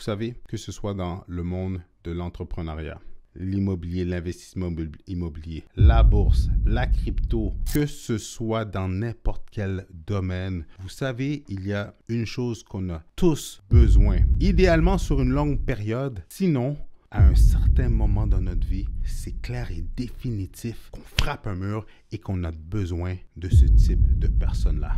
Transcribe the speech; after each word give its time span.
Vous 0.00 0.04
savez, 0.04 0.34
que 0.48 0.56
ce 0.56 0.72
soit 0.72 0.94
dans 0.94 1.24
le 1.26 1.42
monde 1.42 1.82
de 2.04 2.10
l'entrepreneuriat, 2.10 2.98
l'immobilier, 3.34 4.06
l'investissement 4.06 4.72
immobilier, 5.06 5.62
la 5.76 6.02
bourse, 6.02 6.48
la 6.64 6.86
crypto, 6.86 7.52
que 7.74 7.84
ce 7.84 8.16
soit 8.16 8.64
dans 8.64 8.88
n'importe 8.88 9.46
quel 9.52 9.86
domaine, 9.92 10.64
vous 10.78 10.88
savez, 10.88 11.44
il 11.48 11.66
y 11.66 11.74
a 11.74 11.94
une 12.08 12.24
chose 12.24 12.62
qu'on 12.62 12.88
a 12.88 13.02
tous 13.14 13.62
besoin, 13.68 14.20
idéalement 14.40 14.96
sur 14.96 15.20
une 15.20 15.32
longue 15.32 15.62
période, 15.62 16.24
sinon 16.30 16.78
à 17.10 17.22
un 17.22 17.34
certain 17.34 17.90
moment 17.90 18.26
dans 18.26 18.40
notre 18.40 18.66
vie, 18.66 18.86
c'est 19.04 19.38
clair 19.42 19.70
et 19.70 19.84
définitif 19.96 20.88
qu'on 20.92 21.02
frappe 21.22 21.46
un 21.46 21.56
mur 21.56 21.84
et 22.10 22.16
qu'on 22.16 22.42
a 22.44 22.52
besoin 22.52 23.16
de 23.36 23.50
ce 23.50 23.66
type 23.66 24.18
de 24.18 24.28
personnes-là. 24.28 24.94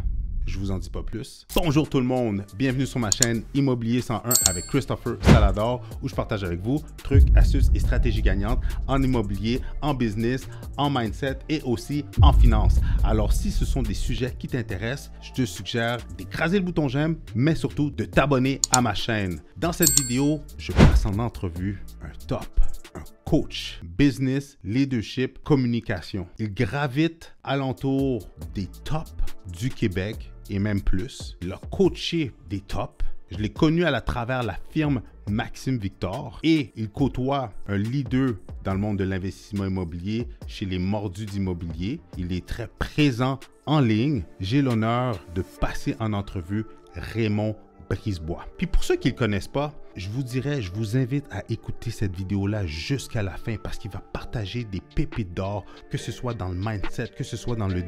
Je 0.46 0.58
vous 0.58 0.70
en 0.70 0.78
dis 0.78 0.90
pas 0.90 1.02
plus. 1.02 1.46
Bonjour 1.54 1.88
tout 1.88 1.98
le 1.98 2.04
monde, 2.04 2.44
bienvenue 2.56 2.86
sur 2.86 2.98
ma 2.98 3.10
chaîne 3.10 3.42
Immobilier 3.54 4.00
101 4.00 4.22
avec 4.46 4.66
Christopher 4.66 5.16
Salador 5.22 5.82
où 6.02 6.08
je 6.08 6.14
partage 6.14 6.42
avec 6.44 6.60
vous 6.60 6.82
trucs, 7.02 7.24
astuces 7.36 7.70
et 7.74 7.78
stratégies 7.78 8.22
gagnantes 8.22 8.60
en 8.88 9.02
immobilier, 9.02 9.60
en 9.80 9.94
business, 9.94 10.48
en 10.76 10.90
mindset 10.90 11.38
et 11.48 11.62
aussi 11.62 12.04
en 12.20 12.32
finance. 12.32 12.80
Alors 13.04 13.32
si 13.32 13.50
ce 13.50 13.64
sont 13.64 13.82
des 13.82 13.94
sujets 13.94 14.34
qui 14.36 14.48
t'intéressent, 14.48 15.12
je 15.20 15.32
te 15.32 15.44
suggère 15.44 15.98
d'écraser 16.18 16.58
le 16.58 16.64
bouton 16.64 16.88
j'aime, 16.88 17.16
mais 17.34 17.54
surtout 17.54 17.90
de 17.90 18.04
t'abonner 18.04 18.60
à 18.72 18.82
ma 18.82 18.94
chaîne. 18.94 19.40
Dans 19.56 19.72
cette 19.72 19.92
vidéo, 20.00 20.40
je 20.58 20.72
passe 20.72 21.06
en 21.06 21.18
entrevue 21.18 21.84
un 22.02 22.12
top 22.26 22.46
un 22.94 23.04
coach, 23.24 23.80
business, 23.82 24.58
leadership, 24.64 25.42
communication. 25.42 26.26
Il 26.38 26.52
gravite 26.52 27.34
alentour 27.42 28.28
des 28.54 28.66
tops 28.84 29.14
du 29.58 29.70
Québec 29.70 30.31
et 30.50 30.58
même 30.58 30.82
plus. 30.82 31.36
Il 31.42 31.52
a 31.52 31.60
coaché 31.70 32.32
des 32.48 32.60
tops. 32.60 33.04
Je 33.30 33.38
l'ai 33.38 33.50
connu 33.50 33.84
à 33.84 34.00
travers 34.00 34.42
la 34.42 34.58
firme 34.70 35.00
Maxime 35.30 35.78
Victor 35.78 36.38
et 36.42 36.72
il 36.76 36.90
côtoie 36.90 37.52
un 37.66 37.76
leader 37.76 38.34
dans 38.64 38.74
le 38.74 38.80
monde 38.80 38.98
de 38.98 39.04
l'investissement 39.04 39.64
immobilier 39.64 40.28
chez 40.46 40.66
les 40.66 40.78
mordus 40.78 41.26
d'immobilier. 41.26 42.00
Il 42.18 42.32
est 42.32 42.46
très 42.46 42.68
présent 42.68 43.38
en 43.66 43.80
ligne. 43.80 44.24
J'ai 44.40 44.62
l'honneur 44.62 45.18
de 45.34 45.42
passer 45.42 45.96
en 46.00 46.12
entrevue 46.12 46.66
Raymond 46.94 47.56
Brisebois. 47.88 48.44
Puis 48.58 48.66
pour 48.66 48.84
ceux 48.84 48.96
qui 48.96 49.08
ne 49.08 49.12
le 49.12 49.18
connaissent 49.18 49.48
pas, 49.48 49.72
je 49.96 50.08
vous 50.08 50.22
dirais, 50.22 50.62
je 50.62 50.72
vous 50.72 50.96
invite 50.96 51.26
à 51.30 51.42
écouter 51.50 51.90
cette 51.90 52.16
vidéo-là 52.16 52.66
jusqu'à 52.66 53.22
la 53.22 53.36
fin 53.36 53.56
parce 53.56 53.78
qu'il 53.78 53.90
va 53.90 54.00
partager 54.00 54.64
des 54.64 54.80
pépites 54.80 55.34
d'or, 55.34 55.64
que 55.90 55.98
ce 55.98 56.12
soit 56.12 56.34
dans 56.34 56.48
le 56.48 56.56
mindset, 56.56 57.08
que 57.08 57.24
ce 57.24 57.36
soit 57.36 57.56
dans 57.56 57.68
le, 57.68 57.82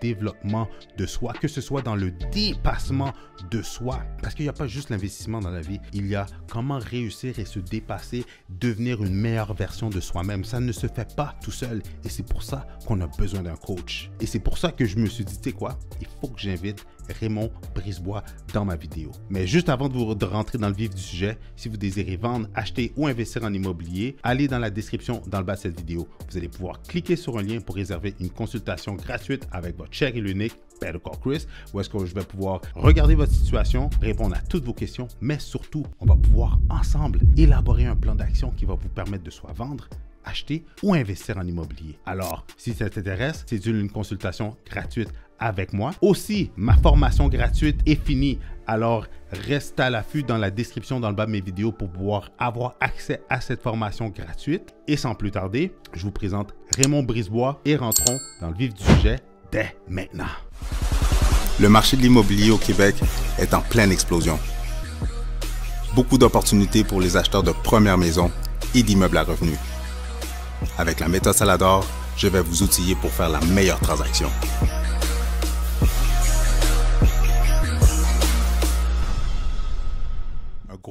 développement 0.00 0.68
de 0.98 1.06
soi, 1.06 1.32
que 1.40 1.48
ce 1.48 1.60
soit 1.60 1.82
dans 1.82 1.96
le 1.96 2.10
dépassement 2.32 3.12
de 3.50 3.62
soi. 3.62 4.02
Parce 4.22 4.34
qu'il 4.34 4.44
n'y 4.44 4.50
a 4.50 4.54
pas 4.54 4.66
juste 4.66 4.90
l'investissement 4.90 5.40
dans 5.40 5.50
la 5.50 5.60
vie, 5.60 5.80
il 5.92 6.06
y 6.06 6.14
a 6.14 6.26
comment 6.50 6.78
réussir 6.78 7.38
et 7.38 7.44
se 7.44 7.58
dépasser, 7.58 8.24
devenir 8.48 9.02
une 9.02 9.14
meilleure 9.14 9.54
version 9.54 9.88
de 9.88 10.00
soi-même. 10.00 10.44
Ça 10.44 10.60
ne 10.60 10.72
se 10.72 10.86
fait 10.86 11.14
pas 11.16 11.34
tout 11.42 11.50
seul 11.50 11.82
et 12.04 12.08
c'est 12.08 12.26
pour 12.26 12.42
ça 12.42 12.66
qu'on 12.86 13.00
a 13.00 13.06
besoin 13.06 13.42
d'un 13.42 13.56
coach. 13.56 14.10
Et 14.20 14.26
c'est 14.26 14.40
pour 14.40 14.58
ça 14.58 14.72
que 14.72 14.84
je 14.84 14.96
me 14.96 15.06
suis 15.06 15.24
dit, 15.24 15.36
tu 15.38 15.50
sais 15.50 15.52
quoi, 15.56 15.78
il 16.00 16.06
faut 16.20 16.28
que 16.28 16.40
j'invite 16.40 16.84
Raymond 17.20 17.50
Brisebois 17.74 18.22
dans 18.52 18.64
ma 18.64 18.76
vidéo. 18.76 19.10
Mais 19.28 19.46
juste 19.46 19.68
avant 19.68 19.88
de 19.88 20.24
rentrer 20.24 20.58
dans 20.58 20.68
le 20.68 20.74
vif 20.74 20.89
du 20.94 21.02
sujet, 21.02 21.38
si 21.56 21.68
vous 21.68 21.76
désirez 21.76 22.16
vendre, 22.16 22.48
acheter 22.54 22.92
ou 22.96 23.06
investir 23.06 23.44
en 23.44 23.52
immobilier, 23.52 24.16
allez 24.22 24.48
dans 24.48 24.58
la 24.58 24.70
description 24.70 25.22
dans 25.26 25.38
le 25.38 25.44
bas 25.44 25.54
de 25.54 25.60
cette 25.60 25.78
vidéo. 25.78 26.08
Vous 26.28 26.36
allez 26.36 26.48
pouvoir 26.48 26.82
cliquer 26.82 27.16
sur 27.16 27.38
un 27.38 27.42
lien 27.42 27.60
pour 27.60 27.76
réserver 27.76 28.14
une 28.20 28.30
consultation 28.30 28.94
gratuite 28.94 29.46
avec 29.52 29.76
votre 29.76 29.92
cher 29.92 30.14
et 30.14 30.20
l'unique 30.20 30.54
Better 30.80 30.98
Call 31.04 31.18
Chris, 31.20 31.46
où 31.72 31.80
est-ce 31.80 31.90
que 31.90 32.04
je 32.06 32.14
vais 32.14 32.24
pouvoir 32.24 32.60
regarder 32.74 33.14
votre 33.14 33.32
situation, 33.32 33.90
répondre 34.00 34.34
à 34.34 34.40
toutes 34.40 34.64
vos 34.64 34.72
questions, 34.72 35.08
mais 35.20 35.38
surtout, 35.38 35.84
on 36.00 36.06
va 36.06 36.16
pouvoir 36.16 36.58
ensemble 36.70 37.20
élaborer 37.36 37.86
un 37.86 37.96
plan 37.96 38.14
d'action 38.14 38.50
qui 38.50 38.64
va 38.64 38.74
vous 38.74 38.88
permettre 38.88 39.24
de 39.24 39.30
soit 39.30 39.52
vendre, 39.52 39.88
acheter 40.24 40.64
ou 40.82 40.94
investir 40.94 41.36
en 41.38 41.46
immobilier. 41.46 41.98
Alors, 42.06 42.46
si 42.56 42.72
ça 42.72 42.88
t'intéresse, 42.88 43.44
c'est 43.46 43.64
une 43.66 43.90
consultation 43.90 44.56
gratuite 44.66 45.10
avec 45.38 45.72
moi. 45.72 45.92
Aussi, 46.02 46.50
ma 46.56 46.76
formation 46.76 47.28
gratuite 47.28 47.80
est 47.86 48.02
finie. 48.02 48.38
Alors, 48.70 49.06
reste 49.32 49.80
à 49.80 49.90
l'affût 49.90 50.22
dans 50.22 50.38
la 50.38 50.52
description 50.52 51.00
dans 51.00 51.08
le 51.08 51.16
bas 51.16 51.26
de 51.26 51.32
mes 51.32 51.40
vidéos 51.40 51.72
pour 51.72 51.90
pouvoir 51.90 52.30
avoir 52.38 52.76
accès 52.78 53.20
à 53.28 53.40
cette 53.40 53.62
formation 53.62 54.10
gratuite. 54.10 54.76
Et 54.86 54.96
sans 54.96 55.16
plus 55.16 55.32
tarder, 55.32 55.74
je 55.92 56.02
vous 56.02 56.12
présente 56.12 56.54
Raymond 56.76 57.02
Brisebois 57.02 57.60
et 57.64 57.74
rentrons 57.74 58.20
dans 58.40 58.48
le 58.48 58.54
vif 58.54 58.72
du 58.72 58.84
sujet 58.84 59.16
dès 59.50 59.74
maintenant. 59.88 60.30
Le 61.58 61.68
marché 61.68 61.96
de 61.96 62.02
l'immobilier 62.02 62.52
au 62.52 62.58
Québec 62.58 62.94
est 63.40 63.54
en 63.54 63.60
pleine 63.60 63.90
explosion. 63.90 64.38
Beaucoup 65.96 66.16
d'opportunités 66.16 66.84
pour 66.84 67.00
les 67.00 67.16
acheteurs 67.16 67.42
de 67.42 67.50
première 67.50 67.98
maison 67.98 68.30
et 68.76 68.84
d'immeubles 68.84 69.16
à 69.16 69.24
revenus. 69.24 69.58
Avec 70.78 71.00
la 71.00 71.08
méthode 71.08 71.34
Salador, 71.34 71.84
je 72.16 72.28
vais 72.28 72.40
vous 72.40 72.62
outiller 72.62 72.94
pour 72.94 73.10
faire 73.10 73.30
la 73.30 73.40
meilleure 73.40 73.80
transaction. 73.80 74.30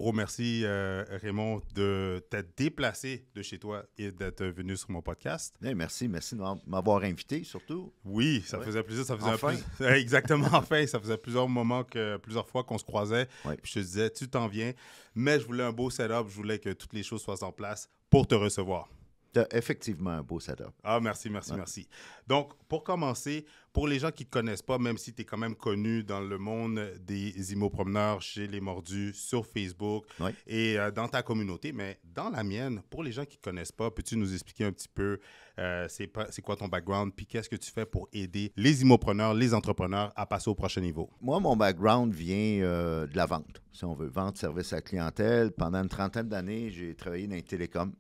Gros 0.10 0.16
merci, 0.16 0.62
euh, 0.64 1.04
Raymond, 1.22 1.62
de 1.76 2.26
t'être 2.32 2.58
déplacé 2.58 3.28
de 3.36 3.42
chez 3.44 3.60
toi 3.60 3.84
et 3.98 4.12
d'être 4.12 4.44
venu 4.44 4.76
sur 4.76 4.90
mon 4.90 5.02
podcast. 5.02 5.56
merci, 5.62 6.08
merci 6.08 6.36
de 6.36 6.42
m'avoir 6.66 7.04
invité, 7.04 7.44
surtout. 7.44 7.94
Oui, 8.04 8.44
ça 8.46 8.60
faisait 8.60 8.82
plaisir. 8.82 9.06
Ça 9.06 9.16
faisait 9.16 9.30
enfin. 9.30 9.56
Exactement, 9.94 10.48
enfin. 10.54 10.88
Ça 10.88 11.00
faisait 11.00 11.18
plusieurs 11.18 11.48
moments, 11.48 11.84
que, 11.84 12.18
plusieurs 12.18 12.48
fois 12.48 12.64
qu'on 12.64 12.78
se 12.78 12.84
croisait. 12.84 13.28
je 13.64 13.74
te 13.74 13.80
disais, 13.80 14.10
tu 14.10 14.28
t'en 14.28 14.48
viens. 14.48 14.74
Mais 15.14 15.40
je 15.40 15.46
voulais 15.46 15.64
un 15.64 15.72
beau 15.72 15.90
setup. 15.92 16.28
Je 16.28 16.36
voulais 16.36 16.58
que 16.58 16.70
toutes 16.70 16.94
les 16.94 17.04
choses 17.04 17.22
soient 17.22 17.44
en 17.44 17.52
place 17.52 17.88
pour 18.10 18.26
te 18.26 18.34
recevoir. 18.36 18.90
Tu 19.34 19.40
effectivement 19.52 20.12
un 20.12 20.24
beau 20.24 20.40
setup. 20.40 20.72
Ah, 20.84 21.00
merci, 21.00 21.30
merci, 21.30 21.54
merci. 21.54 21.88
Donc, 22.28 22.54
pour 22.68 22.84
commencer, 22.84 23.46
pour 23.74 23.88
les 23.88 24.00
gens 24.00 24.12
qui 24.12 24.24
ne 24.24 24.28
te 24.28 24.32
connaissent 24.32 24.62
pas, 24.62 24.78
même 24.78 24.98
si 24.98 25.14
tu 25.14 25.22
es 25.22 25.26
quand 25.26 25.38
même 25.38 25.56
connu 25.56 26.04
dans 26.04 26.20
le 26.20 26.38
monde 26.38 26.80
des 27.02 27.54
immopreneurs 27.54 28.22
chez 28.22 28.48
les 28.48 28.60
mordus, 28.60 29.14
sur 29.14 29.46
Facebook 29.46 30.06
et 30.48 30.80
euh, 30.80 30.92
dans 30.92 31.08
ta 31.08 31.22
communauté, 31.22 31.72
mais 31.72 32.00
dans 32.04 32.30
la 32.30 32.44
mienne, 32.44 32.82
pour 32.90 33.04
les 33.04 33.12
gens 33.12 33.26
qui 33.26 33.38
ne 33.38 33.42
te 33.42 33.50
connaissent 33.50 33.72
pas, 33.72 33.92
peux-tu 33.92 34.18
nous 34.18 34.34
expliquer 34.34 34.66
un 34.66 34.72
petit 34.72 34.88
peu 34.88 35.20
euh, 35.60 35.88
c'est 35.90 36.42
quoi 36.42 36.56
ton 36.56 36.68
background, 36.68 37.14
puis 37.16 37.26
qu'est-ce 37.26 37.50
que 37.50 37.56
tu 37.56 37.72
fais 37.72 37.86
pour 37.86 38.08
aider 38.14 38.52
les 38.56 38.82
immopreneurs, 38.82 39.34
les 39.34 39.54
entrepreneurs 39.54 40.12
à 40.16 40.26
passer 40.26 40.50
au 40.50 40.56
prochain 40.56 40.82
niveau? 40.82 41.10
Moi, 41.22 41.40
mon 41.40 41.56
background 41.56 42.14
vient 42.14 42.64
euh, 42.64 43.06
de 43.06 43.16
la 43.16 43.26
vente, 43.26 43.62
si 43.72 43.86
on 43.86 43.94
veut, 43.94 44.08
vente, 44.08 44.38
service 44.38 44.74
à 44.74 44.82
clientèle. 44.82 45.52
Pendant 45.52 45.84
une 45.84 45.90
trentaine 45.90 46.28
d'années, 46.30 46.72
j'ai 46.72 46.96
travaillé 46.96 47.28
dans 47.28 47.36
les 47.36 47.44
télécoms. 47.44 47.94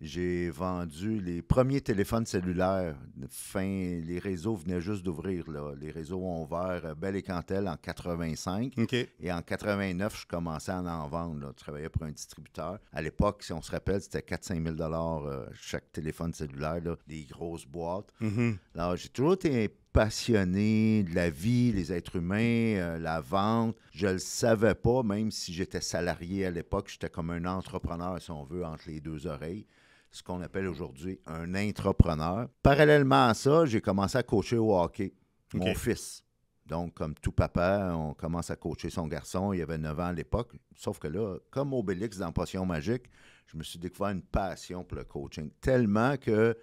J'ai 0.00 0.50
vendu 0.50 1.20
les 1.20 1.42
premiers 1.42 1.80
téléphones 1.80 2.26
cellulaires. 2.26 2.96
Fin, 3.30 4.00
les 4.04 4.18
réseaux 4.18 4.54
venaient 4.54 4.80
juste 4.80 5.02
d'ouvrir. 5.02 5.44
Les 5.80 5.90
réseaux 5.90 6.18
ont 6.18 6.44
ouvert 6.44 6.82
euh, 6.84 6.94
Belle 6.94 7.16
et 7.16 7.22
Cantel 7.22 7.68
en 7.68 7.76
85. 7.76 8.74
Et 9.20 9.32
en 9.32 9.42
89, 9.42 10.20
je 10.22 10.26
commençais 10.26 10.72
à 10.72 10.80
en 10.80 11.08
vendre. 11.08 11.48
Je 11.48 11.52
travaillais 11.52 11.88
pour 11.88 12.04
un 12.04 12.12
distributeur. 12.12 12.78
À 12.92 13.02
l'époque, 13.02 13.42
si 13.42 13.52
on 13.52 13.62
se 13.62 13.70
rappelle, 13.70 14.00
c'était 14.00 14.20
4-5 14.20 14.76
000 14.78 14.92
euh, 14.92 15.46
chaque 15.54 15.90
téléphone 15.92 16.32
cellulaire, 16.32 16.80
des 17.06 17.24
grosses 17.24 17.66
boîtes. 17.66 18.12
Mm-hmm. 18.20 18.56
Alors, 18.74 18.96
j'ai 18.96 19.08
toujours 19.08 19.34
été 19.34 19.68
passionné 19.96 21.04
de 21.04 21.14
la 21.14 21.30
vie, 21.30 21.72
les 21.72 21.90
êtres 21.90 22.16
humains, 22.16 22.76
euh, 22.76 22.98
la 22.98 23.22
vente. 23.22 23.74
Je 23.94 24.06
ne 24.06 24.12
le 24.12 24.18
savais 24.18 24.74
pas, 24.74 25.02
même 25.02 25.30
si 25.30 25.54
j'étais 25.54 25.80
salarié 25.80 26.44
à 26.44 26.50
l'époque, 26.50 26.90
j'étais 26.90 27.08
comme 27.08 27.30
un 27.30 27.46
entrepreneur, 27.46 28.20
si 28.20 28.30
on 28.30 28.44
veut, 28.44 28.62
entre 28.62 28.82
les 28.88 29.00
deux 29.00 29.26
oreilles. 29.26 29.66
Ce 30.10 30.22
qu'on 30.22 30.42
appelle 30.42 30.66
aujourd'hui 30.66 31.18
un 31.24 31.54
entrepreneur. 31.54 32.46
Parallèlement 32.62 33.28
à 33.28 33.32
ça, 33.32 33.64
j'ai 33.64 33.80
commencé 33.80 34.18
à 34.18 34.22
coacher 34.22 34.58
au 34.58 34.78
hockey, 34.78 35.14
mon 35.54 35.74
fils. 35.74 36.22
Donc, 36.66 36.92
comme 36.92 37.14
tout 37.14 37.32
papa, 37.32 37.94
on 37.94 38.12
commence 38.12 38.50
à 38.50 38.56
coacher 38.56 38.90
son 38.90 39.06
garçon. 39.06 39.54
Il 39.54 39.62
avait 39.62 39.78
9 39.78 39.98
ans 39.98 40.06
à 40.08 40.12
l'époque. 40.12 40.52
Sauf 40.74 40.98
que 40.98 41.08
là, 41.08 41.38
comme 41.50 41.72
Obélix 41.72 42.18
dans 42.18 42.32
Potion 42.32 42.66
Magique, 42.66 43.04
je 43.46 43.56
me 43.56 43.62
suis 43.62 43.78
découvert 43.78 44.10
une 44.10 44.20
passion 44.22 44.84
pour 44.84 44.98
le 44.98 45.04
coaching. 45.04 45.50
Tellement 45.62 46.18
que 46.18 46.54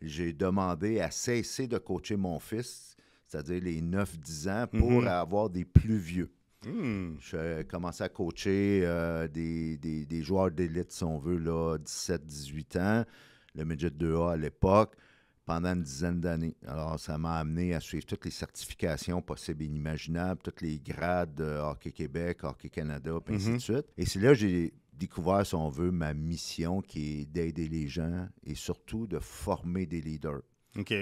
j'ai 0.00 0.32
demandé 0.32 1.00
à 1.00 1.10
cesser 1.10 1.66
de 1.66 1.78
coacher 1.78 2.16
mon 2.16 2.38
fils, 2.38 2.96
c'est-à-dire 3.26 3.62
les 3.62 3.80
9-10 3.80 4.50
ans, 4.50 4.66
pour 4.66 5.02
mhm. 5.02 5.06
avoir 5.06 5.50
des 5.50 5.64
plus 5.64 5.98
vieux. 5.98 6.30
Hmm. 6.66 7.14
J'ai 7.20 7.64
commencé 7.64 8.04
à 8.04 8.08
coacher 8.10 8.82
euh, 8.84 9.28
des, 9.28 10.22
joueurs 10.22 10.50
d'élite, 10.50 10.92
si 10.92 11.04
on 11.04 11.18
veut, 11.18 11.38
17-18 11.38 12.78
ans, 12.78 13.04
le 13.54 13.64
midget 13.64 13.88
2A 13.88 14.32
à 14.32 14.36
l'époque, 14.36 14.94
pendant 15.46 15.72
une 15.72 15.82
dizaine 15.82 16.20
d'années. 16.20 16.54
Alors, 16.66 17.00
ça 17.00 17.16
m'a 17.16 17.36
amené 17.38 17.74
à 17.74 17.80
suivre 17.80 18.04
toutes 18.04 18.26
les 18.26 18.30
certifications 18.30 19.22
possibles 19.22 19.62
et 19.62 19.66
inimaginables, 19.66 20.40
tous 20.42 20.62
les 20.62 20.78
grades 20.78 21.34
de 21.34 21.58
Hockey 21.58 21.92
Québec, 21.92 22.44
Hockey 22.44 22.68
Canada, 22.68 23.18
et 23.28 23.34
ainsi 23.34 23.46
de 23.46 23.52
mhm. 23.52 23.60
suite. 23.60 23.86
Et 23.96 24.04
c'est 24.04 24.20
là 24.20 24.28
que 24.28 24.34
j'ai 24.34 24.74
découvert, 25.00 25.46
si 25.46 25.54
on 25.54 25.70
veut, 25.70 25.90
ma 25.90 26.14
mission 26.14 26.82
qui 26.82 27.20
est 27.20 27.24
d'aider 27.24 27.68
les 27.68 27.88
gens 27.88 28.28
et 28.44 28.54
surtout 28.54 29.06
de 29.06 29.18
former 29.18 29.86
des 29.86 30.00
leaders. 30.00 30.42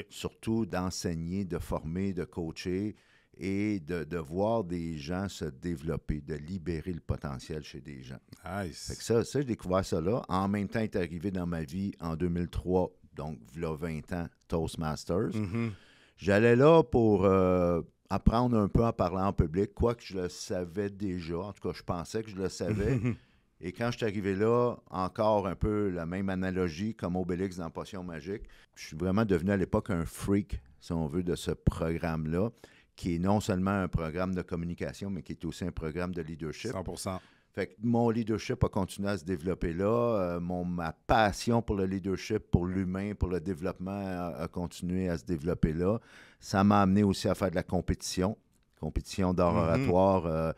Surtout 0.08 0.64
d'enseigner, 0.64 1.44
de 1.44 1.58
former, 1.58 2.12
de 2.12 2.24
coacher 2.24 2.96
et 3.36 3.80
de, 3.80 4.16
voir 4.16 4.64
des 4.64 4.96
gens 4.96 5.28
se 5.28 5.44
développer, 5.44 6.20
de 6.20 6.34
libérer 6.34 6.92
le 6.92 7.00
potentiel 7.00 7.62
chez 7.62 7.80
des 7.80 8.02
gens. 8.02 8.18
Nice. 8.46 8.92
ça, 9.00 9.24
ça 9.24 9.40
j'ai 9.40 9.44
découvert 9.44 9.84
ça 9.84 10.00
là. 10.00 10.22
En 10.28 10.48
même 10.48 10.68
temps, 10.68 10.80
est 10.80 10.96
arrivé 10.96 11.30
dans 11.30 11.46
ma 11.46 11.62
vie 11.62 11.92
en 12.00 12.16
2003, 12.16 12.90
donc 13.14 13.38
il 13.54 13.60
20 13.60 14.12
ans, 14.12 14.26
Toastmasters. 14.48 15.30
Mm-hmm. 15.30 15.70
J'allais 16.16 16.56
là 16.56 16.82
pour 16.82 17.24
euh, 17.26 17.82
apprendre 18.10 18.56
un 18.58 18.68
peu 18.68 18.84
à 18.84 18.92
parler 18.92 19.22
en 19.22 19.32
public, 19.32 19.72
quoique 19.74 20.02
je 20.04 20.18
le 20.18 20.28
savais 20.28 20.90
déjà. 20.90 21.38
En 21.38 21.52
tout 21.52 21.68
cas, 21.68 21.74
je 21.74 21.82
pensais 21.82 22.22
que 22.22 22.30
je 22.30 22.36
le 22.36 22.48
savais. 22.48 23.00
Et 23.60 23.72
quand 23.72 23.90
je 23.90 23.96
suis 23.96 24.06
arrivé 24.06 24.34
là, 24.34 24.76
encore 24.90 25.48
un 25.48 25.56
peu 25.56 25.90
la 25.90 26.06
même 26.06 26.28
analogie 26.28 26.94
comme 26.94 27.16
Obélix 27.16 27.56
dans 27.56 27.70
Potion 27.70 28.04
Magique, 28.04 28.44
je 28.74 28.86
suis 28.86 28.96
vraiment 28.96 29.24
devenu 29.24 29.50
à 29.50 29.56
l'époque 29.56 29.90
un 29.90 30.04
freak, 30.04 30.60
si 30.80 30.92
on 30.92 31.06
veut, 31.06 31.24
de 31.24 31.34
ce 31.34 31.50
programme-là, 31.50 32.50
qui 32.94 33.16
est 33.16 33.18
non 33.18 33.40
seulement 33.40 33.82
un 33.82 33.88
programme 33.88 34.34
de 34.34 34.42
communication, 34.42 35.10
mais 35.10 35.22
qui 35.22 35.32
est 35.32 35.44
aussi 35.44 35.64
un 35.64 35.72
programme 35.72 36.14
de 36.14 36.22
leadership. 36.22 36.72
100 36.72 37.20
fait 37.58 37.66
que 37.66 37.74
mon 37.82 38.10
leadership 38.10 38.62
a 38.62 38.68
continué 38.68 39.08
à 39.08 39.18
se 39.18 39.24
développer 39.24 39.72
là. 39.72 39.86
Euh, 39.86 40.40
mon, 40.40 40.64
ma 40.64 40.92
passion 40.92 41.60
pour 41.60 41.74
le 41.74 41.86
leadership, 41.86 42.38
pour 42.52 42.66
l'humain, 42.66 43.14
pour 43.14 43.28
le 43.28 43.40
développement 43.40 44.32
a, 44.36 44.46
continué 44.46 45.08
à 45.08 45.18
se 45.18 45.24
développer 45.24 45.72
là. 45.72 45.98
Ça 46.38 46.62
m'a 46.62 46.82
amené 46.82 47.02
aussi 47.02 47.28
à 47.28 47.34
faire 47.34 47.50
de 47.50 47.56
la 47.56 47.64
compétition, 47.64 48.36
compétition 48.78 49.34
d'art 49.34 49.54
mm-hmm. 49.54 49.88
oratoire. 49.88 50.26
Euh, 50.26 50.52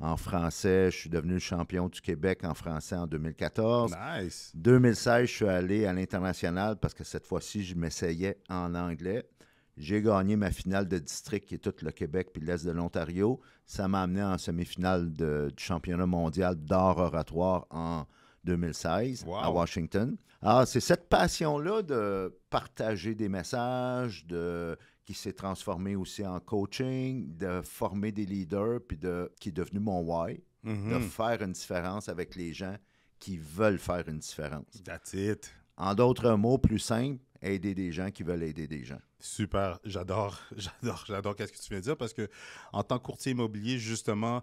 en 0.00 0.16
français. 0.16 0.90
Je 0.90 0.96
suis 0.96 1.10
devenu 1.10 1.40
champion 1.40 1.88
du 1.88 2.00
Québec 2.00 2.44
en 2.44 2.54
français 2.54 2.96
en 2.96 3.06
2014. 3.06 3.94
Nice. 4.20 4.52
2016, 4.54 5.28
je 5.28 5.32
suis 5.32 5.48
allé 5.48 5.86
à 5.86 5.92
l'international 5.92 6.76
parce 6.76 6.94
que 6.94 7.04
cette 7.04 7.26
fois-ci, 7.26 7.64
je 7.64 7.74
m'essayais 7.74 8.38
en 8.48 8.74
anglais. 8.74 9.28
J'ai 9.76 10.00
gagné 10.00 10.36
ma 10.36 10.50
finale 10.50 10.88
de 10.88 10.98
district 10.98 11.46
qui 11.46 11.56
est 11.56 11.58
tout 11.58 11.74
le 11.82 11.90
Québec 11.90 12.30
puis 12.32 12.42
l'Est 12.42 12.64
de 12.64 12.70
l'Ontario. 12.70 13.40
Ça 13.66 13.88
m'a 13.88 14.02
amené 14.02 14.22
en 14.22 14.38
semi-finale 14.38 15.12
du 15.12 15.50
championnat 15.58 16.06
mondial 16.06 16.54
d'art 16.56 16.96
oratoire 16.96 17.66
en 17.70 18.06
2016 18.44 19.26
à 19.42 19.50
Washington. 19.50 20.16
Alors, 20.40 20.66
c'est 20.66 20.80
cette 20.80 21.08
passion-là 21.08 21.82
de 21.82 22.38
partager 22.50 23.14
des 23.14 23.28
messages, 23.28 24.26
de 24.26 24.78
qui 25.06 25.14
s'est 25.14 25.32
transformé 25.32 25.94
aussi 25.94 26.26
en 26.26 26.40
coaching, 26.40 27.36
de 27.36 27.62
former 27.62 28.10
des 28.12 28.26
leaders, 28.26 28.80
puis 28.86 28.98
de, 28.98 29.32
qui 29.40 29.50
est 29.50 29.52
devenu 29.52 29.78
mon 29.78 30.00
why, 30.02 30.42
de 30.64 30.70
mm-hmm. 30.70 31.00
faire 31.00 31.42
une 31.42 31.52
différence 31.52 32.08
avec 32.08 32.34
les 32.34 32.52
gens 32.52 32.76
qui 33.20 33.38
veulent 33.38 33.78
faire 33.78 34.06
une 34.08 34.18
différence. 34.18 34.82
That's 34.84 35.14
it. 35.14 35.54
En 35.76 35.94
d'autres 35.94 36.32
mots, 36.32 36.58
plus 36.58 36.80
simple, 36.80 37.22
aider 37.40 37.74
des 37.74 37.92
gens 37.92 38.10
qui 38.10 38.24
veulent 38.24 38.42
aider 38.42 38.66
des 38.66 38.84
gens. 38.84 39.00
Super, 39.20 39.78
j'adore, 39.84 40.40
j'adore, 40.56 41.04
j'adore 41.06 41.36
qu'est-ce 41.36 41.52
que 41.52 41.58
tu 41.58 41.68
viens 41.70 41.78
de 41.78 41.84
dire 41.84 41.96
parce 41.96 42.12
que 42.12 42.28
en 42.72 42.82
tant 42.82 42.98
que 42.98 43.04
courtier 43.04 43.32
immobilier, 43.32 43.78
justement, 43.78 44.42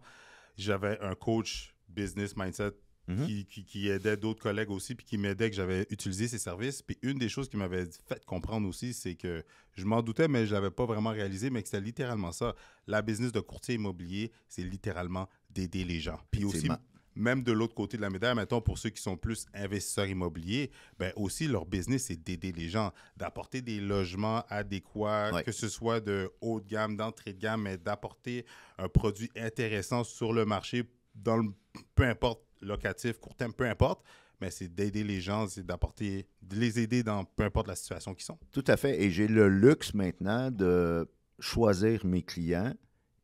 j'avais 0.58 0.98
un 1.02 1.14
coach 1.14 1.76
business 1.90 2.38
mindset 2.38 2.72
Mhm. 3.08 3.44
qui, 3.46 3.90
aidait 3.90 4.16
d'autres 4.16 4.42
collègues 4.42 4.72
aussi, 4.72 4.96
puis 4.96 5.06
qui 5.06 5.18
m'aidait 5.18 5.50
que 5.50 5.56
j'avais 5.56 5.86
utilisé 5.90 6.30
ses 6.30 6.38
services. 6.38 6.82
Puis 6.82 6.98
une 7.02 7.18
des 7.18 7.28
choses 7.28 7.50
qui 7.50 7.58
m'avait 7.58 7.86
fait 8.08 8.24
comprendre 8.26 8.68
aussi, 8.68 8.94
c'est 8.94 9.16
que 9.16 9.44
je 9.74 9.84
m'en 9.84 10.02
doutais, 10.02 10.30
mais 10.30 10.46
je 10.46 10.54
l'avais 10.54 10.72
pas 10.72 10.86
vraiment 10.86 11.10
réalisé, 11.10 11.50
mais 11.50 11.62
que 11.62 11.68
c'était 11.68 11.82
littéralement 11.82 12.32
ça. 12.32 12.56
La 12.88 13.02
business 13.02 13.34
de 13.34 13.42
courtier 13.42 13.76
immobilier, 13.76 14.32
c'est 14.48 14.64
littéralement 14.64 15.28
d'aider 15.50 15.84
les 15.84 16.00
gens. 16.00 16.18
Puis 16.32 16.46
aussi, 16.46 16.70
même 17.16 17.44
de 17.44 17.52
l'autre 17.52 17.76
côté 17.76 17.98
de 17.98 18.02
la 18.02 18.10
médaille, 18.10 18.36
mettons, 18.36 18.62
pour 18.62 18.78
ceux 18.78 18.90
qui 18.90 19.02
sont 19.02 19.18
plus 19.18 19.46
investisseurs 19.54 20.08
immobiliers, 20.08 20.72
ben 20.98 21.12
aussi, 21.16 21.48
leur 21.48 21.66
business, 21.66 22.06
c'est 22.06 22.24
d'aider 22.24 22.52
les 22.52 22.70
gens, 22.70 22.92
d'apporter 23.18 23.62
des 23.62 23.80
logements 23.80 24.44
adéquats, 24.50 25.44
que 25.44 25.52
ce 25.52 25.68
soit 25.68 26.00
de 26.00 26.32
haut 26.42 26.60
de 26.60 26.68
gamme, 26.68 26.96
d'entrée 26.96 27.34
de 27.34 27.40
gamme, 27.40 27.64
mais 27.64 27.78
d'apporter 27.78 28.46
un 28.78 28.88
produit 28.88 29.30
intéressant 29.36 30.04
sur 30.04 30.34
le 30.34 30.46
marché 30.46 30.84
dans 31.16 31.38
le, 31.38 31.50
peu 31.96 32.04
importe 32.04 32.42
locatif, 32.64 33.20
court 33.20 33.36
terme, 33.36 33.54
peu 33.54 33.68
importe, 33.68 34.04
mais 34.42 34.52
c'est 34.52 34.68
d'aider 34.68 35.04
les 35.04 35.22
gens, 35.22 35.48
c'est 35.48 35.66
d'apporter, 35.66 36.28
de 36.42 36.56
les 36.56 36.80
aider 36.80 37.04
dans 37.04 37.24
peu 37.24 37.44
importe 37.44 37.68
la 37.68 37.76
situation 37.76 38.14
qu'ils 38.14 38.26
sont. 38.26 38.38
Tout 38.52 38.64
à 38.68 38.78
fait. 38.78 39.02
Et 39.02 39.12
j'ai 39.12 39.28
le 39.28 39.48
luxe 39.48 39.94
maintenant 39.94 40.52
de 40.52 41.08
choisir 41.40 42.06
mes 42.06 42.24
clients. 42.24 42.74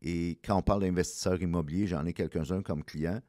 Et 0.01 0.39
quand 0.45 0.57
on 0.57 0.61
parle 0.61 0.81
d'investisseurs 0.81 1.41
immobiliers, 1.41 1.87
j'en 1.87 2.05
ai 2.05 2.13
quelques-uns 2.13 2.61
comme 2.61 2.83
clients. 2.83 3.21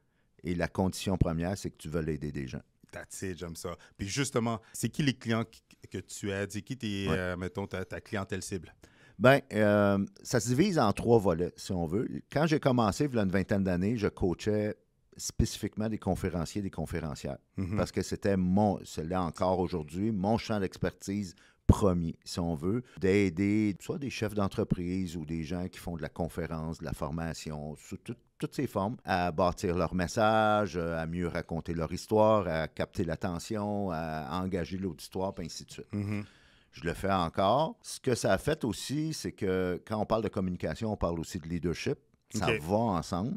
Et 0.42 0.54
la 0.54 0.68
condition 0.68 1.16
première, 1.16 1.58
c'est 1.58 1.70
que 1.70 1.76
tu 1.76 1.88
veux 1.88 2.08
aider 2.08 2.32
des 2.32 2.46
gens. 2.46 2.62
That's 2.92 3.22
it, 3.22 3.38
j'aime 3.38 3.56
ça. 3.56 3.76
Puis 3.96 4.08
justement, 4.08 4.60
c'est 4.72 4.88
qui 4.88 5.02
les 5.02 5.14
clients 5.14 5.44
que 5.90 5.98
tu 5.98 6.30
aides? 6.30 6.52
C'est 6.52 6.62
qui, 6.62 6.76
tes, 6.76 7.06
euh, 7.08 7.36
mettons, 7.36 7.66
ta, 7.66 7.84
clientèle 8.00 8.42
cible? 8.42 8.74
Bien, 9.18 9.40
euh, 9.52 10.04
ça 10.22 10.40
se 10.40 10.48
divise 10.48 10.78
en 10.78 10.92
trois 10.92 11.18
volets, 11.18 11.52
si 11.56 11.72
on 11.72 11.86
veut. 11.86 12.08
Quand 12.32 12.46
j'ai 12.46 12.58
commencé, 12.58 13.04
il 13.04 13.14
y 13.14 13.18
a 13.18 13.22
une 13.22 13.30
vingtaine 13.30 13.64
d'années, 13.64 13.96
je 13.96 14.08
coachais 14.08 14.74
spécifiquement 15.16 15.88
des 15.88 15.98
conférenciers, 15.98 16.62
des 16.62 16.70
conférencières. 16.70 17.38
Mhm. 17.56 17.76
Parce 17.76 17.92
que 17.92 18.02
c'était 18.02 18.36
mon, 18.36 18.80
c'est 18.84 19.04
là 19.04 19.22
encore 19.22 19.58
aujourd'hui, 19.58 20.12
mon 20.12 20.38
champ 20.38 20.60
d'expertise 20.60 21.34
premier, 21.66 22.16
si 22.24 22.40
on 22.40 22.54
veut, 22.54 22.82
d'aider 22.98 23.76
soit 23.80 23.98
des 23.98 24.10
chefs 24.10 24.34
d'entreprise 24.34 25.16
ou 25.16 25.24
des 25.24 25.44
gens 25.44 25.68
qui 25.68 25.78
font 25.78 25.96
de 25.96 26.02
la 26.02 26.08
conférence, 26.08 26.78
de 26.78 26.84
la 26.84 26.92
formation, 26.92 27.76
sous 27.76 27.96
toutes 27.96 28.54
ces 28.54 28.66
formes, 28.66 28.96
à 29.04 29.30
bâtir 29.30 29.76
leur 29.76 29.94
message, 29.94 30.76
à 30.76 31.06
mieux 31.06 31.28
raconter 31.28 31.72
leur 31.72 31.92
histoire, 31.92 32.48
à 32.48 32.66
capter 32.66 33.04
l'attention, 33.04 33.90
à 33.92 34.40
engager 34.42 34.78
l'auditoire, 34.78 35.32
et 35.38 35.44
ainsi 35.44 35.64
de 35.64 35.70
suite. 35.70 35.92
Mhm. 35.92 36.24
Je 36.72 36.84
le 36.84 36.94
fais 36.94 37.12
encore. 37.12 37.76
Ce 37.82 38.00
que 38.00 38.14
ça 38.14 38.32
a 38.32 38.38
fait 38.38 38.64
aussi, 38.64 39.12
c'est 39.12 39.32
que 39.32 39.82
quand 39.86 40.00
on 40.00 40.06
parle 40.06 40.22
de 40.22 40.28
communication, 40.28 40.92
on 40.92 40.96
parle 40.96 41.18
aussi 41.18 41.38
de 41.38 41.48
leadership. 41.48 41.98
Ça 42.32 42.46
va 42.60 42.76
ensemble. 42.76 43.36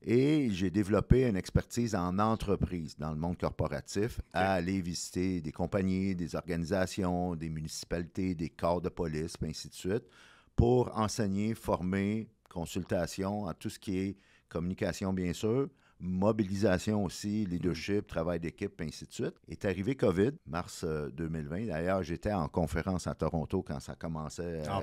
Et 0.00 0.48
j'ai 0.50 0.70
développé 0.70 1.26
une 1.26 1.36
expertise 1.36 1.94
en 1.94 2.18
entreprise, 2.20 2.96
dans 2.96 3.10
le 3.10 3.16
monde 3.16 3.36
corporatif, 3.36 4.20
à 4.32 4.52
aller 4.54 4.80
visiter 4.80 5.40
des 5.40 5.50
compagnies, 5.50 6.14
des 6.14 6.36
organisations, 6.36 7.34
des 7.34 7.48
municipalités, 7.48 8.34
des 8.34 8.48
corps 8.48 8.80
de 8.80 8.88
police, 8.88 9.34
et 9.42 9.46
ainsi 9.48 9.68
de 9.68 9.74
suite, 9.74 10.04
pour 10.54 10.96
enseigner, 10.96 11.54
former, 11.54 12.28
consultation, 12.48 13.46
à 13.48 13.54
tout 13.54 13.70
ce 13.70 13.78
qui 13.78 13.98
est 13.98 14.16
communication, 14.48 15.12
bien 15.12 15.32
sûr, 15.32 15.68
mobilisation 16.00 17.04
aussi, 17.04 17.44
leadership, 17.46 18.06
travail 18.06 18.40
d'équipe, 18.40 18.80
ainsi 18.80 19.06
de 19.06 19.12
suite. 19.12 19.34
Est 19.48 19.64
arrivé 19.64 19.96
COVID, 19.96 20.32
mars 20.46 20.84
2020. 20.84 21.56
Euh, 21.56 21.66
D'ailleurs, 21.66 22.02
j'étais 22.02 22.32
en 22.32 22.48
conférence 22.48 23.06
à 23.06 23.14
Toronto 23.14 23.62
quand 23.62 23.80
ça 23.80 23.94
commençait 23.94 24.62
à, 24.66 24.76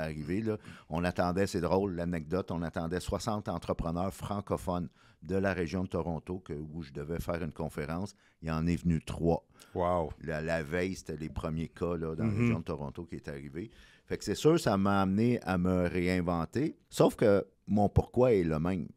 arriver. 0.00 0.42
On 0.88 1.04
attendait, 1.04 1.46
c'est 1.46 1.60
drôle, 1.60 1.94
l'anecdote, 1.94 2.50
on 2.50 2.62
attendait 2.62 3.00
60 3.00 3.48
entrepreneurs 3.48 4.12
francophones 4.12 4.88
de 5.22 5.36
la 5.36 5.52
région 5.52 5.84
de 5.84 5.88
Toronto 5.88 6.42
où 6.72 6.82
je 6.82 6.92
devais 6.92 7.20
faire 7.20 7.42
une 7.42 7.52
conférence. 7.52 8.14
Il 8.42 8.48
y 8.48 8.50
en 8.50 8.66
est 8.66 8.76
venu 8.76 9.00
trois. 9.04 9.46
Wow. 9.74 10.12
La, 10.22 10.62
veille, 10.62 10.96
c'était 10.96 11.16
les 11.16 11.28
premiers 11.28 11.68
cas 11.68 11.96
dans 11.96 12.14
la 12.14 12.24
mm-hmm. 12.24 12.38
région 12.38 12.58
de 12.58 12.64
Toronto 12.64 13.04
qui 13.04 13.16
est 13.16 13.28
arrivé. 13.28 13.70
Fait 14.04 14.18
que 14.18 14.24
c'est 14.24 14.34
sûr, 14.34 14.58
ça 14.58 14.76
m'a 14.76 15.02
amené 15.02 15.40
à 15.42 15.58
me 15.58 15.86
réinventer. 15.88 16.76
Sauf 16.90 17.14
que 17.14 17.46
mon 17.66 17.88
pourquoi 17.88 18.32
est 18.32 18.42
le 18.42 18.58
même 18.58 18.88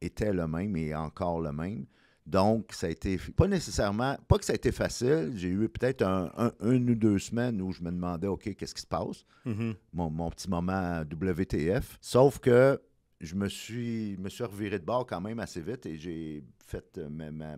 était 0.00 0.32
le 0.32 0.46
même 0.46 0.76
et 0.76 0.94
encore 0.94 1.40
le 1.40 1.52
même. 1.52 1.86
Donc, 2.26 2.72
ça 2.72 2.86
a 2.86 2.90
été 2.90 3.18
pas 3.36 3.48
nécessairement, 3.48 4.16
pas 4.28 4.38
que 4.38 4.44
ça 4.44 4.52
a 4.52 4.56
été 4.56 4.72
facile. 4.72 5.32
J'ai 5.34 5.48
eu 5.48 5.68
peut-être 5.68 6.02
un, 6.02 6.52
une 6.62 6.90
ou 6.90 6.94
deux 6.94 7.18
semaines 7.18 7.60
où 7.60 7.72
je 7.72 7.82
me 7.82 7.90
demandais, 7.90 8.28
OK, 8.28 8.54
qu'est-ce 8.54 8.74
qui 8.74 8.82
se 8.82 8.86
passe? 8.86 9.24
Mm-hmm. 9.46 9.74
mon, 9.94 10.30
petit 10.30 10.48
moment 10.48 11.00
WTF. 11.00 11.98
Sauf 12.00 12.38
que 12.38 12.80
je 13.20 13.34
me 13.34 13.48
suis, 13.48 14.16
me 14.18 14.28
suis 14.28 14.44
reviré 14.44 14.78
de 14.78 14.84
bord 14.84 15.06
quand 15.06 15.20
même 15.20 15.40
assez 15.40 15.60
vite 15.60 15.86
et 15.86 15.96
j'ai 15.96 16.44
fait, 16.64 16.98
euh, 16.98 17.08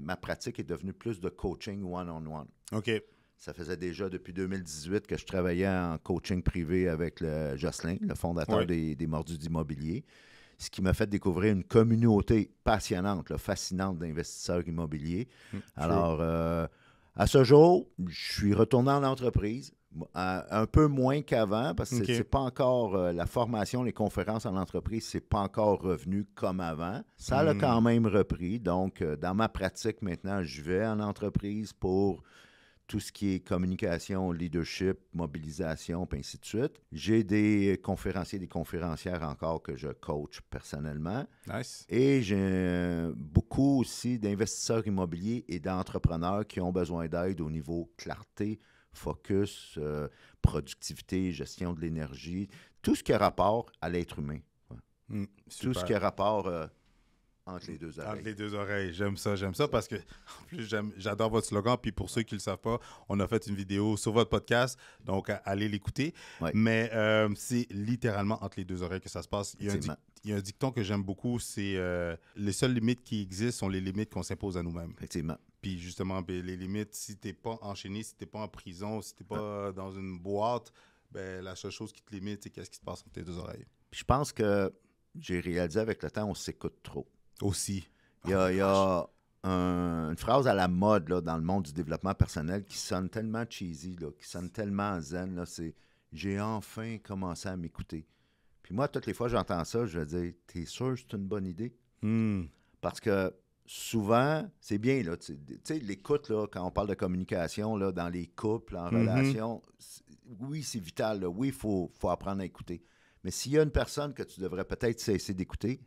ma, 0.01 0.17
pratique 0.17 0.59
est 0.59 0.69
devenue 0.69 0.93
plus 0.93 1.21
de 1.21 1.29
coaching 1.29 1.83
one-on-one. 1.85 2.49
OK. 2.73 2.91
Ça 3.37 3.53
faisait 3.53 3.77
déjà 3.77 4.09
depuis 4.09 4.33
2018 4.33 5.07
que 5.07 5.19
je 5.19 5.27
travaillais 5.27 5.69
en 5.69 5.99
coaching 5.99 6.43
privé 6.43 6.89
avec 6.89 7.21
le 7.21 7.57
Jocelyn, 7.57 7.97
le 8.01 8.15
fondateur 8.15 8.65
des, 8.65 8.95
des 8.95 9.07
Mordus 9.07 9.37
d'immobilier 9.37 10.05
ce 10.63 10.71
qui 10.71 10.81
m'a 10.81 10.95
fait 10.95 11.09
découvrir 11.09 11.53
une 11.53 11.65
communauté 11.65 12.51
passionnante, 12.63 13.37
fascinante 13.37 13.99
d'investisseurs 13.99 14.67
immobiliers. 14.67 15.29
Hmm, 15.53 15.59
Alors, 15.77 16.19
euh, 16.21 16.67
à 17.17 17.27
ce 17.27 17.43
jour, 17.43 17.89
je 18.07 18.33
suis 18.33 18.55
retourné 18.55 18.91
en 18.91 19.03
entreprise. 19.03 19.75
un 20.15 20.65
peu 20.65 20.87
moins 20.87 21.21
qu'avant, 21.21 21.75
parce 21.75 21.91
que 21.91 21.97
ce 21.97 22.15
c'est 22.15 22.25
pas 22.25 22.39
encore 22.39 22.95
euh, 22.97 23.13
la 23.13 23.27
formation, 23.27 23.83
les 23.83 23.93
conférences 23.93 24.47
en 24.47 24.57
entreprise, 24.57 25.05
c'est 25.05 25.21
pas 25.21 25.41
encore 25.41 25.83
revenu 25.83 26.25
comme 26.35 26.61
avant. 26.61 27.03
Ça 27.17 27.41
a 27.41 27.53
hmm. 27.53 27.59
quand 27.59 27.81
même 27.83 28.07
repris. 28.07 28.59
Donc, 28.59 29.03
euh, 29.03 29.17
dans 29.17 29.35
ma 29.35 29.51
pratique 29.51 30.01
maintenant, 30.01 30.43
je 30.43 30.63
vais 30.63 30.87
en 30.87 31.01
entreprise 31.01 31.75
pour 31.75 32.23
tout 32.93 33.01
ce 33.01 33.11
qui 33.11 33.33
est 33.33 33.41
communication, 33.41 34.33
leadership, 34.33 34.99
mobilisation, 35.15 36.07
et 36.13 36.19
ainsi 36.19 36.37
de 36.37 36.45
suite. 36.45 36.79
J'ai 36.93 37.25
des 37.25 37.81
conférenciers, 37.83 38.39
des 38.39 38.49
conférencières 38.49 39.23
encore 39.23 39.63
que 39.63 39.79
je 39.79 39.89
coach 39.89 40.43
personnellement. 40.51 41.27
Nice. 41.47 41.87
Et 41.89 42.21
j'ai 42.21 43.11
beaucoup 43.17 43.81
aussi 43.81 44.19
d'investisseurs 44.19 44.87
immobiliers 44.87 45.43
et 45.49 45.59
d'entrepreneurs 45.59 46.47
qui 46.47 46.61
ont 46.61 46.71
besoin 46.71 47.09
d'aide 47.09 47.41
au 47.41 47.51
niveau 47.51 47.91
clarté, 47.97 48.61
focus, 48.93 49.79
euh, 49.79 50.09
productivité, 50.43 51.33
gestion 51.33 51.73
de 51.73 51.81
l'énergie, 51.81 52.47
tout 52.83 52.95
ce 52.95 53.03
qui 53.03 53.15
a 53.15 53.19
rapport 53.19 53.73
à 53.81 53.89
l'être 53.89 54.19
humain. 54.19 54.41
Hmm, 55.09 55.25
Tout 55.61 55.73
ce 55.73 55.83
qui 55.87 55.95
a 55.95 55.99
rapport 55.99 56.47
euh, 56.47 56.67
entre 57.47 57.67
les 57.71 57.79
deux 57.79 57.99
oreilles. 57.99 58.13
Entre 58.13 58.25
les 58.25 58.35
deux 58.35 58.55
oreilles. 58.55 58.95
J'aime 58.95 59.17
ça, 59.17 59.35
j'aime 59.37 59.55
ça 59.55 59.69
parce 59.69 59.89
que, 59.89 59.97
en 59.97 60.45
plus, 60.47 60.75
j'adore 60.97 61.31
votre 61.31 61.47
slogan. 61.47 61.77
Puis 61.81 61.93
pour 61.93 62.11
ceux 62.11 62.23
qui 62.23 62.35
ne 62.35 62.39
le 62.39 62.43
savent 62.43 62.59
pas, 62.59 62.79
on 63.09 63.19
a 63.21 63.27
fait 63.27 63.47
une 63.47 63.55
vidéo 63.55 63.97
sur 63.97 64.13
votre 64.13 64.31
podcast. 64.31 64.79
Donc, 65.05 65.31
allez 65.45 65.69
l'écouter. 65.69 66.15
Mais 66.55 66.91
euh, 66.93 67.29
c'est 67.37 67.67
littéralement 67.71 68.43
entre 68.43 68.59
les 68.59 68.65
deux 68.65 68.83
oreilles 68.83 69.01
que 69.01 69.09
ça 69.09 69.23
se 69.23 69.29
passe. 69.29 69.57
Il 69.61 69.67
y 69.67 70.33
a, 70.33 70.37
un, 70.37 70.41
dicton 70.41 70.71
que 70.71 70.85
j'aime 70.85 71.03
beaucoup 71.03 71.41
c'est 71.41 71.75
euh, 71.77 72.17
les 72.37 72.53
seules 72.53 72.75
limites 72.75 73.03
qui 73.03 73.23
existent 73.23 73.67
sont 73.67 73.69
les 73.69 73.81
limites 73.81 74.13
qu'on 74.13 74.23
s'impose 74.23 74.57
à 74.57 74.63
nous-mêmes. 74.63 74.93
Effectivement. 74.97 75.37
Puis 75.61 75.79
justement, 75.79 76.23
ben, 76.23 76.45
les 76.45 76.57
limites, 76.57 76.95
si 76.95 77.17
tu 77.17 77.29
n'es 77.29 77.35
pas 77.35 77.59
enchaîné, 77.61 78.03
si 78.03 78.15
tu 78.17 78.23
n'es 78.23 78.31
pas 78.31 78.41
en 78.41 78.49
prison, 78.49 79.03
si 79.03 79.15
tu 79.15 79.23
n'es 79.23 79.29
pas 79.29 79.73
dans 79.73 79.91
une 79.91 80.19
boîte, 80.19 80.73
ben, 81.11 81.43
la 81.43 81.57
seule 81.57 81.71
chose 81.73 81.93
qui 81.93 82.03
te 82.03 82.15
limite, 82.15 82.43
c'est 82.43 82.51
qu'est-ce 82.51 82.71
qui 82.71 82.79
se 82.79 82.83
passe 82.83 83.01
entre 83.01 83.13
tes 83.13 83.23
deux 83.23 83.39
oreilles. 83.39 83.67
je 83.91 84.05
pense 84.05 84.33
que 84.33 84.73
j'ai 85.19 85.41
réalisé 85.41 85.81
avec 85.81 86.03
le 86.03 86.11
temps, 86.11 86.29
on 86.29 86.35
s'écoute 86.35 86.77
trop. 86.83 87.07
Aussi. 87.43 87.89
Il 88.25 88.31
y 88.31 88.35
a, 88.35 89.09
une 89.45 90.17
phrase 90.17 90.47
à 90.47 90.55
la 90.55 90.69
mode 90.69 91.09
là, 91.09 91.21
dans 91.21 91.37
le 91.37 91.43
monde 91.43 91.65
du 91.65 91.73
développement 91.73 92.15
personnel 92.15 92.65
qui 92.65 92.79
sonne 92.79 93.09
tellement 93.09 93.45
cheesy, 93.49 93.97
là, 93.97 94.11
qui 94.17 94.29
sonne 94.29 94.51
tellement 94.51 95.01
zen. 95.01 95.43
C'est 95.47 95.75
J'ai 96.13 96.41
enfin 96.41 96.99
commencé 96.99 97.49
à 97.49 97.57
m'écouter. 97.57 98.07
Puis 98.63 98.75
moi, 98.75 98.87
toutes 98.87 99.07
les 99.07 99.15
fois 99.15 99.27
que 99.27 99.33
j'entends 99.33 99.65
ça, 99.65 99.85
je 99.85 99.99
vais 99.99 100.07
dire 100.07 100.35
T'es 100.47 100.65
sûr 100.65 100.95
que 100.95 101.01
c'est 101.01 101.17
une 101.17 101.27
bonne 101.27 101.47
idée? 101.47 101.75
Hmm. 102.03 102.45
Parce 102.81 103.01
que 103.01 103.35
souvent, 103.67 104.49
c'est 104.61 104.79
bien, 104.79 105.03
là, 105.03 105.17
tu 105.17 105.37
sais, 105.65 105.79
l'écoute, 105.79 106.29
là, 106.29 106.47
quand 106.47 106.67
on 106.67 106.71
parle 106.71 106.89
de 106.89 106.95
communication, 106.95 107.77
là, 107.77 107.93
dans 107.93 108.09
les 108.09 108.27
couples, 108.27 108.77
en 108.77 108.91
mm-hmm. 108.91 109.01
relation, 109.01 109.63
oui, 110.41 110.63
c'est 110.63 110.81
vital, 110.81 111.25
oui, 111.27 111.49
il 111.49 111.55
faut, 111.55 111.91
faut 111.99 112.11
apprendre 112.11 112.43
à 112.43 112.45
écouter. 112.45 112.83
Mais 113.25 113.31
s'il 113.31 113.53
y 113.53 113.59
a 113.59 113.63
une 113.63 113.71
personne 113.71 114.15
que 114.15 114.23
tu 114.23 114.41
devrais 114.41 114.65
peut-être 114.65 115.01
cesser 115.01 115.33
d'écouter, 115.33 115.81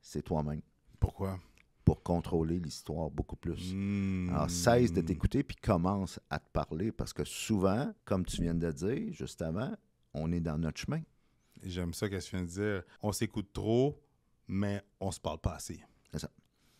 c'est 0.00 0.22
toi-même. 0.22 0.60
Pourquoi? 1.02 1.38
Pour 1.84 2.04
contrôler 2.04 2.60
l'histoire 2.60 3.10
beaucoup 3.10 3.34
plus. 3.34 3.74
Alors, 4.30 4.48
cesse 4.48 4.92
de 4.92 5.00
t'écouter 5.00 5.42
puis 5.42 5.56
commence 5.56 6.20
à 6.30 6.38
te 6.38 6.48
parler 6.52 6.92
parce 6.92 7.12
que 7.12 7.24
souvent, 7.24 7.92
comme 8.04 8.24
tu 8.24 8.40
viens 8.40 8.54
de 8.54 8.70
dire 8.70 9.12
juste 9.12 9.42
avant, 9.42 9.72
on 10.14 10.30
est 10.30 10.40
dans 10.40 10.56
notre 10.58 10.78
chemin. 10.78 11.02
J'aime 11.64 11.92
ça 11.92 12.08
que 12.08 12.16
tu 12.16 12.36
viens 12.36 12.44
de 12.44 12.48
dire. 12.48 12.82
On 13.02 13.10
s'écoute 13.10 13.52
trop, 13.52 14.00
mais 14.46 14.80
on 15.00 15.10
se 15.10 15.18
parle 15.18 15.38
pas 15.38 15.54
assez. 15.54 15.82
C'est 16.12 16.20
ça. 16.20 16.30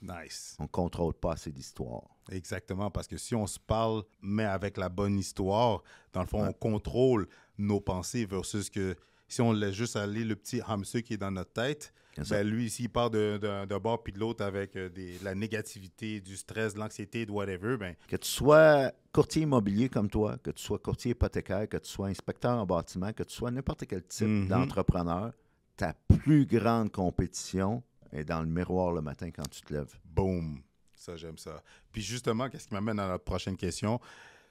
Nice. 0.01 0.57
On 0.61 0.69
contrôle 0.69 1.15
pas 1.15 1.33
assez 1.33 1.51
d'histoire. 1.51 2.05
Exactement, 2.31 2.91
parce 2.91 3.09
que 3.09 3.17
si 3.17 3.35
on 3.35 3.49
se 3.49 3.59
parle, 3.59 4.05
mais 4.21 4.45
avec 4.45 4.77
la 4.77 4.89
bonne 4.89 5.19
histoire, 5.19 5.83
dans 6.13 6.21
le 6.21 6.27
fond, 6.27 6.47
on 6.47 6.53
contrôle 6.53 7.29
nos 7.59 7.81
pensées 7.81 8.25
versus 8.25 8.71
que 8.71 8.95
si 9.33 9.41
on 9.41 9.53
laisse 9.53 9.75
juste 9.75 9.97
aller 9.97 10.25
le 10.25 10.37
petit 10.37 10.61
hamster 10.67 11.03
qui 11.03 11.15
est 11.15 11.19
dans 11.19 11.31
notre 11.31 11.53
tête, 11.53 11.95
ben 12.29 12.47
lui, 12.47 12.69
s'il 12.69 12.91
part 12.91 13.11
d'un 13.11 13.79
bord 13.79 14.03
puis 14.03 14.13
de 14.13 14.19
l'autre 14.19 14.45
avec 14.45 14.77
euh, 14.77 14.91
des, 14.91 15.19
la 15.23 15.35
négativité, 15.35 16.21
du 16.21 16.37
stress, 16.37 16.75
de 16.75 16.79
l'anxiété, 16.79 17.25
de 17.25 17.33
whatever, 17.33 17.79
ben... 17.79 17.95
Que 18.07 18.17
tu 18.17 18.29
sois 18.29 18.93
courtier 19.11 19.43
immobilier 19.43 19.89
comme 19.89 20.11
toi, 20.11 20.37
que 20.37 20.51
tu 20.51 20.63
sois 20.63 20.79
courtier 20.79 21.13
hypothécaire, 21.13 21.67
que 21.67 21.79
tu 21.79 21.89
sois 21.89 22.09
inspecteur 22.09 22.59
en 22.59 22.67
bâtiment, 22.67 23.11
que 23.15 23.23
tu 23.23 23.35
sois 23.35 23.51
n'importe 23.51 23.87
quel 23.87 24.03
type 24.03 24.27
mm-hmm. 24.27 24.49
d'entrepreneur, 24.49 25.33
ta 25.79 25.95
plus 25.95 26.45
grande 26.45 26.93
compétition 26.93 27.83
est 28.13 28.25
dans 28.25 28.43
le 28.43 28.49
miroir 28.49 28.93
le 28.93 29.01
matin 29.01 29.31
quand 29.31 29.49
tu 29.49 29.63
te 29.63 29.73
lèves. 29.73 29.99
Boom! 30.05 30.61
Ça, 30.95 31.17
j'aime 31.17 31.39
ça. 31.39 31.63
Puis 31.91 32.03
justement, 32.03 32.51
qu'est-ce 32.51 32.69
qui 32.69 32.75
m'amène 32.75 32.99
à 32.99 33.09
notre 33.09 33.25
prochaine 33.25 33.57
question? 33.57 33.99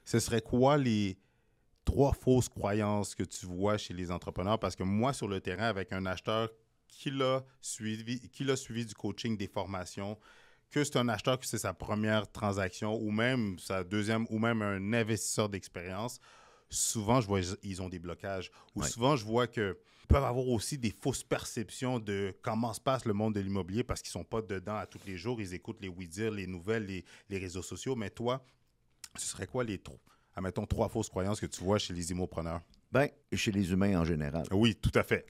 Ce 0.03 0.17
serait 0.17 0.41
quoi 0.41 0.79
les 0.79 1.19
trois 1.85 2.13
fausses 2.13 2.50
croyances 2.50 3.15
que 3.15 3.23
tu 3.23 3.45
vois 3.45 3.77
chez 3.77 3.93
les 3.93 4.11
entrepreneurs? 4.11 4.59
Parce 4.59 4.75
que 4.75 4.83
moi, 4.83 5.13
sur 5.13 5.27
le 5.27 5.41
terrain, 5.41 5.65
avec 5.65 5.93
un 5.93 6.05
acheteur 6.05 6.50
qui 6.88 7.09
l'a 7.09 7.43
suivi, 7.61 8.29
qui 8.29 8.43
l'a 8.43 8.55
suivi 8.55 8.85
du 8.85 8.93
coaching, 8.93 9.38
des 9.38 9.47
formations, 9.47 10.17
que 10.69 10.83
c'est 10.83 10.97
un 10.97 11.09
acheteur 11.09 11.39
que 11.39 11.45
c'est 11.45 11.57
sa 11.57 11.73
première 11.73 12.31
transaction 12.31 12.95
ou 12.95 13.11
même 13.11 13.59
sa 13.59 13.83
deuxième 13.83 14.25
ou 14.29 14.39
même 14.39 14.61
un 14.61 14.93
investisseur 14.93 15.50
d'expérience, 15.50 16.19
souvent 16.69 17.19
je 17.19 17.27
vois 17.27 17.41
ils 17.63 17.81
ont 17.81 17.89
des 17.89 18.00
blocages 18.00 18.51
ou 18.75 18.83
souvent 18.83 19.17
je 19.17 19.25
vois 19.25 19.47
que 19.47 19.77
peuvent 20.11 20.23
avoir 20.23 20.47
aussi 20.47 20.77
des 20.77 20.91
fausses 20.91 21.23
perceptions 21.23 22.00
de 22.00 22.35
comment 22.41 22.73
se 22.73 22.81
passe 22.81 23.05
le 23.05 23.13
monde 23.13 23.35
de 23.35 23.39
l'immobilier 23.39 23.83
parce 23.83 24.01
qu'ils 24.01 24.11
sont 24.11 24.23
pas 24.23 24.41
dedans 24.41 24.75
à 24.75 24.85
tous 24.85 25.00
les 25.05 25.17
jours, 25.17 25.39
ils 25.39 25.53
écoutent 25.53 25.81
les 25.81 25.88
oui-dire, 25.88 26.31
les 26.31 26.47
nouvelles, 26.47 26.85
les, 26.85 27.05
les, 27.29 27.38
réseaux 27.38 27.61
sociaux. 27.61 27.95
Mais 27.95 28.09
toi, 28.09 28.43
ce 29.15 29.25
serait 29.25 29.47
quoi 29.47 29.63
les 29.63 29.77
admettons, 30.35 30.65
trois 30.65 30.89
fausses 30.89 31.09
croyances 31.09 31.39
que 31.39 31.45
tu 31.45 31.63
vois 31.63 31.77
chez 31.77 31.93
les 31.93 32.11
immopreneurs? 32.11 32.61
Bien, 32.91 33.07
chez 33.33 33.51
les 33.51 33.71
humains 33.71 34.00
en 34.00 34.05
général. 34.05 34.43
Oui, 34.51 34.75
tout 34.75 34.91
à 34.95 35.03
fait. 35.03 35.25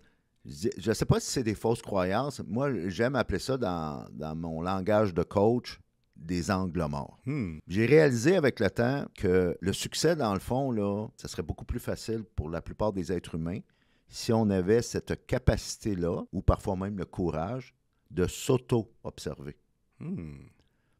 Je 0.46 0.89
ne 0.89 0.93
sais 0.93 1.05
pas 1.05 1.20
si 1.20 1.29
c'est 1.29 1.43
des 1.43 1.53
fausses 1.53 1.81
croyances. 1.81 2.41
Moi, 2.48 2.89
j'aime 2.89 3.15
appeler 3.15 3.39
ça 3.39 3.58
dans, 3.58 4.36
mon 4.36 4.62
langage 4.62 5.13
de 5.13 5.24
coach 5.24 5.79
des 6.15 6.51
angles 6.51 6.86
morts. 6.88 7.20
Hmm. 7.25 7.58
J'ai 7.67 7.86
réalisé 7.86 8.36
avec 8.36 8.60
le 8.60 8.70
temps 8.70 9.05
que 9.15 9.58
le 9.60 9.74
succès, 9.74 10.15
dans 10.15 10.34
le 10.34 10.39
fond, 10.39 10.72
là, 10.72 11.08
ça 11.17 11.27
serait 11.27 11.43
beaucoup 11.43 11.65
plus 11.65 11.79
facile 11.79 12.24
pour 12.36 12.50
la 12.50 12.62
plupart 12.62 12.93
des 12.93 13.12
êtres 13.12 13.36
humains 13.36 13.60
si 14.08 14.34
on 14.34 14.50
avait 14.50 14.81
cette 14.81 15.25
capacité-là, 15.25 16.24
ou 16.34 16.41
parfois 16.41 16.75
même 16.75 16.98
le 16.98 17.05
courage, 17.05 17.74
de 18.12 18.27
s'auto-observer. 18.27 19.55
Hmm. 20.00 20.48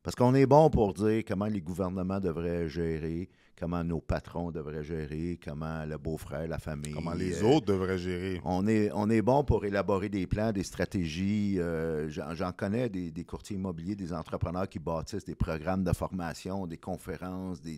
Parce 0.04 0.16
qu'on 0.16 0.34
est 0.34 0.48
bon 0.48 0.70
pour 0.72 0.94
dire 0.94 1.24
comment 1.28 1.46
les 1.46 1.62
gouvernements 1.62 2.20
devraient 2.20 2.68
gérer, 2.68 3.30
comment 3.56 3.84
nos 3.84 4.02
patrons 4.02 4.50
devraient 4.50 4.84
gérer, 4.84 5.40
comment 5.44 5.86
le 5.86 5.96
beau-frère, 6.00 6.48
la 6.48 6.58
famille. 6.58 6.94
Comment 6.94 7.14
les 7.14 7.44
autres 7.44 7.68
devraient 7.68 8.00
gérer. 8.00 8.42
On 8.44 8.66
est, 8.66 8.90
on 8.96 9.08
est 9.12 9.22
bon 9.22 9.44
pour 9.44 9.64
élaborer 9.64 10.10
des 10.10 10.26
plans, 10.26 10.52
des 10.52 10.64
stratégies. 10.64 11.58
Euh, 11.60 12.10
j'en 12.10 12.52
connais 12.52 12.90
des, 12.90 13.24
courtiers 13.24 13.58
immobiliers, 13.58 13.96
des 13.96 14.12
entrepreneurs 14.12 14.68
qui 14.68 14.80
bâtissent 14.80 15.26
des 15.26 15.36
programmes 15.36 15.84
de 15.84 15.94
formation, 15.94 16.66
des 16.66 16.78
conférences, 16.78 17.62
des, 17.62 17.78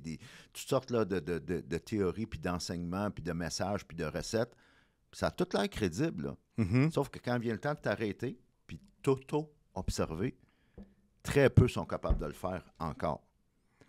toutes 0.53 0.69
sortes 0.69 0.91
là, 0.91 1.03
de, 1.03 1.19
de, 1.19 1.77
théories, 1.77 2.25
puis 2.25 2.39
d'enseignements, 2.39 3.11
puis 3.11 3.23
de 3.23 3.33
messages, 3.33 3.85
puis 3.85 3.97
de 3.97 4.05
recettes. 4.05 4.55
ça 5.11 5.27
a 5.27 5.31
tout 5.31 5.47
l'air 5.53 5.69
crédible. 5.69 6.35
Mm-hmm. 6.57 6.91
Sauf 6.91 7.09
que 7.09 7.19
quand 7.19 7.37
vient 7.37 7.53
le 7.53 7.59
temps 7.59 7.73
de 7.73 7.79
t'arrêter, 7.79 8.39
puis 8.65 8.79
t'auto-observer, 9.01 10.37
très 11.23 11.49
peu 11.49 11.67
sont 11.67 11.85
capables 11.85 12.19
de 12.19 12.25
le 12.25 12.33
faire 12.33 12.63
encore. 12.79 13.23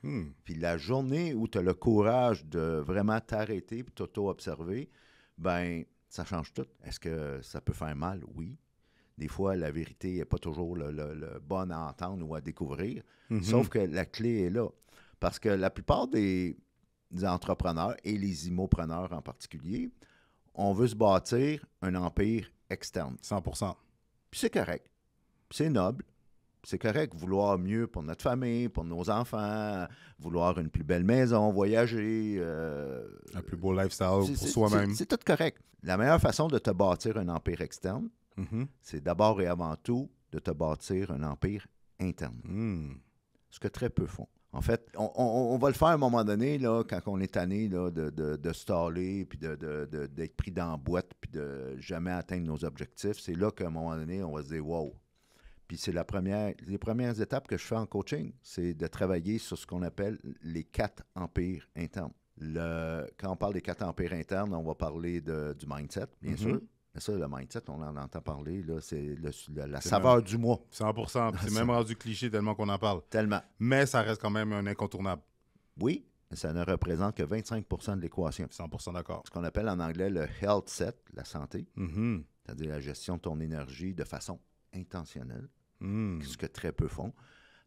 Hmm. 0.03 0.31
Puis 0.45 0.55
la 0.55 0.79
journée 0.79 1.35
où 1.35 1.49
tu 1.49 1.59
as 1.59 1.62
le 1.62 1.75
courage 1.75 2.45
de 2.47 2.83
vraiment 2.85 3.21
t'arrêter 3.21 3.79
et 3.79 3.85
t'auto-observer, 3.85 4.88
ben 5.37 5.85
ça 6.09 6.25
change 6.25 6.53
tout. 6.53 6.67
Est-ce 6.85 7.00
que 7.00 7.41
ça 7.43 7.61
peut 7.61 7.73
faire 7.73 7.97
mal? 7.97 8.23
Oui. 8.35 8.57
Des 9.17 9.29
fois, 9.29 9.57
la 9.57 9.71
vérité 9.71 10.17
n'est 10.17 10.25
pas 10.25 10.38
toujours 10.38 10.76
le, 10.76 10.91
le, 10.91 11.41
bonne 11.41 11.71
à 11.71 11.87
entendre 11.87 12.29
ou 12.29 12.35
à 12.35 12.41
découvrir. 12.41 13.03
Mhm. 13.31 13.43
Sauf 13.43 13.69
que 13.69 13.79
la 13.79 14.05
clé 14.05 14.43
est 14.43 14.50
là. 14.50 14.69
Parce 15.21 15.38
que 15.38 15.49
la 15.49 15.71
plupart 15.71 16.09
des, 16.09 16.57
entrepreneurs, 17.23 17.97
et 18.05 18.19
les 18.19 18.49
immopreneurs 18.49 19.12
en 19.12 19.23
particulier, 19.23 19.91
on 20.55 20.73
veut 20.73 20.88
se 20.88 20.97
bâtir 20.97 21.64
un 21.81 21.95
empire 21.95 22.50
externe. 22.71 23.17
100% 23.23 23.75
Puis 24.31 24.41
c'est 24.41 24.50
correct. 24.50 24.91
C'est 25.50 25.71
noble 25.71 26.05
c'est 26.64 26.78
correct, 26.78 27.14
vouloir 27.14 27.59
mieux 27.59 27.87
pour 27.87 28.02
notre 28.02 28.23
famille, 28.23 28.68
pour 28.68 28.85
nos 28.85 29.11
enfants, 29.11 29.87
vouloir 30.18 30.59
une 30.59 30.71
plus 30.71 30.85
belle 30.85 31.04
maison, 31.04 31.50
voyager. 31.52 32.37
Euh, 32.38 33.06
un 33.35 33.42
plus 33.42 33.56
beau 33.56 33.73
lifestyle 33.73 34.35
pour 34.37 34.49
soi-même. 34.49 34.94
C'est 34.94 35.06
tout 35.06 35.18
correct. 35.25 35.59
La 35.83 35.97
meilleure 35.97 36.21
façon 36.21 36.49
de 36.49 36.59
te 36.59 36.71
bâtir 36.71 37.18
un 37.18 37.28
empire 37.28 37.61
externe, 37.61 38.09
mm-hmm. 38.38 38.66
c'est 38.80 39.02
d'abord 39.02 39.40
et 39.40 39.47
avant 39.47 39.76
tout 39.76 40.11
de 40.33 40.38
te 40.38 40.50
bâtir 40.50 41.11
un 41.11 41.23
empire 41.23 41.66
interne. 42.00 42.40
Mm. 42.44 42.94
Ce 43.50 43.61
que 43.61 43.68
très 43.68 43.90
peu 43.90 44.06
font. 44.06 44.28
En 44.52 44.61
fait, 44.61 44.88
on, 44.97 45.59
va 45.59 45.68
le 45.68 45.75
faire 45.75 45.88
à 45.88 45.92
un 45.94 45.99
moment 45.99 46.23
donné, 46.23 46.59
là, 46.59 46.85
quand 46.85 47.00
on 47.06 47.18
est 47.18 47.35
tanné 47.35 47.68
de, 47.68 47.90
de, 47.90 48.37
de 48.37 48.52
staller, 48.52 49.25
puis 49.25 49.37
d'être 49.37 50.37
pris 50.37 50.52
dans 50.52 50.71
la 50.71 50.76
boîte, 50.76 51.11
puis 51.21 51.28
de 51.33 51.76
jamais 51.78 52.12
atteindre 52.12 52.47
nos 52.47 52.64
objectifs. 52.64 53.18
C'est 53.18 53.35
là 53.35 53.50
qu'à 53.50 53.66
un 53.66 53.71
moment 53.71 53.97
donné, 53.97 54.23
on 54.23 54.33
va 54.33 54.44
se 54.44 54.49
dire, 54.50 54.64
wow, 54.64 54.94
puis 55.66 55.78
c'est 55.78 55.92
la 55.92 56.04
première, 56.04 56.54
les 56.66 56.78
premières 56.78 57.21
étapes 57.21 57.49
que 57.49 57.56
je 57.56 57.64
fais 57.64 57.76
en 57.76 57.87
coaching, 57.87 58.33
c'est 58.42 58.75
de 58.75 58.87
travailler 58.87 59.38
sur 59.38 59.56
ce 59.56 59.66
qu'on 59.66 59.83
appelle 59.83 60.18
les 60.42 60.64
quatre 60.64 61.02
empires 61.14 61.66
internes. 61.76 62.12
Le, 62.37 63.06
quand 63.18 63.30
on 63.30 63.37
parle 63.37 63.54
des 63.54 63.62
quatre 63.62 63.83
empires 63.83 64.12
internes, 64.12 64.52
on 64.54 64.62
va 64.62 64.75
parler 64.75 65.21
de, 65.21 65.54
du 65.59 65.66
mindset, 65.68 66.06
bien 66.21 66.33
mm-hmm. 66.33 66.37
sûr. 66.37 66.61
Mais 66.94 67.00
ça, 67.00 67.12
le 67.12 67.26
mindset, 67.28 67.62
on 67.68 67.83
en 67.83 67.97
entend 67.97 68.21
parler, 68.21 68.64
c'est 68.80 69.16
la 69.66 69.80
saveur 69.80 70.23
du 70.23 70.38
mois. 70.38 70.64
100% 70.73 71.35
C'est 71.42 71.52
même 71.52 71.71
rendu 71.71 71.97
cliché 71.97 72.30
tellement 72.30 72.54
qu'on 72.54 72.68
en 72.68 72.78
parle. 72.78 73.02
Tellement. 73.11 73.40
Mais 73.59 73.87
ça 73.87 74.02
reste 74.02 74.21
quand 74.21 74.30
même 74.30 74.52
un 74.52 74.66
incontournable. 74.66 75.23
Oui, 75.80 76.06
mais 76.30 76.37
ça 76.37 76.52
ne 76.52 76.64
représente 76.64 77.16
que 77.16 77.25
25% 77.25 77.97
de 77.97 78.02
l'équation. 78.02 78.47
100% 78.47 78.94
d'accord. 78.94 79.23
Ce 79.26 79.30
qu'on 79.30 79.42
appelle 79.42 79.68
en 79.68 79.80
anglais 79.80 80.09
le 80.09 80.28
health 80.40 80.68
set, 80.68 80.97
la 81.14 81.25
santé, 81.25 81.66
mm-hmm. 81.76 82.23
c'est-à-dire 82.44 82.71
la 82.71 82.80
gestion 82.80 83.16
de 83.16 83.23
ton 83.23 83.40
énergie 83.40 83.92
de 83.92 84.04
façon 84.04 84.38
intentionnel, 84.75 85.49
hmm. 85.81 86.21
ce 86.23 86.37
que 86.37 86.47
très 86.47 86.73
peu 86.73 86.88
font. 86.88 87.12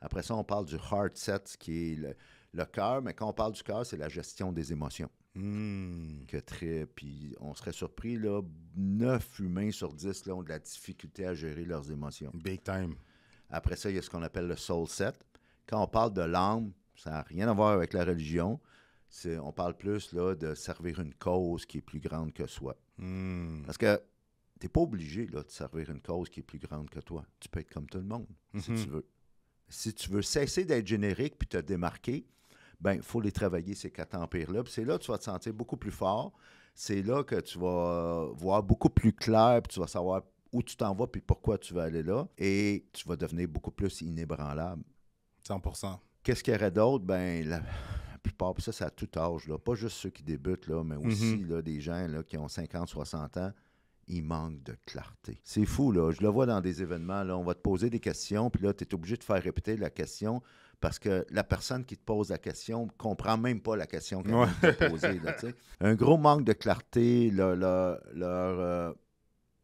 Après 0.01 0.23
ça, 0.23 0.35
on 0.35 0.43
parle 0.43 0.65
du 0.65 0.75
heart 0.75 1.17
set, 1.17 1.55
qui 1.59 1.93
est 1.93 2.15
le, 2.53 2.65
cœur, 2.65 3.01
mais 3.01 3.13
quand 3.13 3.29
on 3.29 3.33
parle 3.33 3.53
du 3.53 3.63
cœur, 3.63 3.85
c'est 3.85 3.97
la 3.97 4.09
gestion 4.09 4.51
des 4.51 4.71
émotions. 4.71 5.09
Hmm. 5.35 6.25
Que 6.27 6.37
très, 6.37 6.85
puis 6.85 7.35
on 7.39 7.53
serait 7.53 7.71
surpris, 7.71 8.17
là, 8.17 8.41
9 8.75 9.39
humains 9.39 9.71
sur 9.71 9.93
10 9.93 10.25
là, 10.25 10.35
ont 10.35 10.43
de 10.43 10.49
la 10.49 10.59
difficulté 10.59 11.25
à 11.25 11.33
gérer 11.33 11.65
leurs 11.65 11.91
émotions. 11.91 12.31
Big 12.33 12.63
time. 12.63 12.95
Après 13.49 13.75
ça, 13.75 13.89
il 13.89 13.95
y 13.95 13.99
a 13.99 14.01
ce 14.01 14.09
qu'on 14.09 14.23
appelle 14.23 14.47
le 14.47 14.55
soul 14.55 14.87
set. 14.87 15.15
Quand 15.67 15.81
on 15.81 15.87
parle 15.87 16.13
de 16.13 16.21
l'âme, 16.21 16.71
ça 16.95 17.11
n'a 17.11 17.21
rien 17.23 17.47
à 17.47 17.53
voir 17.53 17.73
avec 17.73 17.93
la 17.93 18.03
religion. 18.03 18.59
On 19.25 19.51
parle 19.51 19.75
plus 19.75 20.11
là, 20.13 20.35
de 20.35 20.53
servir 20.53 20.99
une 20.99 21.13
cause 21.13 21.65
qui 21.65 21.77
est 21.77 21.81
plus 21.81 21.99
grande 21.99 22.33
que 22.33 22.47
soi. 22.47 22.75
Hmm. 22.97 23.63
Parce 23.65 23.77
que 23.77 24.01
tu 24.59 24.65
n'es 24.65 24.69
pas 24.69 24.81
obligé 24.81 25.27
là, 25.27 25.43
de 25.43 25.49
servir 25.49 25.89
une 25.89 26.01
cause 26.01 26.29
qui 26.29 26.39
est 26.39 26.43
plus 26.43 26.59
grande 26.59 26.89
que 26.89 26.99
toi. 26.99 27.25
Tu 27.39 27.49
peux 27.49 27.59
être 27.59 27.73
comme 27.73 27.87
tout 27.87 27.97
le 27.97 28.05
monde, 28.05 28.27
si 28.59 28.71
mhm. 28.71 28.83
tu 28.83 28.89
veux. 28.89 29.05
Si 29.69 29.93
tu 29.93 30.09
veux 30.09 30.21
cesser 30.21 30.63
d'être 30.63 30.87
générique 30.87 31.37
puis 31.37 31.47
te 31.47 31.57
démarquer, 31.57 32.25
ben 32.79 32.93
il 32.93 33.01
faut 33.01 33.19
les 33.19 33.31
travailler, 33.31 33.75
ces 33.75 33.91
quatre 33.91 34.15
empires-là. 34.15 34.63
c'est 34.67 34.85
là 34.85 34.97
que 34.97 35.03
tu 35.03 35.11
vas 35.11 35.17
te 35.17 35.25
sentir 35.25 35.53
beaucoup 35.53 35.77
plus 35.77 35.91
fort. 35.91 36.31
C'est 36.73 37.01
là 37.01 37.23
que 37.23 37.39
tu 37.41 37.57
vas 37.57 38.29
voir 38.35 38.63
beaucoup 38.63 38.89
plus 38.89 39.11
clair, 39.11 39.61
puis 39.63 39.73
tu 39.73 39.79
vas 39.79 39.87
savoir 39.87 40.21
où 40.53 40.63
tu 40.63 40.77
t'en 40.77 40.93
vas, 40.93 41.07
puis 41.07 41.21
pourquoi 41.21 41.57
tu 41.57 41.73
vas 41.73 41.83
aller 41.83 42.03
là. 42.03 42.27
Et 42.37 42.85
tu 42.93 43.07
vas 43.07 43.15
devenir 43.15 43.47
beaucoup 43.47 43.71
plus 43.71 44.01
inébranlable. 44.01 44.83
100% 45.45 45.97
Qu'est-ce 46.23 46.43
qu'il 46.43 46.53
y 46.53 46.57
aurait 46.57 46.71
d'autre? 46.71 47.03
Ben, 47.03 47.47
la, 47.47 47.61
plupart, 48.21 48.53
puis 48.53 48.63
ça, 48.63 48.71
c'est 48.71 48.83
à 48.83 48.89
tout 48.89 49.09
âge, 49.17 49.47
là. 49.47 49.57
pas 49.57 49.75
juste 49.75 49.97
ceux 49.97 50.09
qui 50.09 50.23
débutent, 50.23 50.67
là, 50.67 50.83
mais 50.83 50.97
aussi 50.97 51.37
mhm. 51.37 51.49
là, 51.49 51.61
des 51.61 51.79
gens 51.79 52.07
là, 52.07 52.23
qui 52.23 52.37
ont 52.37 52.47
50, 52.47 52.89
60 52.89 53.37
ans 53.37 53.51
il 54.07 54.23
manque 54.23 54.63
de 54.63 54.75
clarté. 54.85 55.39
C'est 55.43 55.65
fou, 55.65 55.91
là. 55.91 56.11
Je 56.11 56.21
le 56.21 56.29
vois 56.29 56.45
dans 56.45 56.61
des 56.61 56.81
événements, 56.81 57.23
là. 57.23 57.37
On 57.37 57.43
va 57.43 57.53
te 57.53 57.61
poser 57.61 57.89
des 57.89 57.99
questions, 57.99 58.49
puis 58.49 58.63
là, 58.63 58.73
tu 58.73 58.83
es 58.83 58.93
obligé 58.93 59.17
de 59.17 59.23
faire 59.23 59.41
répéter 59.41 59.77
la 59.77 59.89
question 59.89 60.41
parce 60.79 60.99
que 60.99 61.25
la 61.31 61.43
personne 61.43 61.85
qui 61.85 61.97
te 61.97 62.03
pose 62.03 62.29
la 62.29 62.37
question 62.37 62.85
ne 62.85 62.91
comprend 62.97 63.37
même 63.37 63.61
pas 63.61 63.75
la 63.75 63.87
question 63.87 64.21
qu'elle 64.21 64.35
ouais. 64.35 64.73
t'a 64.73 64.89
posée. 64.89 65.19
Un 65.79 65.95
gros 65.95 66.17
manque 66.17 66.43
de 66.43 66.53
clarté, 66.53 67.31
leur, 67.31 67.55
leur, 67.55 67.99
euh, 68.15 68.93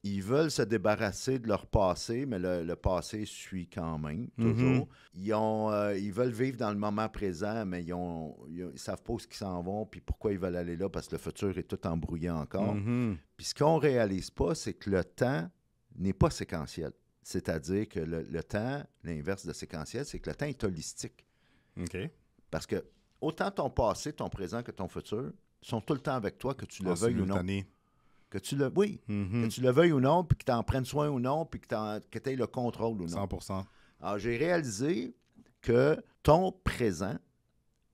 ils 0.04 0.22
veulent 0.22 0.52
se 0.52 0.62
débarrasser 0.62 1.40
de 1.40 1.48
leur 1.48 1.66
passé, 1.66 2.26
mais 2.26 2.38
le, 2.38 2.76
passé 2.76 3.26
suit 3.26 3.68
quand 3.68 3.98
même, 3.98 4.28
mhm. 4.38 4.54
toujours. 4.54 4.88
ils, 5.14 5.34
ont, 5.34 5.72
euh, 5.72 5.98
ils 5.98 6.12
veulent 6.12 6.34
vivre 6.34 6.58
dans 6.58 6.72
le 6.72 6.78
moment 6.78 7.08
présent, 7.08 7.66
mais 7.66 7.84
ils 7.84 7.96
ne 7.96 8.76
savent 8.76 9.02
pas 9.02 9.14
où 9.14 9.18
ils 9.20 9.36
s'en 9.36 9.64
vont, 9.64 9.86
puis 9.86 10.02
pourquoi 10.02 10.34
ils 10.34 10.40
veulent 10.40 10.58
aller 10.58 10.76
là, 10.76 10.90
parce 10.90 11.08
que 11.08 11.16
le 11.16 11.22
futur 11.22 11.58
est 11.58 11.64
tout 11.64 11.88
embrouillé 11.88 12.30
encore. 12.30 12.76
Mhm. 12.76 13.18
Puis 13.38 13.48
ce 13.48 13.56
qu'on 13.56 13.78
ne 13.78 13.82
réalise 13.82 14.30
pas, 14.30 14.56
c'est 14.56 14.74
que 14.74 14.90
le 14.90 15.06
temps 15.06 15.50
n'est 15.96 16.14
pas 16.14 16.30
séquentiel. 16.30 16.92
C'est-à-dire 17.22 17.88
que 17.88 18.00
le, 18.00 18.44
temps, 18.44 18.84
l'inverse 19.06 19.46
de 19.46 19.54
séquentiel, 19.54 20.06
c'est 20.06 20.20
que 20.20 20.30
le 20.30 20.36
temps 20.36 20.46
est 20.46 20.62
holistique. 20.66 21.26
OK. 21.80 21.98
Parce 22.52 22.68
que 22.68 22.84
autant 23.22 23.50
ton 23.50 23.70
passé, 23.70 24.12
ton 24.12 24.28
présent 24.28 24.62
que 24.62 24.72
ton 24.72 24.90
futur 24.90 25.32
sont 25.62 25.80
tout 25.80 25.94
le 25.94 26.02
temps 26.02 26.16
avec 26.16 26.38
toi, 26.38 26.54
que 26.54 26.66
tu 26.66 26.84
le 26.84 26.94
veuilles 26.94 27.22
ou 27.22 27.26
non. 27.26 27.42
Que 28.34 28.40
tu 28.40 28.56
le, 28.56 28.72
oui, 28.76 29.00
mm-hmm. 29.08 29.44
que 29.44 29.48
tu 29.48 29.62
le 29.62 29.70
veuilles 29.70 29.92
ou 29.92 30.00
non, 30.00 30.24
puis 30.24 30.36
que 30.36 30.44
tu 30.44 30.52
en 30.52 30.64
prennes 30.64 30.86
soin 30.86 31.08
ou 31.08 31.20
non, 31.20 31.46
puis 31.46 31.60
que 31.60 31.68
tu 31.68 32.30
aies 32.32 32.36
le 32.36 32.48
contrôle 32.48 33.00
ou 33.00 33.06
non. 33.06 33.28
100% 33.28 33.64
Alors, 34.02 34.18
j'ai 34.18 34.38
réalisé 34.38 35.16
que 35.62 36.04
ton 36.24 36.52
présent 36.52 37.16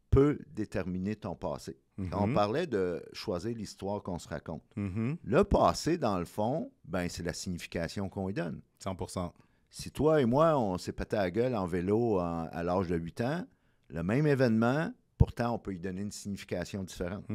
peut 0.10 0.40
déterminer 0.48 1.18
ton 1.18 1.36
passé. 1.36 1.78
On 1.98 2.04
mm-hmm. 2.04 2.34
parlait 2.34 2.68
de 2.68 3.04
choisir 3.12 3.54
l'histoire 3.54 4.02
qu'on 4.02 4.18
se 4.18 4.30
raconte. 4.30 4.64
Mm-hmm. 4.78 5.18
Le 5.26 5.44
passé, 5.44 5.98
dans 5.98 6.18
le 6.18 6.24
fond, 6.24 6.72
ben, 6.86 7.10
c'est 7.10 7.24
la 7.24 7.34
signification 7.34 8.08
qu'on 8.08 8.28
lui 8.28 8.34
donne. 8.34 8.62
100% 8.82 9.34
Si 9.70 9.92
toi 9.92 10.22
et 10.22 10.26
moi, 10.26 10.58
on 10.58 10.78
s'est 10.78 10.94
pété 10.94 11.18
la 11.18 11.32
gueule 11.32 11.54
en 11.54 11.66
vélo 11.66 12.18
à 12.20 12.64
l'âge 12.64 12.88
de 12.88 12.96
8 12.96 13.22
ans, 13.22 13.46
le 13.90 14.04
même 14.04 14.26
événement, 14.26 14.90
pourtant, 15.18 15.56
on 15.56 15.60
peut 15.60 15.72
lui 15.72 15.82
donner 15.82 16.04
une 16.04 16.14
signification 16.14 16.82
différente. 16.82 17.26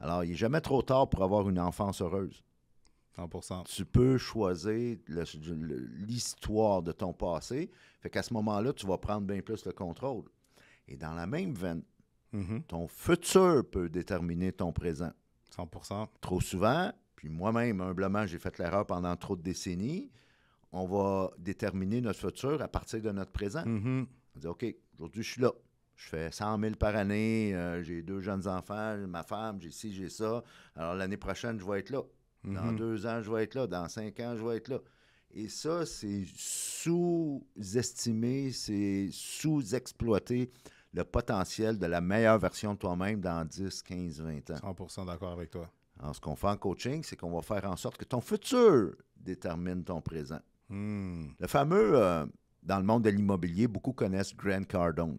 Alors, 0.00 0.24
il 0.24 0.30
n'est 0.30 0.36
jamais 0.36 0.60
trop 0.60 0.82
tard 0.82 1.08
pour 1.08 1.22
avoir 1.22 1.48
une 1.48 1.58
enfance 1.58 2.02
heureuse. 2.02 2.42
100%. 3.16 3.64
Tu 3.64 3.84
peux 3.84 4.18
choisir 4.18 4.98
l'histoire 5.08 6.82
de 6.82 6.92
ton 6.92 7.12
passé. 7.12 7.70
Fait 8.00 8.10
qu'à 8.10 8.22
ce 8.22 8.34
moment-là, 8.34 8.72
tu 8.72 8.86
vas 8.86 8.98
prendre 8.98 9.26
bien 9.26 9.40
plus 9.40 9.64
le 9.64 9.72
contrôle. 9.72 10.24
Et 10.86 10.96
dans 10.96 11.14
la 11.14 11.26
même 11.26 11.54
veine, 11.54 11.82
mm-hmm. 12.34 12.62
ton 12.64 12.86
futur 12.88 13.64
peut 13.70 13.88
déterminer 13.88 14.52
ton 14.52 14.72
présent. 14.72 15.12
100%. 15.56 16.08
Trop 16.20 16.40
souvent, 16.40 16.92
puis 17.14 17.28
moi-même, 17.28 17.80
humblement, 17.80 18.26
j'ai 18.26 18.38
fait 18.38 18.58
l'erreur 18.58 18.86
pendant 18.86 19.16
trop 19.16 19.36
de 19.36 19.42
décennies, 19.42 20.10
on 20.72 20.86
va 20.86 21.30
déterminer 21.38 22.00
notre 22.00 22.18
futur 22.18 22.60
à 22.60 22.68
partir 22.68 23.00
de 23.00 23.10
notre 23.10 23.32
présent. 23.32 23.64
Mm-hmm. 23.64 24.06
On 24.36 24.38
dit, 24.38 24.46
OK, 24.46 24.66
aujourd'hui, 24.94 25.22
je 25.22 25.32
suis 25.32 25.40
là. 25.40 25.52
Je 25.96 26.08
fais 26.08 26.30
100 26.30 26.60
000 26.60 26.74
par 26.74 26.94
année, 26.94 27.54
euh, 27.54 27.82
j'ai 27.82 28.02
deux 28.02 28.20
jeunes 28.20 28.46
enfants, 28.46 28.98
ma 29.08 29.22
femme, 29.22 29.58
j'ai 29.60 29.70
ci, 29.70 29.94
j'ai 29.94 30.10
ça. 30.10 30.44
Alors 30.74 30.94
l'année 30.94 31.16
prochaine, 31.16 31.58
je 31.58 31.64
vais 31.64 31.80
être 31.80 31.90
là. 31.90 32.02
Dans 32.44 32.66
mhm. 32.66 32.76
deux 32.76 33.06
ans, 33.06 33.22
je 33.22 33.32
vais 33.32 33.44
être 33.44 33.54
là. 33.54 33.66
Dans 33.66 33.88
cinq 33.88 34.20
ans, 34.20 34.36
je 34.36 34.44
vais 34.44 34.58
être 34.58 34.68
là. 34.68 34.78
Et 35.32 35.48
ça, 35.48 35.84
c'est 35.84 36.24
sous-estimé, 36.36 38.52
c'est 38.52 39.08
sous-exploiter 39.10 40.50
le 40.92 41.04
potentiel 41.04 41.78
de 41.78 41.86
la 41.86 42.00
meilleure 42.00 42.38
version 42.38 42.74
de 42.74 42.78
toi-même 42.78 43.20
dans 43.20 43.44
10, 43.44 43.82
15, 43.82 44.20
20 44.20 44.50
ans. 44.50 44.74
100% 44.74 45.06
d'accord 45.06 45.32
avec 45.32 45.50
toi. 45.50 45.70
Alors, 45.98 46.14
ce 46.14 46.20
qu'on 46.20 46.36
fait 46.36 46.48
en 46.48 46.56
coaching, 46.56 47.02
c'est 47.02 47.16
qu'on 47.16 47.34
va 47.34 47.42
faire 47.42 47.70
en 47.70 47.76
sorte 47.76 47.96
que 47.96 48.04
ton 48.04 48.20
futur 48.20 48.94
détermine 49.16 49.82
ton 49.82 50.00
présent. 50.00 50.40
Hmm. 50.68 51.28
Le 51.38 51.46
fameux, 51.46 51.92
euh, 51.94 52.26
dans 52.62 52.78
le 52.78 52.84
monde 52.84 53.02
de 53.02 53.10
l'immobilier, 53.10 53.68
beaucoup 53.68 53.92
connaissent 53.92 54.34
Grant 54.34 54.64
Cardone. 54.64 55.18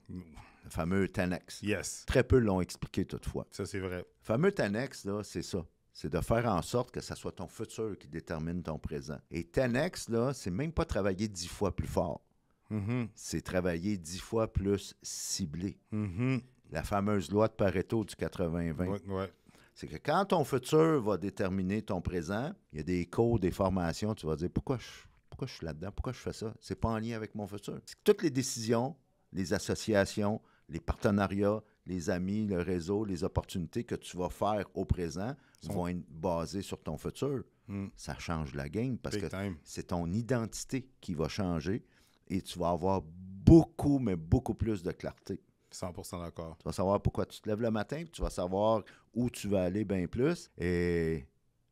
Le 0.67 0.71
fameux 0.71 1.06
10X. 1.06 1.65
Yes. 1.65 2.03
Très 2.06 2.23
peu 2.23 2.38
l'ont 2.39 2.62
expliqué 2.62 3.06
toutefois. 3.06 3.47
Ça, 3.51 3.65
c'est 3.65 3.80
vrai. 3.80 3.97
Le 3.97 4.06
fameux 4.21 4.49
10X, 4.49 5.08
là, 5.08 5.23
c'est 5.23 5.41
ça. 5.41 5.65
C'est 5.93 6.12
de 6.12 6.21
faire 6.21 6.45
en 6.45 6.62
sorte 6.62 6.91
que 6.91 7.01
ce 7.01 7.15
soit 7.15 7.32
ton 7.32 7.47
futur 7.47 7.97
qui 7.97 8.08
détermine 8.08 8.62
ton 8.62 8.77
présent. 8.77 9.17
Et 9.32 9.41
10X, 9.41 10.12
là, 10.12 10.34
c'est 10.34 10.51
même 10.51 10.71
pas 10.71 10.86
travailler 10.86 11.27
dix 11.27 11.47
fois 11.47 11.75
plus 11.75 11.88
fort. 11.88 12.21
Mm-hmm. 12.69 13.08
C'est 13.15 13.41
travailler 13.41 13.97
dix 13.97 14.19
fois 14.19 14.51
plus 14.51 14.95
ciblé. 15.01 15.80
Mm-hmm. 15.91 16.41
La 16.71 16.84
fameuse 16.84 17.32
loi 17.32 17.47
de 17.47 17.53
Pareto 17.53 18.03
du 18.03 18.13
80-20. 18.13 19.30
C'est 19.73 19.88
que 19.88 19.97
quand 19.97 20.25
ton 20.25 20.43
futur 20.43 21.01
va 21.01 21.17
déterminer 21.17 21.82
ton 21.84 22.01
présent, 22.01 22.51
il 22.73 22.77
y 22.77 22.82
a 22.82 22.84
des 22.84 23.06
cours, 23.06 23.39
des 23.39 23.51
formations, 23.51 24.15
tu 24.15 24.25
vas 24.25 24.36
dire 24.36 24.49
pourquoi 24.51 24.77
je, 24.77 24.88
pourquoi 25.30 25.47
je 25.47 25.53
suis 25.53 25.65
là-dedans, 25.65 25.91
pourquoi 25.91 26.13
je 26.13 26.17
fais 26.17 26.34
ça? 26.34 26.53
C'est 26.60 26.80
pas 26.80 26.89
en 26.89 26.97
lien 26.97 27.15
avec 27.15 27.36
mon 27.36 27.45
futur. 27.45 27.80
Toutes 28.03 28.23
les 28.23 28.32
décisions, 28.32 28.95
les 29.32 29.53
associations, 29.53 30.41
les 30.69 30.80
partenariats, 30.80 31.62
les 31.86 32.10
amis, 32.10 32.45
le 32.45 32.62
réseau, 32.62 33.06
les 33.06 33.23
opportunités 33.23 33.84
que 33.84 33.95
tu 33.95 34.17
vas 34.17 34.30
faire 34.30 34.65
au 34.73 34.86
présent 34.86 35.36
vont 35.63 35.88
être 35.88 36.03
basées 36.10 36.62
sur 36.62 36.82
ton 36.82 36.97
futur. 36.97 37.43
Hmm. 37.67 37.88
Ça 37.95 38.17
change 38.17 38.53
la 38.53 38.69
game 38.69 38.97
parce 38.97 39.17
que 39.17 39.27
c'est 39.63 39.88
ton 39.88 40.12
identité 40.12 40.89
qui 41.01 41.13
va 41.13 41.27
changer 41.27 41.84
et 42.27 42.41
tu 42.41 42.60
vas 42.60 42.69
avoir 42.69 43.01
beaucoup, 43.01 43.99
mais 43.99 44.15
beaucoup 44.15 44.53
plus 44.53 44.84
de 44.84 44.91
clarté. 44.91 45.41
100% 45.71 46.21
d'accord. 46.21 46.58
Tu 46.58 46.63
vas 46.63 46.71
savoir 46.71 47.01
pourquoi 47.01 47.25
tu 47.25 47.39
te 47.41 47.49
lèves 47.49 47.62
le 47.62 47.71
matin, 47.71 48.03
tu 48.12 48.21
vas 48.21 48.30
savoir 48.30 48.84
où 49.13 49.30
tu 49.30 49.47
vas 49.47 49.63
aller 49.63 49.84
bien 49.84 50.08
plus. 50.08 50.49
Et 50.58 51.25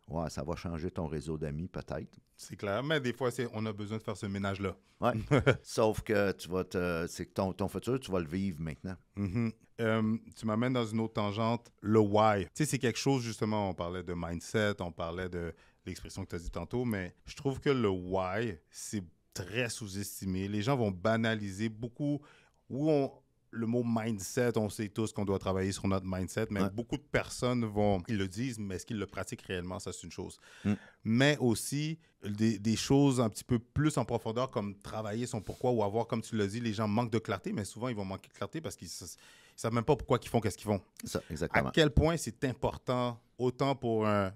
Ouais, 0.08 0.30
ça 0.30 0.44
va 0.44 0.56
changer 0.56 0.92
ton 0.92 1.08
réseau 1.08 1.38
d'amis, 1.38 1.68
peut-être. 1.68 2.20
C'est 2.38 2.56
clair, 2.56 2.84
mais 2.84 3.00
des 3.00 3.14
fois, 3.14 3.30
on 3.54 3.66
a 3.66 3.74
besoin 3.74 3.98
de 3.98 4.04
faire 4.04 4.18
ce 4.18 4.28
ménage-là. 4.28 4.78
Oui. 5.02 5.10
Sauf 5.64 6.02
que 6.02 6.32
tu 6.34 6.48
vas 6.48 6.64
te. 6.64 7.06
C'est 7.10 7.26
que 7.26 7.34
ton, 7.34 7.54
ton, 7.54 7.68
futur, 7.68 8.00
tu 8.00 8.12
vas 8.12 8.20
le 8.20 8.28
vivre 8.28 8.62
maintenant. 8.62 8.96
Mm-hmm. 9.18 9.52
Euh, 9.82 10.18
tu 10.36 10.46
m'amènes 10.46 10.74
dans 10.74 10.86
une 10.86 11.00
autre 11.00 11.14
tangente, 11.14 11.72
le 11.82 12.00
why. 12.00 12.46
Tu 12.46 12.50
sais, 12.54 12.66
c'est 12.66 12.80
quelque 12.80 13.00
chose, 13.00 13.24
justement, 13.24 13.70
on 13.70 13.74
parlait 13.74 14.04
de 14.04 14.14
mindset, 14.16 14.82
on 14.82 14.92
parlait 14.92 15.28
de 15.28 15.54
l'expression 15.86 16.24
que 16.24 16.30
tu 16.30 16.36
as 16.36 16.40
dit 16.40 16.52
tantôt, 16.52 16.86
mais 16.86 17.16
je 17.26 17.36
trouve 17.36 17.60
que 17.60 17.70
le 17.70 17.90
why, 17.90 18.58
c'est 18.70 19.04
très 19.34 19.70
sous-estimé. 19.70 20.48
Les 20.48 20.62
gens 20.62 20.78
vont 20.78 20.92
banaliser 20.92 21.70
beaucoup. 21.70 22.22
Où 22.70 22.90
on, 22.90 23.12
le 23.56 23.66
mot 23.66 23.84
mindset, 23.86 24.58
on 24.58 24.70
sait 24.70 24.90
tous 24.90 25.14
qu'on 25.14 25.26
doit 25.26 25.40
travailler 25.40 25.72
sur 25.72 25.88
notre 25.88 26.06
mindset, 26.06 26.48
mais 26.50 26.70
beaucoup 26.70 26.98
de 26.98 27.04
personnes 27.04 27.66
vont, 27.66 28.04
ils 28.08 28.18
le 28.18 28.28
disent, 28.28 28.60
mais 28.60 28.76
est-ce 28.76 28.86
qu'ils 28.86 29.00
le 29.00 29.06
pratiquent 29.06 29.44
réellement, 29.44 29.80
ça 29.80 29.92
c'est 29.94 30.04
une 30.04 30.12
chose. 30.12 30.38
Mm. 30.64 30.74
Mais 31.06 31.38
aussi 31.40 31.98
des, 32.24 32.76
choses 32.76 33.22
un 33.22 33.30
petit 33.30 33.44
peu 33.44 33.60
plus 33.60 33.98
en 33.98 34.06
profondeur, 34.06 34.52
comme 34.52 34.76
travailler 34.80 35.26
son 35.26 35.42
pourquoi 35.42 35.72
ou 35.72 35.84
avoir, 35.84 36.08
comme 36.08 36.22
tu 36.22 36.36
l'as 36.36 36.48
dit, 36.48 36.60
les 36.60 36.74
gens 36.74 36.88
manquent 36.88 37.12
de 37.12 37.20
clarté, 37.20 37.54
mais 37.54 37.66
souvent 37.66 37.88
ils 37.88 37.96
vont 37.96 38.06
manquer 38.06 38.28
de 38.28 38.34
clarté 38.34 38.62
parce 38.62 38.76
qu'ils 38.76 38.90
ne 39.02 39.08
savent 39.56 39.74
même 39.74 39.84
pas 39.84 39.96
pourquoi 39.96 40.20
ils 40.22 40.28
font, 40.28 40.42
qu'est-ce 40.42 40.58
qu'ils 40.58 40.68
font. 40.68 40.82
Ça, 41.04 41.22
exactement. 41.30 41.70
À 41.70 41.72
quel 41.72 41.92
point 41.92 42.18
c'est 42.18 42.44
important, 42.44 43.20
autant 43.38 43.76
pour 43.76 44.08
un, 44.08 44.34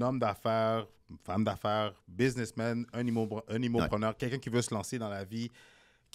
homme 0.00 0.18
d'affaires, 0.18 0.86
femme 1.24 1.44
d'affaires, 1.44 1.92
businessman, 2.08 2.86
un, 2.92 3.00
un 3.00 3.62
immopreneur, 3.62 4.16
quelqu'un 4.16 4.38
qui 4.38 4.48
veut 4.48 4.62
se 4.62 4.72
lancer 4.72 4.98
dans 4.98 5.10
la 5.10 5.24
vie, 5.24 5.50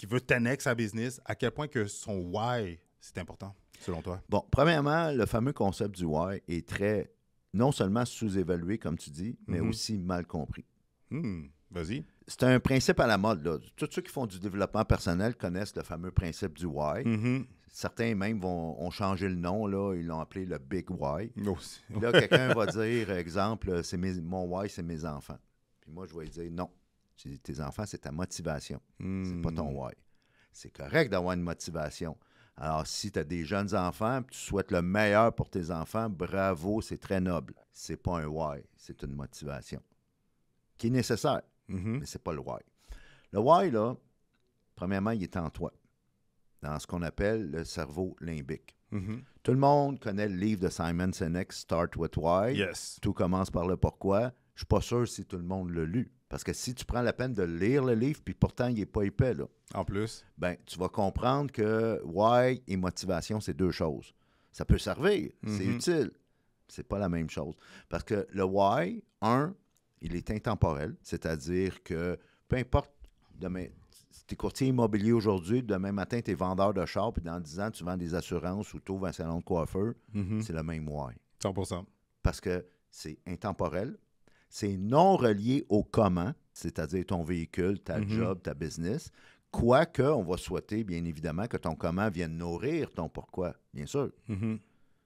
qui 0.00 0.06
veut 0.06 0.20
10 0.20 0.62
sa 0.62 0.74
business, 0.74 1.20
à 1.26 1.34
quel 1.34 1.50
point 1.50 1.68
que 1.68 1.84
son 1.84 2.20
why, 2.32 2.78
c'est 3.02 3.18
important, 3.18 3.54
selon 3.80 4.00
toi? 4.00 4.22
Bon, 4.30 4.42
premièrement, 4.50 5.10
le 5.10 5.26
fameux 5.26 5.52
concept 5.52 5.94
du 5.94 6.06
why 6.06 6.40
est 6.48 6.66
très, 6.66 7.12
non 7.52 7.70
seulement 7.70 8.06
sous-évalué, 8.06 8.78
comme 8.78 8.96
tu 8.96 9.10
dis, 9.10 9.38
mais 9.46 9.60
mhm. 9.60 9.68
aussi 9.68 9.98
mal 9.98 10.26
compris. 10.26 10.64
Hmm, 11.10 11.48
vas-y. 11.70 12.02
C'est 12.26 12.44
un 12.44 12.58
principe 12.60 12.98
à 12.98 13.06
la 13.06 13.18
mode. 13.18 13.44
Là. 13.44 13.58
Tous 13.76 13.88
ceux 13.90 14.00
qui 14.00 14.10
font 14.10 14.24
du 14.24 14.40
développement 14.40 14.86
personnel 14.86 15.34
connaissent 15.36 15.76
le 15.76 15.82
fameux 15.82 16.12
principe 16.12 16.56
du 16.56 16.64
why. 16.64 17.04
Mhm. 17.04 17.44
Certains 17.70 18.14
même 18.14 18.40
vont, 18.40 18.82
ont 18.82 18.90
changé 18.90 19.28
le 19.28 19.36
nom, 19.36 19.66
là, 19.66 19.94
ils 19.94 20.06
l'ont 20.06 20.20
appelé 20.20 20.46
le 20.46 20.56
Big 20.56 20.90
Why. 20.90 21.30
Oh, 21.46 21.58
là, 22.00 22.10
quelqu'un 22.10 22.54
va 22.54 22.64
dire, 22.64 23.10
exemple, 23.10 23.84
c'est 23.84 23.98
mon 23.98 24.46
Why, 24.46 24.70
c'est 24.70 24.82
mes 24.82 25.04
enfants. 25.04 25.38
Puis 25.82 25.92
moi, 25.92 26.06
je 26.06 26.18
vais 26.18 26.24
dire 26.26 26.50
non. 26.50 26.70
Tes 27.42 27.60
enfants, 27.60 27.84
c'est 27.86 27.98
ta 27.98 28.12
motivation. 28.12 28.80
C'est 28.98 29.42
pas 29.42 29.50
ton 29.50 29.70
hmm. 29.70 29.76
Why. 29.76 29.92
C'est 30.52 30.70
correct 30.70 31.10
d'avoir 31.10 31.34
une 31.34 31.42
motivation. 31.42 32.16
Alors, 32.56 32.86
si 32.86 33.10
tu 33.10 33.18
as 33.18 33.24
des 33.24 33.44
jeunes 33.44 33.74
enfants, 33.74 34.22
tu 34.30 34.38
souhaites 34.38 34.70
le 34.70 34.82
meilleur 34.82 35.34
pour 35.34 35.48
tes 35.48 35.70
enfants, 35.70 36.10
bravo, 36.10 36.82
c'est 36.82 36.98
très 36.98 37.20
noble. 37.20 37.54
C'est 37.72 37.96
pas 37.96 38.18
un 38.18 38.26
why, 38.26 38.60
c'est 38.76 39.02
une 39.02 39.14
motivation 39.14 39.80
qui 40.76 40.88
est 40.88 40.90
nécessaire, 40.90 41.42
mm-hmm. 41.68 42.00
mais 42.00 42.06
c'est 42.06 42.22
pas 42.22 42.32
le 42.32 42.40
why. 42.40 42.60
Le 43.32 43.38
why, 43.38 43.70
là, 43.70 43.94
premièrement, 44.74 45.12
il 45.12 45.22
est 45.22 45.36
en 45.36 45.48
toi, 45.48 45.72
dans 46.62 46.78
ce 46.78 46.86
qu'on 46.86 47.02
appelle 47.02 47.50
le 47.50 47.64
cerveau 47.64 48.16
limbique. 48.20 48.76
Mm-hmm. 48.92 49.22
Tout 49.42 49.52
le 49.52 49.58
monde 49.58 50.00
connaît 50.00 50.28
le 50.28 50.36
livre 50.36 50.60
de 50.60 50.68
Simon 50.68 51.12
Sinek, 51.12 51.52
Start 51.52 51.96
with 51.96 52.16
Why. 52.16 52.56
Yes. 52.56 52.98
Tout 53.00 53.12
commence 53.12 53.50
par 53.50 53.66
le 53.66 53.76
pourquoi. 53.76 54.32
Je 54.54 54.60
suis 54.60 54.66
pas 54.66 54.80
sûr 54.80 55.06
si 55.08 55.24
tout 55.24 55.38
le 55.38 55.44
monde 55.44 55.70
l'a 55.70 55.84
lu. 55.84 56.10
Parce 56.30 56.44
que 56.44 56.52
si 56.52 56.74
tu 56.74 56.84
prends 56.84 57.02
la 57.02 57.12
peine 57.12 57.34
de 57.34 57.42
lire 57.42 57.84
le 57.84 57.94
livre, 57.94 58.20
puis 58.24 58.34
pourtant 58.34 58.68
il 58.68 58.76
n'est 58.76 58.86
pas 58.86 59.02
épais, 59.02 59.34
là. 59.34 59.46
En 59.74 59.84
plus. 59.84 60.24
Ben, 60.38 60.56
tu 60.64 60.78
vas 60.78 60.88
comprendre 60.88 61.50
que 61.50 62.00
why 62.04 62.62
et 62.68 62.76
motivation, 62.76 63.40
c'est 63.40 63.52
deux 63.52 63.72
choses. 63.72 64.14
Ça 64.52 64.64
peut 64.64 64.78
servir, 64.78 65.30
c'est 65.44 65.66
mhm. 65.66 65.76
utile. 65.76 66.10
C'est 66.68 66.86
pas 66.86 67.00
la 67.00 67.08
même 67.08 67.28
chose. 67.28 67.56
Parce 67.88 68.04
que 68.04 68.28
le 68.30 68.44
why, 68.44 69.02
un, 69.20 69.54
il 70.00 70.14
est 70.14 70.30
intemporel, 70.30 70.94
c'est-à-dire 71.02 71.82
que 71.82 72.16
peu 72.46 72.56
importe 72.56 72.92
demain, 73.34 73.66
si 74.12 74.24
tu 74.24 74.34
es 74.34 74.36
courtier 74.36 74.68
immobilier 74.68 75.12
aujourd'hui, 75.12 75.64
demain 75.64 75.90
matin, 75.90 76.20
tu 76.20 76.30
es 76.30 76.34
vendeur 76.34 76.72
de 76.72 76.86
char, 76.86 77.12
puis 77.12 77.22
dans 77.22 77.40
10 77.40 77.60
ans, 77.60 77.70
tu 77.72 77.82
vends 77.82 77.96
des 77.96 78.14
assurances 78.14 78.72
ou 78.72 78.78
tu 78.78 78.92
ouvres 78.92 79.06
un 79.06 79.12
salon 79.12 79.38
de 79.38 79.44
coiffeur, 79.44 79.94
mhm. 80.12 80.42
c'est 80.42 80.52
le 80.52 80.62
même 80.62 80.88
why. 80.88 81.14
100% 81.42 81.84
Parce 82.22 82.40
que 82.40 82.64
c'est 82.88 83.18
intemporel, 83.26 83.96
c'est 84.50 84.76
non 84.76 85.16
relié 85.16 85.64
au 85.68 85.84
comment, 85.84 86.34
c'est-à-dire 86.52 87.06
ton 87.06 87.22
véhicule, 87.22 87.80
ta 87.80 87.98
mhm. 87.98 88.08
job, 88.10 88.42
ta 88.42 88.52
business. 88.52 89.10
Quoique, 89.50 90.02
on 90.02 90.22
va 90.22 90.36
souhaiter, 90.36 90.84
bien 90.84 91.04
évidemment, 91.04 91.46
que 91.46 91.56
ton 91.56 91.74
comment 91.74 92.10
vienne 92.10 92.36
nourrir 92.36 92.90
ton 92.90 93.08
pourquoi, 93.08 93.54
bien 93.72 93.86
sûr. 93.86 94.10
Mhm. 94.28 94.58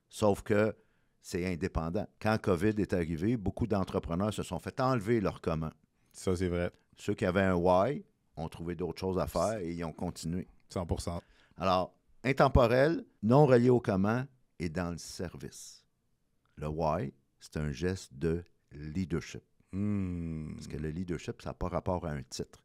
Sauf 0.08 0.42
que 0.42 0.74
c'est 1.20 1.46
indépendant. 1.46 2.06
Quand 2.20 2.38
COVID 2.40 2.74
est 2.78 2.92
arrivé, 2.92 3.36
beaucoup 3.36 3.66
d'entrepreneurs 3.66 4.32
se 4.32 4.42
sont 4.42 4.58
fait 4.58 4.80
enlever 4.80 5.20
leur 5.20 5.40
comment. 5.40 5.72
Ça, 6.12 6.34
c'est 6.36 6.48
vrai. 6.48 6.70
Ceux 6.96 7.14
qui 7.14 7.24
avaient 7.24 7.42
un 7.42 7.54
why 7.54 8.04
ont 8.36 8.48
trouvé 8.48 8.74
d'autres 8.74 9.00
choses 9.00 9.18
à 9.18 9.26
faire 9.26 9.58
et 9.58 9.72
ils 9.72 9.84
ont 9.84 9.92
continué. 9.92 10.48
100% 10.72 11.20
Alors, 11.58 11.94
intemporel, 12.24 13.04
non 13.22 13.46
relié 13.46 13.70
au 13.70 13.80
comment 13.80 14.24
et 14.58 14.68
dans 14.68 14.90
le 14.90 14.98
service. 14.98 15.84
Le 16.56 16.68
why, 16.68 17.12
c'est 17.40 17.56
un 17.56 17.72
geste 17.72 18.12
de 18.14 18.44
leadership. 18.74 19.42
Hmm. 19.72 20.54
Parce 20.54 20.68
que 20.68 20.76
le 20.76 20.90
leadership, 20.90 21.42
ça 21.42 21.50
n'a 21.50 21.54
pas 21.54 21.68
rapport 21.68 22.04
à 22.06 22.10
un 22.10 22.22
titre. 22.22 22.62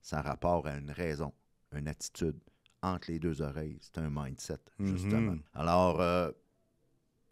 Ça 0.00 0.18
a 0.18 0.22
rapport 0.22 0.66
à 0.66 0.76
une 0.76 0.90
raison, 0.90 1.32
une 1.72 1.88
attitude 1.88 2.38
entre 2.82 3.10
les 3.10 3.18
deux 3.18 3.40
oreilles. 3.40 3.78
C'est 3.80 3.98
un 3.98 4.10
mindset, 4.10 4.58
mhm. 4.78 4.96
justement. 4.96 5.36
Alors, 5.54 6.00
euh, 6.00 6.30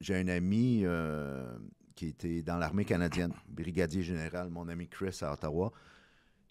j'ai 0.01 0.17
un 0.17 0.29
ami 0.29 0.83
euh, 0.85 1.59
qui 1.95 2.09
était 2.09 2.43
dans 2.43 2.57
l'armée 2.57 2.85
canadienne, 2.85 3.35
brigadier 3.49 4.03
général, 4.03 4.49
mon 4.51 4.69
ami 4.69 4.89
Chris 4.89 5.19
à 5.23 5.33
Ottawa. 5.33 5.73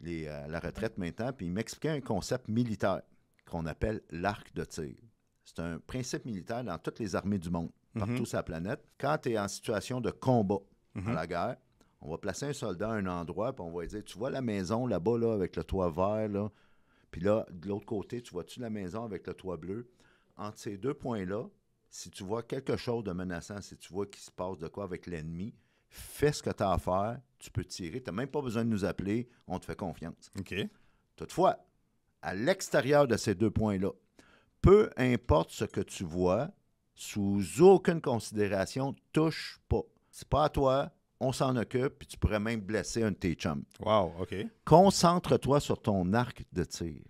Il 0.02 0.10
est 0.10 0.28
à 0.28 0.48
la 0.48 0.60
retraite 0.60 0.98
maintenant, 0.98 1.34
puis 1.34 1.48
il 1.48 1.52
m'expliquait 1.52 1.90
un 1.90 2.02
concept 2.02 2.48
militaire 2.48 3.02
qu'on 3.46 3.66
appelle 3.66 4.02
l'arc 4.12 4.54
de 4.54 4.64
tir. 4.64 4.96
C'est 5.44 5.60
un 5.60 5.80
principe 5.80 6.26
militaire 6.26 6.64
dans 6.64 6.78
toutes 6.78 7.00
les 7.00 7.16
armées 7.16 7.40
du 7.40 7.50
monde, 7.50 7.72
partout 7.94 8.12
mhm. 8.12 8.26
sur 8.26 8.38
la 8.38 8.44
planète. 8.44 8.86
Quand 8.98 9.18
tu 9.18 9.32
es 9.32 9.40
en 9.40 9.48
situation 9.48 10.00
de 10.00 10.12
combat 10.12 10.60
à 10.96 11.00
mhm. 11.00 11.14
la 11.14 11.28
guerre, 11.28 11.58
on 12.02 12.10
va 12.10 12.18
placer 12.18 12.46
un 12.46 12.54
soldat 12.54 12.90
à 12.90 12.94
un 12.94 13.06
endroit, 13.08 13.54
puis 13.54 13.64
on 13.64 13.72
va 13.72 13.82
lui 13.82 13.90
dire 13.90 14.04
Tu 14.04 14.18
vois 14.18 14.30
la 14.30 14.42
maison 14.42 14.88
là-bas, 14.88 15.18
là, 15.18 15.34
avec 15.34 15.56
le 15.56 15.64
toit 15.64 15.90
vert, 15.90 16.30
là? 16.30 16.52
Puis 17.12 17.22
là, 17.22 17.46
de 17.52 17.68
l'autre 17.68 17.86
côté, 17.86 18.22
tu 18.22 18.32
vois-tu 18.32 18.60
la 18.60 18.70
maison 18.70 19.04
avec 19.04 19.26
le 19.28 19.34
toit 19.34 19.58
bleu? 19.58 19.92
Entre 20.38 20.60
ces 20.60 20.78
deux 20.78 20.94
points-là, 20.94 21.46
si 21.90 22.12
tu 22.12 22.24
vois 22.24 22.44
quelque 22.44 22.78
chose 22.78 23.04
de 23.04 23.12
menaçant, 23.12 23.62
si 23.62 23.76
tu 23.78 23.92
vois 23.92 24.06
qu'il 24.06 24.22
se 24.22 24.32
passe 24.32 24.60
de 24.60 24.68
quoi 24.68 24.84
avec 24.84 25.08
l'ennemi, 25.08 25.56
fais 25.90 26.32
ce 26.32 26.44
que 26.44 26.52
tu 26.52 26.64
as 26.64 26.72
à 26.72 26.78
faire, 26.78 27.20
tu 27.40 27.50
peux 27.50 27.66
tirer. 27.66 28.02
Tu 28.02 28.10
n'as 28.10 28.16
même 28.16 28.30
pas 28.30 28.42
besoin 28.42 28.64
de 28.64 28.70
nous 28.70 28.86
appeler, 28.86 29.28
on 29.48 29.60
te 29.60 29.66
fait 29.66 29.76
confiance. 29.76 30.32
OK. 30.38 30.54
Toutefois, 31.16 31.58
à 32.22 32.36
l'extérieur 32.36 33.08
de 33.08 33.18
ces 33.18 33.34
deux 33.34 33.52
points-là, 33.52 33.92
peu 34.62 34.90
importe 34.98 35.52
ce 35.52 35.66
que 35.66 35.82
tu 35.82 36.04
vois, 36.04 36.52
sous 36.94 37.62
aucune 37.62 38.02
considération, 38.02 38.96
touche 39.14 39.60
pas. 39.68 39.84
C'est 40.12 40.28
pas 40.28 40.46
à 40.46 40.50
toi, 40.50 40.92
on 41.20 41.32
s'en 41.32 41.56
occupe, 41.56 42.00
puis 42.00 42.08
tu 42.08 42.18
pourrais 42.18 42.40
même 42.40 42.62
blesser 42.62 43.04
un 43.04 43.12
de 43.12 43.16
tes 43.16 43.34
chums. 43.34 43.64
Wow, 43.80 44.14
OK. 44.20 44.36
Concentre-toi 44.66 45.60
sur 45.60 45.82
ton 45.82 46.14
arc 46.14 46.46
de 46.54 46.64
tir. 46.64 47.02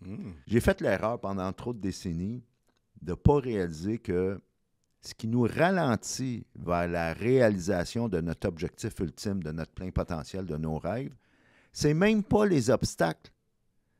Hmm. 0.00 0.32
J'ai 0.46 0.60
fait 0.60 0.80
l'erreur 0.80 1.20
pendant 1.20 1.52
trop 1.52 1.72
de 1.72 1.80
décennies 1.80 2.44
de 3.02 3.12
ne 3.12 3.16
pas 3.16 3.38
réaliser 3.40 3.98
que 3.98 4.40
ce 5.00 5.14
qui 5.14 5.28
nous 5.28 5.42
ralentit 5.42 6.46
vers 6.56 6.88
la 6.88 7.12
réalisation 7.12 8.08
de 8.08 8.20
notre 8.20 8.48
objectif 8.48 8.98
ultime, 9.00 9.42
de 9.42 9.52
notre 9.52 9.72
plein 9.72 9.90
potentiel, 9.90 10.46
de 10.46 10.56
nos 10.56 10.78
rêves, 10.78 11.14
c'est 11.72 11.94
même 11.94 12.22
pas 12.22 12.46
les 12.46 12.70
obstacles. 12.70 13.30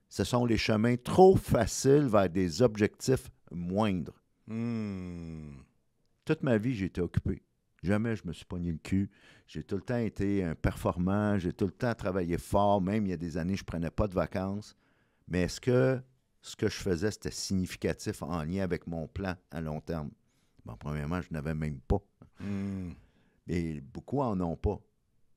Ce 0.08 0.24
sont 0.24 0.46
les 0.46 0.56
chemins 0.56 0.96
trop 0.96 1.36
faciles 1.36 2.06
vers 2.06 2.30
des 2.30 2.62
objectifs 2.62 3.28
moindres. 3.50 4.20
Hmm. 4.46 5.52
Toute 6.24 6.42
ma 6.42 6.58
vie, 6.58 6.74
j'ai 6.74 6.86
été 6.86 7.00
occupé. 7.00 7.42
Jamais 7.82 8.16
je 8.16 8.26
me 8.26 8.32
suis 8.32 8.44
pogné 8.44 8.72
le 8.72 8.78
cul. 8.78 9.10
J'ai 9.46 9.62
tout 9.62 9.76
le 9.76 9.82
temps 9.82 9.98
été 9.98 10.42
un 10.42 10.54
performant, 10.54 11.38
j'ai 11.38 11.52
tout 11.52 11.66
le 11.66 11.72
temps 11.72 11.94
travaillé 11.94 12.36
fort, 12.38 12.80
même 12.80 13.06
il 13.06 13.10
y 13.10 13.12
a 13.12 13.16
des 13.16 13.36
années, 13.36 13.56
je 13.56 13.62
ne 13.62 13.66
prenais 13.66 13.90
pas 13.90 14.08
de 14.08 14.14
vacances. 14.14 14.76
Mais 15.28 15.42
est-ce 15.42 15.60
que 15.60 16.00
ce 16.40 16.56
que 16.56 16.68
je 16.68 16.76
faisais, 16.76 17.10
c'était 17.10 17.30
significatif 17.30 18.22
en 18.22 18.42
lien 18.42 18.62
avec 18.62 18.86
mon 18.86 19.06
plan 19.06 19.34
à 19.50 19.60
long 19.60 19.80
terme? 19.80 20.10
Bon, 20.64 20.76
premièrement, 20.76 21.20
je 21.20 21.28
n'avais 21.30 21.54
même 21.54 21.80
pas. 21.80 22.00
Hmm. 22.40 22.90
Mais 23.46 23.80
beaucoup 23.80 24.20
en 24.20 24.40
ont 24.40 24.56
pas. 24.56 24.80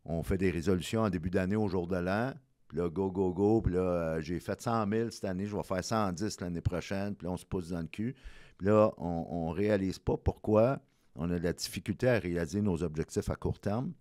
On 0.03 0.23
fait 0.23 0.37
des 0.37 0.49
résolutions 0.49 1.01
en 1.01 1.09
début 1.09 1.29
d'année 1.29 1.55
au 1.55 1.67
jour 1.67 1.87
de 1.87 1.97
l'an, 1.97 2.33
puis 2.67 2.79
là, 2.79 2.89
go, 2.89 3.11
go, 3.11 3.33
go, 3.33 3.61
puis 3.61 3.73
là, 3.73 3.81
euh, 3.81 4.21
j'ai 4.21 4.39
fait 4.39 4.59
100 4.59 4.89
000 4.89 5.09
cette 5.11 5.25
année, 5.25 5.45
je 5.45 5.55
vais 5.55 5.63
faire 5.63 5.83
110 5.83 6.41
l'année 6.41 6.61
prochaine, 6.61 7.15
puis 7.15 7.27
là, 7.27 7.33
on 7.33 7.37
se 7.37 7.45
pose 7.45 7.69
dans 7.69 7.81
le 7.81 7.87
cul. 7.87 8.15
Puis 8.57 8.67
là, 8.67 8.91
on 8.97 9.49
ne 9.49 9.55
réalise 9.55 9.99
pas 9.99 10.17
pourquoi 10.17 10.79
on 11.15 11.29
a 11.31 11.39
de 11.39 11.43
la 11.43 11.53
difficulté 11.53 12.07
à 12.07 12.19
réaliser 12.19 12.61
nos 12.61 12.83
objectifs 12.83 13.29
à 13.29 13.35
court 13.35 13.59
terme 13.59 13.93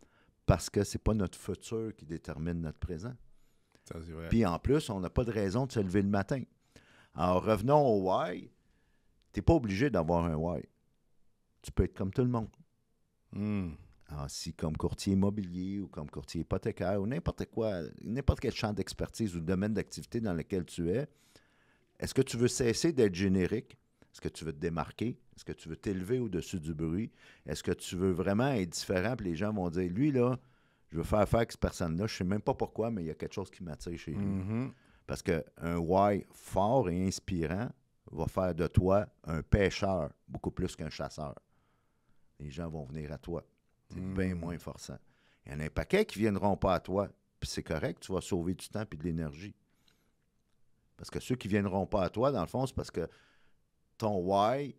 parce 0.47 0.71
que 0.71 0.85
ce 0.85 0.97
n'est 0.97 1.03
pas 1.03 1.15
notre 1.15 1.39
futur 1.39 1.95
qui 1.97 2.07
détermine 2.07 2.61
notre 2.61 2.79
présent. 2.79 3.15
Ça, 3.85 3.99
vrai. 3.99 4.29
Puis 4.29 4.45
en 4.45 4.59
plus, 4.59 4.91
on 4.91 5.01
n'a 5.01 5.11
pas 5.11 5.25
de 5.25 5.31
raison 5.31 5.67
de 5.67 5.73
se 5.73 5.81
lever 5.81 6.03
le 6.03 6.09
matin. 6.09 6.43
Alors 7.15 7.45
revenons 7.45 7.81
au 7.81 8.11
why. 8.11 8.51
Tu 9.33 9.39
n'es 9.39 9.43
pas 9.43 9.55
obligé 9.55 9.91
d'avoir 9.91 10.25
un 10.25 10.35
why. 10.35 10.63
Tu 11.63 11.73
peux 11.73 11.85
être 11.85 11.95
comme 11.95 12.13
tout 12.13 12.23
le 12.23 12.29
monde. 12.29 12.49
Hmm. 13.33 13.71
Alors, 14.09 14.29
si 14.29 14.53
comme 14.55 14.77
courtier 14.77 15.13
immobilier 15.13 15.79
ou 15.79 15.87
comme 15.87 16.11
courtier 16.11 16.41
hypothécaire 16.41 17.01
ou 17.01 17.07
n'importe 17.07 17.47
quoi, 17.47 17.83
n'importe 18.03 18.41
quel 18.41 18.53
champ 18.53 18.73
d'expertise 18.73 19.37
ou 19.37 19.41
domaine 19.41 19.73
d'activité 19.73 20.21
dans 20.21 20.35
lequel 20.35 20.65
tu 20.65 20.91
es, 20.91 21.07
est-ce 22.01 22.13
que 22.13 22.23
tu 22.23 22.37
veux 22.37 22.49
cesser 22.49 22.93
d'être 22.93 23.15
générique? 23.15 23.77
Est-ce 24.13 24.21
que 24.21 24.29
tu 24.29 24.45
veux 24.45 24.53
te 24.53 24.59
démarquer? 24.59 25.17
Est-ce 25.41 25.45
que 25.47 25.53
tu 25.53 25.71
veux 25.71 25.77
t'élever 25.77 26.19
au-dessus 26.19 26.61
du 26.61 26.75
bruit? 26.75 27.11
Est-ce 27.47 27.63
que 27.63 27.71
tu 27.73 27.97
veux 27.97 28.11
vraiment 28.11 28.49
être 28.49 28.69
différent? 28.69 29.17
Puis 29.17 29.29
les 29.29 29.37
gens 29.37 29.51
vont 29.55 29.71
dire, 29.71 29.91
lui, 29.91 30.13
là, 30.13 30.39
je 30.91 30.99
veux 30.99 31.03
faire 31.03 31.21
affaire 31.21 31.39
avec 31.39 31.53
cette 31.53 31.63
personne-là. 31.63 32.07
Je 32.07 32.13
ne 32.13 32.19
sais 32.19 32.25
même 32.25 32.43
pas 32.43 32.53
pourquoi, 32.53 32.91
mais 32.91 33.05
il 33.05 33.07
y 33.07 33.11
a 33.11 33.15
quelque 33.15 33.33
chose 33.33 33.51
qui 33.51 33.63
m'attire 33.63 33.99
chez 33.99 34.11
lui. 34.11 34.27
Mm-hmm. 34.27 34.71
Parce 35.07 35.23
qu'un 35.23 35.79
why 35.79 36.27
fort 36.35 36.91
et 36.91 37.07
inspirant 37.07 37.71
va 38.13 38.27
faire 38.27 38.55
de 38.55 38.67
toi 38.67 39.07
un 39.25 39.43
pêcheur 39.43 40.11
beaucoup 40.29 40.51
plus 40.51 40.77
qu'un 40.77 40.91
chasseur. 40.91 41.35
Les 42.39 42.51
gens 42.51 42.69
vont 42.69 42.85
venir 42.85 43.11
à 43.11 43.17
toi. 43.17 43.43
C'est 43.89 43.99
bien 44.13 44.35
mm. 44.35 44.39
moins 44.39 44.59
forçant. 44.59 44.99
Il 45.47 45.53
y 45.53 45.55
en 45.55 45.61
a 45.61 45.65
un 45.65 45.71
paquet 45.71 46.05
qui 46.05 46.19
ne 46.19 46.25
viendront 46.25 46.59
pas 46.59 46.75
à 46.75 46.81
toi. 46.81 47.09
Puis 47.41 47.49
c'est 47.49 47.63
correct, 47.63 48.01
tu 48.03 48.13
vas 48.13 48.21
sauver 48.21 48.53
du 48.53 48.69
temps 48.69 48.85
et 48.93 48.95
de 48.95 49.03
l'énergie. 49.03 49.55
Parce 50.99 51.09
que 51.09 51.19
ceux 51.19 51.37
qui 51.37 51.49
ne 51.49 51.53
viendront 51.53 51.87
pas 51.87 52.03
à 52.03 52.11
toi, 52.11 52.31
dans 52.31 52.43
le 52.43 52.47
fond, 52.47 52.67
c'est 52.67 52.77
parce 52.77 52.91
que 52.91 53.09
ton 53.97 54.19
why 54.19 54.77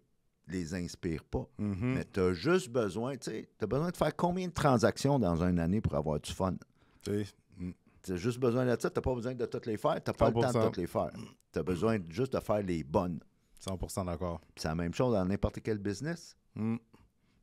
les 0.51 0.75
inspire 0.75 1.23
pas. 1.23 1.47
Mm-hmm. 1.59 1.75
Mais 1.81 2.05
tu 2.11 2.19
as 2.19 2.33
juste 2.33 2.69
besoin, 2.69 3.17
tu 3.17 3.31
sais, 3.31 3.49
tu 3.57 3.63
as 3.63 3.67
besoin 3.67 3.89
de 3.89 3.97
faire 3.97 4.15
combien 4.15 4.47
de 4.47 4.53
transactions 4.53 5.19
dans 5.19 5.43
une 5.43 5.59
année 5.59 5.81
pour 5.81 5.95
avoir 5.95 6.19
du 6.19 6.31
fun? 6.31 6.55
Tu 7.03 8.13
as 8.13 8.15
juste 8.15 8.39
besoin 8.39 8.65
de 8.65 8.71
ça, 8.79 8.89
tu 8.89 8.95
n'as 8.95 9.01
pas 9.01 9.13
besoin 9.13 9.33
de 9.35 9.45
toutes 9.45 9.65
les 9.65 9.77
faire, 9.77 9.95
tu 9.95 10.09
n'as 10.09 10.13
pas 10.13 10.29
le 10.29 10.33
temps 10.33 10.51
de 10.51 10.65
toutes 10.65 10.77
les 10.77 10.87
faire. 10.87 11.09
Tu 11.53 11.59
as 11.59 11.63
besoin 11.63 11.97
juste 12.09 12.33
de 12.33 12.39
faire 12.39 12.61
les 12.61 12.83
bonnes. 12.83 13.19
100% 13.63 14.05
d'accord. 14.05 14.41
C'est 14.55 14.67
la 14.67 14.75
même 14.75 14.93
chose 14.93 15.13
dans 15.13 15.23
n'importe 15.25 15.59
quel 15.61 15.77
business. 15.77 16.35
Mm. 16.55 16.77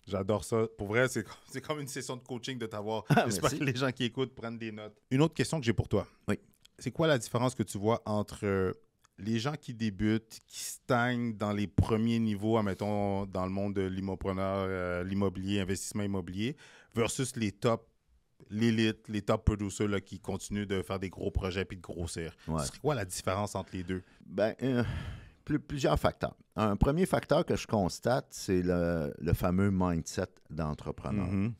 J'adore 0.06 0.42
ça. 0.42 0.66
Pour 0.76 0.88
vrai, 0.88 1.06
c'est 1.06 1.60
comme 1.60 1.80
une 1.80 1.86
session 1.86 2.16
de 2.16 2.22
coaching 2.22 2.58
de 2.58 2.66
t'avoir. 2.66 3.04
Ah, 3.10 3.24
J'espère 3.26 3.56
que 3.56 3.62
les 3.62 3.74
gens 3.74 3.92
qui 3.92 4.04
écoutent 4.04 4.34
prennent 4.34 4.58
des 4.58 4.72
notes. 4.72 4.96
Une 5.10 5.20
autre 5.22 5.34
question 5.34 5.60
que 5.60 5.66
j'ai 5.66 5.74
pour 5.74 5.86
toi. 5.86 6.06
Oui. 6.26 6.38
C'est 6.78 6.90
quoi 6.90 7.06
la 7.06 7.18
différence 7.18 7.54
que 7.54 7.62
tu 7.62 7.76
vois 7.76 8.02
entre 8.06 8.74
les 9.18 9.38
gens 9.38 9.54
qui 9.60 9.74
débutent, 9.74 10.40
qui 10.46 10.60
stagnent 10.60 11.36
dans 11.36 11.52
les 11.52 11.66
premiers 11.66 12.18
niveaux, 12.18 12.56
admettons, 12.56 13.26
dans 13.26 13.44
le 13.44 13.50
monde 13.50 13.74
de 13.74 13.82
l'immopreneur, 13.82 14.66
euh, 14.68 15.04
l'immobilier, 15.04 15.60
investissement 15.60 16.04
immobilier, 16.04 16.56
versus 16.94 17.34
les 17.36 17.52
top, 17.52 17.88
l'élite, 18.50 19.08
les 19.08 19.22
top 19.22 19.44
producers 19.44 19.88
là, 19.88 20.00
qui 20.00 20.20
continuent 20.20 20.66
de 20.66 20.82
faire 20.82 20.98
des 20.98 21.10
gros 21.10 21.30
projets 21.30 21.64
puis 21.64 21.76
de 21.76 21.82
grossir. 21.82 22.34
C'est 22.60 22.78
quoi 22.78 22.94
la 22.94 23.04
différence 23.04 23.54
entre 23.54 23.70
les 23.72 23.82
deux? 23.82 24.02
Ben, 24.24 24.54
euh, 24.62 24.84
plusieurs 25.66 25.98
facteurs. 25.98 26.36
Un 26.54 26.76
premier 26.76 27.06
facteur 27.06 27.44
que 27.44 27.56
je 27.56 27.66
constate, 27.66 28.26
c'est 28.30 28.62
le, 28.62 29.12
fameux 29.34 29.70
mindset 29.72 30.28
d'entrepreneur. 30.50 31.32
Mm-hmm. 31.32 31.52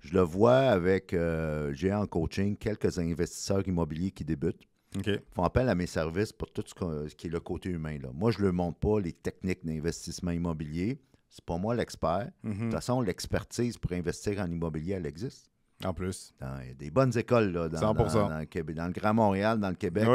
Je 0.00 0.14
le 0.14 0.20
vois 0.20 0.58
avec, 0.58 1.12
euh, 1.12 1.72
j'ai 1.74 1.92
en 1.92 2.06
coaching 2.06 2.56
quelques 2.56 2.98
investisseurs 2.98 3.66
immobiliers 3.66 4.10
qui 4.10 4.24
débutent. 4.24 4.67
Ils 4.94 5.20
font 5.34 5.44
appel 5.44 5.68
à 5.68 5.74
mes 5.74 5.86
services 5.86 6.32
pour 6.32 6.50
tout 6.50 6.64
ce, 6.66 7.14
qui 7.14 7.26
est 7.26 7.30
le 7.30 7.40
côté 7.40 7.70
humain. 7.70 7.98
Là. 8.00 8.08
Moi, 8.14 8.30
je 8.30 8.38
ne 8.38 8.44
leur 8.44 8.52
montre 8.52 8.78
pas 8.78 9.00
les 9.00 9.12
techniques 9.12 9.64
d'investissement 9.64 10.30
immobilier. 10.30 11.00
C'est 11.28 11.44
pas 11.44 11.58
moi 11.58 11.74
l'expert. 11.74 12.30
De 12.42 12.50
toute 12.50 12.60
mhm. 12.60 12.72
façon, 12.72 13.00
l'expertise 13.02 13.76
pour 13.76 13.92
investir 13.92 14.40
en 14.40 14.50
immobilier, 14.50 14.94
elle 14.94 15.06
existe. 15.06 15.50
En 15.84 15.94
plus. 15.94 16.34
il 16.62 16.68
y 16.68 16.70
a 16.70 16.74
des 16.74 16.90
bonnes 16.90 17.16
écoles 17.16 17.52
là, 17.52 17.68
dans, 17.68 17.92
le 17.92 18.44
Québec, 18.46 18.74
dans 18.74 18.86
le 18.86 18.92
Grand 18.92 19.14
Montréal, 19.14 19.60
dans 19.60 19.68
le 19.68 19.76
Québec. 19.76 20.08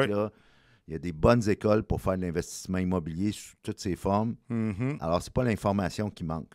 il 0.87 0.93
y 0.93 0.95
a 0.95 0.99
des 0.99 1.13
bonnes 1.13 1.47
écoles 1.47 1.83
pour 1.83 2.01
faire 2.01 2.17
de 2.17 2.23
l'investissement 2.23 2.79
immobilier 2.79 3.31
sous 3.31 3.53
toutes 3.61 3.79
ses 3.79 3.95
formes. 3.95 4.35
Mhm. 4.49 4.97
Alors, 4.99 5.21
ce 5.21 5.29
n'est 5.29 5.33
pas 5.33 5.43
l'information 5.43 6.09
qui 6.09 6.25
manque. 6.25 6.51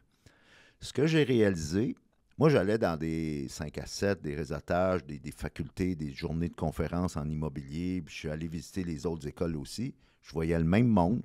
Ce 0.81 0.93
que 0.93 1.07
j'ai 1.07 1.23
réalisé, 1.23 1.97
moi, 2.39 2.51
j'allais 2.51 2.79
dans 2.79 2.97
des 2.97 3.49
5 3.49 3.79
à 3.79 3.87
7, 3.87 4.23
des 4.23 4.37
réseautages, 4.37 5.05
des, 5.05 5.21
facultés, 5.33 5.97
des 5.97 6.13
journées 6.13 6.49
de 6.49 6.55
conférences 6.55 7.17
en 7.17 7.29
immobilier. 7.29 8.01
Puis 8.01 8.15
je 8.15 8.21
suis 8.21 8.31
allé 8.31 8.47
visiter 8.47 8.85
les 8.85 9.07
autres 9.07 9.27
écoles 9.27 9.57
aussi. 9.57 9.93
Je 10.23 10.33
voyais 10.33 10.57
le 10.57 10.65
même 10.65 10.87
monde 10.87 11.23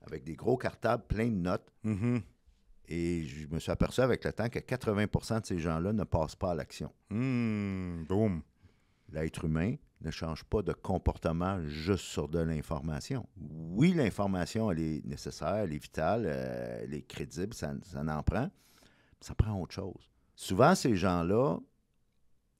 avec 0.00 0.24
des 0.24 0.34
gros 0.34 0.56
cartables 0.56 1.04
pleins 1.06 1.28
de 1.28 1.36
notes. 1.36 1.70
Mm-hmm. 1.84 2.22
Et 2.88 3.22
je 3.24 3.46
me 3.46 3.60
suis 3.60 3.70
aperçu 3.70 4.00
avec 4.00 4.24
le 4.24 4.32
temps 4.32 4.48
que 4.48 4.58
80% 4.58 5.42
de 5.42 5.46
ces 5.46 5.58
gens-là 5.60 5.92
ne 5.92 6.02
passent 6.02 6.34
pas 6.34 6.50
à 6.50 6.54
l'action. 6.56 6.92
Mm, 7.10 8.04
boom. 8.08 8.42
L'être 9.12 9.44
humain 9.44 9.76
ne 10.00 10.10
change 10.10 10.42
pas 10.42 10.62
de 10.62 10.72
comportement 10.72 11.62
juste 11.68 12.04
sur 12.04 12.28
de 12.28 12.40
l'information. 12.40 13.28
Oui, 13.36 13.92
l'information, 13.92 14.72
elle 14.72 14.80
est 14.80 15.06
nécessaire, 15.06 15.56
elle 15.56 15.72
est 15.72 15.82
vitale, 15.82 16.24
euh, 16.26 16.80
elle 16.82 16.94
est 16.94 17.02
crédible, 17.02 17.54
ça, 17.54 17.74
ça 17.84 18.00
en 18.00 18.22
prend. 18.24 18.50
Ça 19.20 19.34
prend 19.34 19.60
autre 19.60 19.74
chose. 19.74 20.08
Souvent, 20.40 20.76
ces 20.76 20.94
gens-là, 20.94 21.58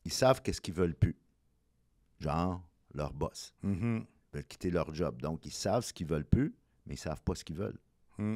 ils 0.05 0.13
savent 0.13 0.43
qu'est-ce 0.43 0.61
qu'ils 0.61 0.75
veulent 0.75 0.97
plus. 0.97 1.17
Genre, 2.19 2.61
leur 2.93 3.13
boss. 3.13 3.55
Mm-hmm. 3.65 4.01
Ils 4.01 4.35
veulent 4.35 4.47
quitter 4.47 4.71
leur 4.73 4.93
job. 4.93 5.23
Donc, 5.23 5.47
ils 5.47 5.53
savent 5.53 5.85
ce 5.85 5.93
qu'ils 5.93 6.09
veulent 6.09 6.25
plus, 6.25 6.57
mais 6.87 6.95
ils 6.95 6.99
ne 6.99 7.03
savent 7.03 7.23
pas 7.23 7.37
ce 7.37 7.45
qu'ils 7.45 7.55
veulent. 7.55 7.79
Mm. 8.19 8.35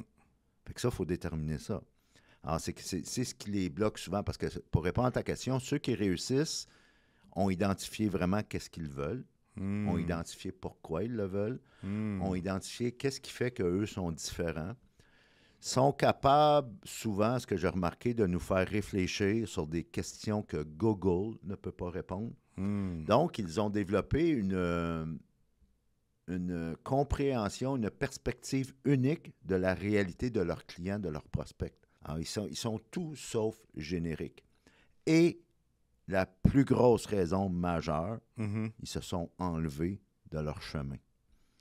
Fait 0.65 0.75
que 0.75 0.81
ça, 0.81 0.89
il 0.93 0.95
faut 0.95 1.05
déterminer 1.05 1.59
ça. 1.59 1.83
Alors, 2.45 2.61
c'est, 2.61 2.79
c'est 2.79 3.25
ce 3.25 3.35
qui 3.35 3.51
les 3.51 3.69
bloque 3.69 3.99
souvent, 3.99 4.23
parce 4.23 4.39
que 4.39 4.47
pour 4.71 4.85
répondre 4.85 5.09
à 5.09 5.11
ta 5.11 5.25
question, 5.25 5.59
ceux 5.59 5.79
qui 5.79 5.97
réussissent 5.97 6.69
ont 7.35 7.51
identifié 7.51 8.09
vraiment 8.09 8.45
qu'est-ce 8.45 8.71
qu'ils 8.71 8.89
veulent, 8.89 9.25
mm. 9.57 9.89
ont 9.89 9.99
identifié 9.99 10.53
pourquoi 10.53 11.03
ils 11.03 11.17
le 11.17 11.27
veulent, 11.27 11.61
mm. 11.83 12.23
ont 12.23 12.37
identifié 12.37 12.93
qu'est-ce 12.93 13.21
qui 13.21 13.33
fait 13.33 13.51
qu'eux 13.51 13.87
sont 13.87 14.13
différents, 14.13 14.77
sont 15.63 15.93
capables, 15.93 16.75
souvent, 16.85 17.39
ce 17.39 17.47
que 17.47 17.57
j'ai 17.57 17.69
remarqué, 17.69 18.15
de 18.15 18.27
nous 18.27 18.41
faire 18.41 18.67
réfléchir 18.67 19.47
sur 19.47 19.67
des 19.67 19.85
questions 19.85 20.43
que 20.43 20.65
Google 20.65 21.39
ne 21.45 21.55
peut 21.55 21.71
pas 21.71 21.89
répondre. 21.89 22.33
Hmm. 22.57 23.05
Donc, 23.05 23.39
ils 23.39 23.61
ont 23.61 23.71
développé 23.71 24.29
une, 24.29 24.55
euh, 24.55 25.07
une 26.27 26.77
compréhension, 26.83 27.77
une 27.77 27.91
perspective 27.91 28.75
unique 28.85 29.33
de 29.45 29.55
la 29.55 29.73
réalité 29.73 30.31
de 30.31 30.41
leurs 30.41 30.67
clients, 30.67 30.99
de 30.99 31.09
leurs 31.09 31.29
prospects. 31.29 31.73
Alors, 32.05 32.19
ils 32.19 32.27
sont, 32.27 32.49
ils 32.49 32.57
sont 32.57 32.81
tout 32.91 33.15
sauf 33.15 33.57
génériques. 33.77 34.43
Et 35.07 35.41
la 36.09 36.27
plus 36.27 36.65
grosse 36.65 37.07
raison 37.07 37.49
majeure, 37.49 38.19
mm-hmm. 38.37 38.73
ils 38.81 38.89
se 38.89 39.01
sont 39.01 39.31
enlevés 39.39 40.01
de 40.33 40.41
leur 40.41 40.61
chemin. 40.61 40.99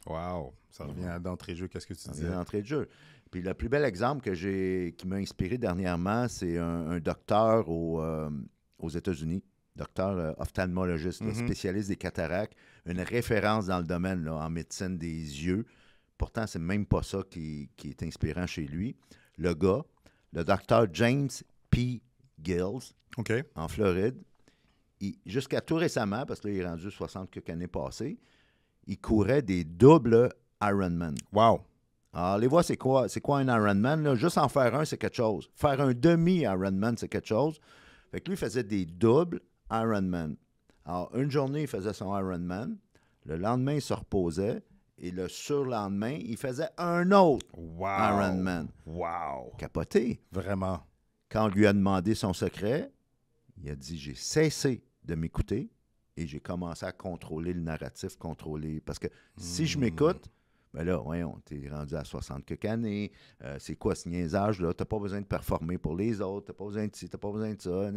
Wow! 0.08 0.56
Ça 0.72 0.86
revient 0.86 1.20
d'entrée 1.22 1.54
de 1.54 1.58
jeu. 1.60 1.68
Qu'est-ce 1.68 1.86
que 1.86 1.94
tu 1.94 2.10
dis? 2.10 2.24
D'entrée 2.24 2.62
de 2.62 2.68
jeu. 2.68 2.90
Puis 3.32 3.42
le 3.42 3.54
plus 3.54 3.70
bel 3.70 3.86
exemple 3.86 4.22
que 4.22 4.34
j'ai, 4.34 4.94
qui 4.98 5.08
m'a 5.08 5.16
inspiré 5.16 5.58
dernièrement, 5.58 6.28
c'est 6.28 6.58
un, 6.58 7.00
docteur 7.00 7.66
euh, 7.70 8.30
aux 8.78 8.90
États-Unis, 8.90 9.42
docteur 9.78 10.18
euh, 10.18 10.34
ophtalmologiste, 10.38 11.22
mm-hmm. 11.22 11.46
spécialiste 11.46 11.88
des 11.88 11.96
cataractes, 11.96 12.54
une 12.86 13.00
référence 13.00 13.68
dans 13.68 13.78
le 13.78 13.86
domaine 13.86 14.28
en 14.28 14.50
médecine 14.50 14.98
des 14.98 15.08
yeux. 15.08 15.66
Pourtant, 16.18 16.46
c'est 16.46 16.60
même 16.60 16.86
pas 16.86 17.04
ça 17.04 17.20
qui, 17.30 17.70
est 17.86 18.04
inspirant 18.04 18.46
chez 18.46 18.66
lui. 18.66 18.98
Le 19.38 19.54
gars, 19.54 19.82
le 20.34 20.44
docteur 20.44 20.88
James 20.92 21.30
P. 21.70 22.02
Gills, 22.44 22.94
en 23.56 23.68
Floride, 23.70 24.22
jusqu'à 25.26 25.62
tout 25.62 25.76
récemment, 25.76 26.26
parce 26.26 26.42
qu'il 26.42 26.52
est 26.52 26.68
rendu 26.68 26.92
60 26.92 27.32
quelques 27.32 27.50
années 27.50 27.68
passées, 27.68 28.20
il 28.88 29.00
courait 29.00 29.42
des 29.42 29.64
doubles 29.64 30.30
Ironman. 30.62 31.16
Wow! 31.32 31.62
Alors, 32.14 32.38
les 32.38 32.48
voix, 32.48 32.64
c'est 32.64 32.78
quoi? 32.78 33.08
C'est 33.08 33.22
quoi 33.22 33.40
un 33.40 33.48
Ironman? 33.48 34.04
Là? 34.04 34.16
Juste 34.16 34.38
en 34.38 34.50
faire 34.50 34.76
un, 34.76 34.86
c'est 34.86 34.98
quelque 34.98 35.16
chose. 35.16 35.50
Faire 35.56 35.80
un 35.80 35.94
demi-Ironman, 35.94 36.98
c'est 36.98 37.08
quelque 37.08 37.28
chose. 37.28 37.60
Fait 38.12 38.20
que 38.20 38.30
lui, 38.30 38.36
il 38.36 38.40
faisait 38.40 38.64
des 38.64 38.86
doubles 38.86 39.40
Ironman. 39.72 40.36
Alors, 40.86 41.16
une 41.16 41.32
journée, 41.32 41.62
il 41.62 41.68
faisait 41.68 41.94
son 41.94 42.18
Ironman. 42.18 42.78
Le 43.26 43.38
lendemain, 43.38 43.74
il 43.74 43.82
se 43.82 43.94
reposait. 43.94 44.62
Et 44.98 45.10
le 45.10 45.28
surlendemain, 45.28 46.18
il 46.22 46.38
faisait 46.38 46.70
un 46.78 47.12
autre 47.12 47.46
Ironman. 47.58 48.68
Wow! 48.86 49.54
Capoté. 49.58 50.22
Vraiment. 50.32 50.82
Quand 51.30 51.46
on 51.46 51.48
lui 51.48 51.66
a 51.66 51.74
demandé 51.74 52.14
son 52.14 52.34
secret, 52.34 52.92
il 53.64 53.70
a 53.72 53.76
dit 53.76 53.98
J'ai 53.98 54.16
cessé 54.16 54.84
de 55.04 55.16
m'écouter 55.16 55.72
et 56.18 56.28
j'ai 56.28 56.40
commencé 56.40 56.86
à 56.86 56.92
contrôler 56.92 57.54
le 57.54 57.62
narratif, 57.62 58.16
contrôler. 58.18 58.82
Parce 58.82 59.00
que 59.00 59.08
si 59.38 59.66
je 59.66 59.78
hmm. 59.78 59.82
m'écoute, 59.82 60.30
ben 60.74 60.86
là, 60.86 60.98
voyons, 60.98 61.38
t'es 61.44 61.68
rendu 61.70 61.96
à 61.96 62.04
60 62.04 62.46
quelques 62.46 62.66
années. 62.66 63.12
Euh, 63.44 63.58
c'est 63.60 63.76
quoi 63.76 63.94
ce 63.94 64.08
niaisage-là? 64.08 64.74
T'as 64.74 64.86
pas 64.86 65.00
besoin 65.00 65.20
de 65.20 65.26
performer 65.26 65.78
pour 65.78 65.96
les 65.96 66.22
autres. 66.22 66.48
T'as 66.48 66.54
pas 66.54 66.66
besoin 66.66 66.88
de 66.88 66.96
ci, 66.96 67.10
t'as 67.10 67.18
pas 67.18 67.32
besoin 67.32 67.54
de 67.54 67.62
ça. 67.62 67.92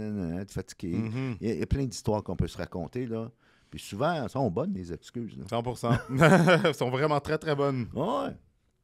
T'es 0.45 0.53
fatigué. 0.53 0.99
Mm-hmm. 0.99 1.37
il, 1.41 1.59
y 1.59 1.63
a, 1.63 1.67
plein 1.67 1.85
d'histoires 1.85 2.23
qu'on 2.25 2.37
peut 2.37 2.49
se 2.49 2.59
raconter, 2.59 3.07
là. 3.07 3.31
Puis 3.71 3.81
souvent, 3.81 4.13
elles 4.13 4.31
sont 4.31 4.51
bonnes, 4.51 4.73
les 4.73 4.93
excuses. 4.93 5.37
100 5.49 5.63
Elles 6.65 6.75
sont 6.75 6.91
vraiment 6.91 7.21
très, 7.21 7.39
très 7.39 7.57
bonnes. 7.57 7.89
Ouais. 7.95 8.35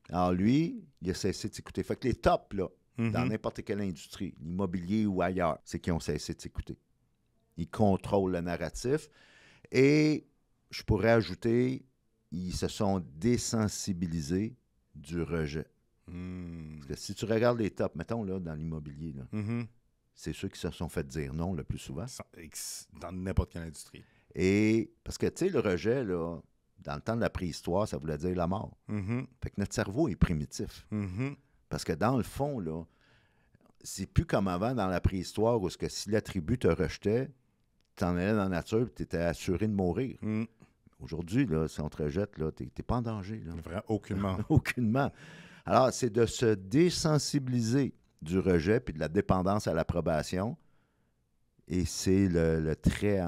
Alors 0.08 0.32
lui, 0.32 0.84
il 1.02 1.10
a 1.10 1.14
cessé 1.14 1.48
de 1.48 1.54
s'écouter. 1.54 1.82
Fait 1.82 1.96
que 1.96 2.08
les 2.08 2.14
tops, 2.14 2.54
là, 2.54 2.68
dans 2.98 3.04
mm-hmm. 3.04 3.28
n'importe 3.28 3.62
quelle 3.64 3.80
industrie, 3.80 4.34
l'immobilier 4.40 5.06
ou 5.06 5.22
ailleurs, 5.22 5.58
c'est 5.64 5.78
qu'ils 5.78 5.92
ont 5.92 6.00
cessé 6.00 6.34
de 6.34 6.40
s'écouter. 6.40 6.78
Ils 7.56 7.68
contrôlent 7.68 8.32
le 8.32 8.40
narratif. 8.40 9.08
Et 9.70 10.26
je 10.70 10.82
pourrais 10.82 11.10
ajouter, 11.10 11.84
ils 12.30 12.54
se 12.54 12.68
sont 12.68 13.04
désensibilisés 13.16 14.56
du 14.94 15.22
rejet. 15.22 15.66
Hmm. 16.06 16.76
Parce 16.78 16.86
que 16.88 16.96
si 16.96 17.14
tu 17.14 17.24
regardes 17.24 17.58
les 17.58 17.70
tops, 17.70 17.94
mettons 17.94 18.24
là, 18.24 18.38
dans 18.38 18.54
l'immobilier, 18.54 19.14
mm-hmm. 19.32 19.66
c'est 20.14 20.32
ceux 20.32 20.48
qui 20.48 20.58
se 20.58 20.70
sont 20.70 20.88
fait 20.88 21.06
dire 21.06 21.32
non 21.32 21.54
le 21.54 21.64
plus 21.64 21.78
souvent. 21.78 22.06
Dans 23.00 23.12
n'importe 23.12 23.52
quelle 23.52 23.62
industrie. 23.62 24.04
Et 24.34 24.92
parce 25.04 25.18
que, 25.18 25.26
tu 25.26 25.46
sais, 25.46 25.48
le 25.50 25.60
rejet, 25.60 26.04
là, 26.04 26.40
dans 26.80 26.94
le 26.94 27.00
temps 27.00 27.16
de 27.16 27.20
la 27.20 27.30
préhistoire, 27.30 27.86
ça 27.86 27.98
voulait 27.98 28.18
dire 28.18 28.34
la 28.34 28.46
mort. 28.46 28.76
Mm-hmm. 28.88 29.26
Fait 29.42 29.50
que 29.50 29.54
notre 29.58 29.74
cerveau 29.74 30.08
est 30.08 30.16
primitif. 30.16 30.86
Mm-hmm. 30.92 31.36
Parce 31.68 31.84
que 31.84 31.92
dans 31.92 32.16
le 32.16 32.22
fond, 32.22 32.58
là, 32.58 32.84
c'est 33.82 34.06
plus 34.06 34.26
comme 34.26 34.48
avant 34.48 34.74
dans 34.74 34.88
la 34.88 35.00
préhistoire 35.00 35.60
où 35.60 35.70
ce 35.70 35.78
que 35.78 35.88
si 35.88 36.10
la 36.10 36.20
tribu 36.20 36.58
te 36.58 36.68
rejetait, 36.68 37.30
tu 37.96 38.04
en 38.04 38.16
allais 38.16 38.32
dans 38.32 38.44
la 38.44 38.48
nature 38.48 38.82
et 38.82 38.92
tu 38.94 39.02
étais 39.02 39.18
assuré 39.18 39.68
de 39.68 39.72
mourir. 39.72 40.18
Aujourd'hui, 41.00 41.46
là, 41.46 41.66
si 41.68 41.80
on 41.80 41.88
te 41.88 42.02
rejette, 42.02 42.32
tu 42.56 42.64
n'es 42.64 42.82
pas 42.86 42.96
en 42.96 43.02
danger. 43.02 43.42
Là. 43.44 43.84
aucunement. 43.88 44.38
aucunement. 44.48 45.10
Alors, 45.64 45.92
c'est 45.92 46.10
de 46.10 46.26
se 46.26 46.54
désensibiliser 46.54 47.94
du 48.22 48.38
rejet 48.38 48.80
puis 48.80 48.94
de 48.94 49.00
la 49.00 49.08
dépendance 49.08 49.66
à 49.66 49.74
l'approbation. 49.74 50.56
Et 51.68 51.84
c'est 51.84 52.28
le, 52.28 52.74
trait 52.74 53.20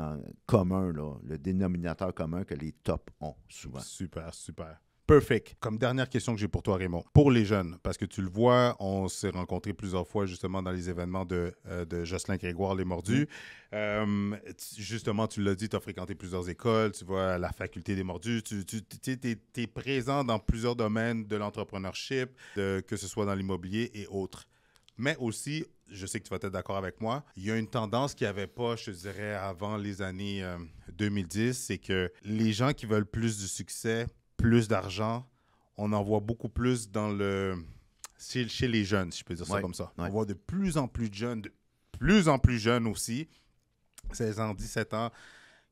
commun, 0.46 0.92
là, 0.92 1.14
le 1.22 1.38
dénominateur 1.38 2.12
commun 2.12 2.44
que 2.44 2.54
les 2.54 2.72
tops 2.72 3.12
ont 3.20 3.36
souvent. 3.48 3.80
Super, 3.80 4.34
super. 4.34 4.80
Perfect. 5.06 5.56
Comme 5.58 5.78
dernière 5.78 6.08
question 6.08 6.32
que 6.32 6.40
j'ai 6.40 6.48
pour 6.48 6.62
toi, 6.62 6.76
Raymond. 6.76 7.04
Pour 7.12 7.30
les 7.30 7.44
jeunes, 7.44 7.76
parce 7.82 7.98
que 7.98 8.04
tu 8.04 8.22
le 8.22 8.28
vois, 8.28 8.76
on 8.78 9.08
s'est 9.08 9.30
rencontrés 9.30 9.72
plusieurs 9.72 10.06
fois 10.06 10.26
justement 10.26 10.62
dans 10.62 10.70
les 10.70 10.88
événements 10.88 11.24
de, 11.24 11.52
euh, 11.66 11.84
de 11.84 12.04
Jocelyn 12.04 12.36
Grégoire, 12.36 12.74
Les 12.74 12.84
Mordus. 12.84 13.28
Euh, 13.74 14.36
justement, 14.78 15.26
tu 15.26 15.42
l'as 15.42 15.54
dit, 15.54 15.68
tu 15.68 15.76
as 15.76 15.80
fréquenté 15.80 16.14
plusieurs 16.14 16.48
écoles, 16.48 16.92
tu 16.92 17.04
vois 17.04 17.36
la 17.38 17.50
faculté 17.52 17.96
des 17.96 18.04
Mordus, 18.04 18.42
tu, 18.42 18.64
tu 18.64 18.80
es, 19.56 19.66
présent 19.66 20.22
dans 20.22 20.38
plusieurs 20.38 20.76
domaines 20.76 21.26
de 21.26 21.36
l'entrepreneurship, 21.36 22.30
que 22.54 22.96
ce 22.96 23.08
soit 23.08 23.26
dans 23.26 23.34
l'immobilier 23.34 23.90
et 23.94 24.06
autres. 24.06 24.46
Mais 24.98 25.16
aussi, 25.18 25.64
je 25.90 26.06
sais 26.06 26.20
que 26.20 26.24
tu 26.24 26.30
vas 26.30 26.36
être 26.36 26.48
d'accord 26.48 26.76
avec 26.76 27.00
moi, 27.00 27.24
il 27.36 27.44
y 27.44 27.50
a 27.50 27.56
une 27.56 27.68
tendance 27.68 28.14
qu'il 28.14 28.26
n'y 28.26 28.30
avait 28.30 28.46
pas, 28.46 28.76
je 28.76 28.90
dirais, 28.90 29.34
avant 29.34 29.76
les 29.76 30.02
années 30.02 30.44
2010, 30.92 31.40
euh, 31.40 31.52
c'est 31.52 31.78
que 31.78 32.12
les 32.22 32.52
gens 32.52 32.72
qui 32.72 32.86
veulent 32.86 33.06
plus 33.06 33.40
de 33.40 33.46
succès 33.46 34.06
plus 34.42 34.68
d'argent 34.68 35.26
on 35.76 35.92
en 35.92 36.02
voit 36.02 36.20
beaucoup 36.20 36.48
plus 36.48 36.90
dans 36.90 37.08
le 37.08 37.56
chez, 38.18 38.68
les 38.68 38.84
jeunes, 38.84 39.10
si 39.10 39.20
je 39.20 39.24
peux 39.24 39.34
dire 39.34 39.46
ça 39.46 39.60
comme 39.60 39.74
ça. 39.74 39.92
On 39.98 40.08
voit 40.08 40.24
de 40.24 40.34
plus 40.34 40.76
en 40.78 40.86
plus 40.86 41.10
de 41.10 41.14
jeunes, 41.14 41.42
de 41.42 41.52
plus 41.98 42.28
en 42.28 42.38
plus 42.38 42.58
jeunes 42.58 42.86
aussi, 42.86 43.28
16 44.12 44.40
ans, 44.40 44.54
17 44.54 44.94
ans, 44.94 45.10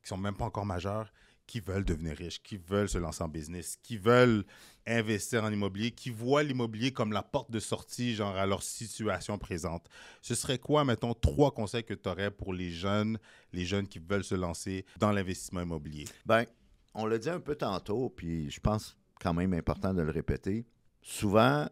qui 0.02 0.08
sont 0.08 0.16
même 0.16 0.34
pas 0.34 0.46
encore 0.46 0.66
majeurs, 0.66 1.12
qui 1.46 1.60
veulent 1.60 1.84
devenir 1.84 2.16
riches, 2.16 2.42
qui 2.42 2.56
veulent 2.56 2.88
se 2.88 2.98
lancer 2.98 3.22
en 3.22 3.28
business, 3.28 3.78
qui 3.82 3.98
veulent 3.98 4.44
investir 4.86 5.44
en 5.44 5.52
immobilier, 5.52 5.92
qui 5.92 6.10
voient 6.10 6.42
l'immobilier 6.42 6.92
comme 6.92 7.12
la 7.12 7.22
porte 7.22 7.52
de 7.52 7.60
sortie, 7.60 8.14
genre 8.14 8.36
à 8.36 8.46
leur 8.46 8.62
situation 8.62 9.38
présente. 9.38 9.88
Ce 10.20 10.34
serait 10.34 10.58
quoi, 10.58 10.84
mettons, 10.84 11.14
trois 11.14 11.52
conseils 11.52 11.84
que 11.84 11.94
tu 11.94 12.08
aurais 12.08 12.32
pour 12.32 12.52
les 12.52 12.70
jeunes, 12.70 13.18
les 13.52 13.64
jeunes 13.64 13.86
qui 13.86 14.00
veulent 14.00 14.24
se 14.24 14.34
lancer 14.34 14.84
dans 14.98 15.12
l'investissement 15.12 15.62
immobilier? 15.62 16.06
Bien, 16.26 16.46
on 16.94 17.06
l'a 17.06 17.18
dit 17.18 17.30
un 17.30 17.40
peu 17.40 17.54
tantôt, 17.54 18.10
puis 18.10 18.50
je 18.50 18.60
pense 18.60 18.96
quand 19.20 19.34
même 19.34 19.52
important 19.52 19.94
de 19.94 20.02
le 20.02 20.10
répéter. 20.10 20.66
Souvent, 21.02 21.68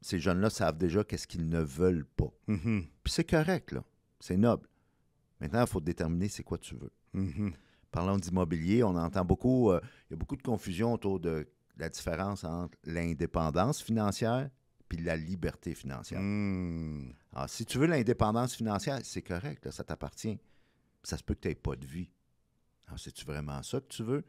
ces 0.00 0.18
jeunes-là 0.18 0.50
savent 0.50 0.78
déjà 0.78 1.04
qu'est-ce 1.04 1.26
qu'ils 1.26 1.48
ne 1.48 1.60
veulent 1.60 2.06
pas. 2.06 2.32
Mm-hmm. 2.48 2.86
Puis 3.02 3.12
c'est 3.12 3.28
correct, 3.28 3.72
là. 3.72 3.84
C'est 4.18 4.36
noble. 4.36 4.68
Maintenant, 5.40 5.62
il 5.62 5.66
faut 5.66 5.80
déterminer 5.80 6.28
c'est 6.28 6.42
quoi 6.42 6.58
tu 6.58 6.74
veux. 6.74 6.92
Mm-hmm. 7.14 7.52
Parlons 7.90 8.18
d'immobilier, 8.18 8.82
on 8.84 8.94
entend 8.96 9.24
beaucoup, 9.24 9.70
euh, 9.70 9.80
il 10.08 10.12
y 10.12 10.14
a 10.14 10.16
beaucoup 10.16 10.36
de 10.36 10.42
confusion 10.42 10.92
autour 10.92 11.18
de 11.18 11.48
la 11.76 11.88
différence 11.88 12.44
entre 12.44 12.78
l'indépendance 12.84 13.82
financière 13.82 14.48
puis 14.88 14.98
la 14.98 15.16
liberté 15.16 15.74
financière. 15.74 16.20
Mm. 16.20 17.12
Alors, 17.32 17.48
si 17.48 17.64
tu 17.64 17.78
veux 17.78 17.86
l'indépendance 17.86 18.54
financière, 18.54 18.98
c'est 19.02 19.22
correct, 19.22 19.70
ça 19.70 19.84
t'appartient. 19.84 20.38
Ça 21.02 21.16
se 21.16 21.22
peut 21.22 21.34
que 21.34 21.40
tu 21.40 21.48
n'aies 21.48 21.54
pas 21.54 21.76
de 21.76 21.86
vie. 21.86 22.10
Alors, 22.90 22.98
c'est-tu 22.98 23.24
vraiment 23.24 23.62
ça 23.62 23.80
que 23.80 23.86
tu 23.88 24.02
veux? 24.02 24.24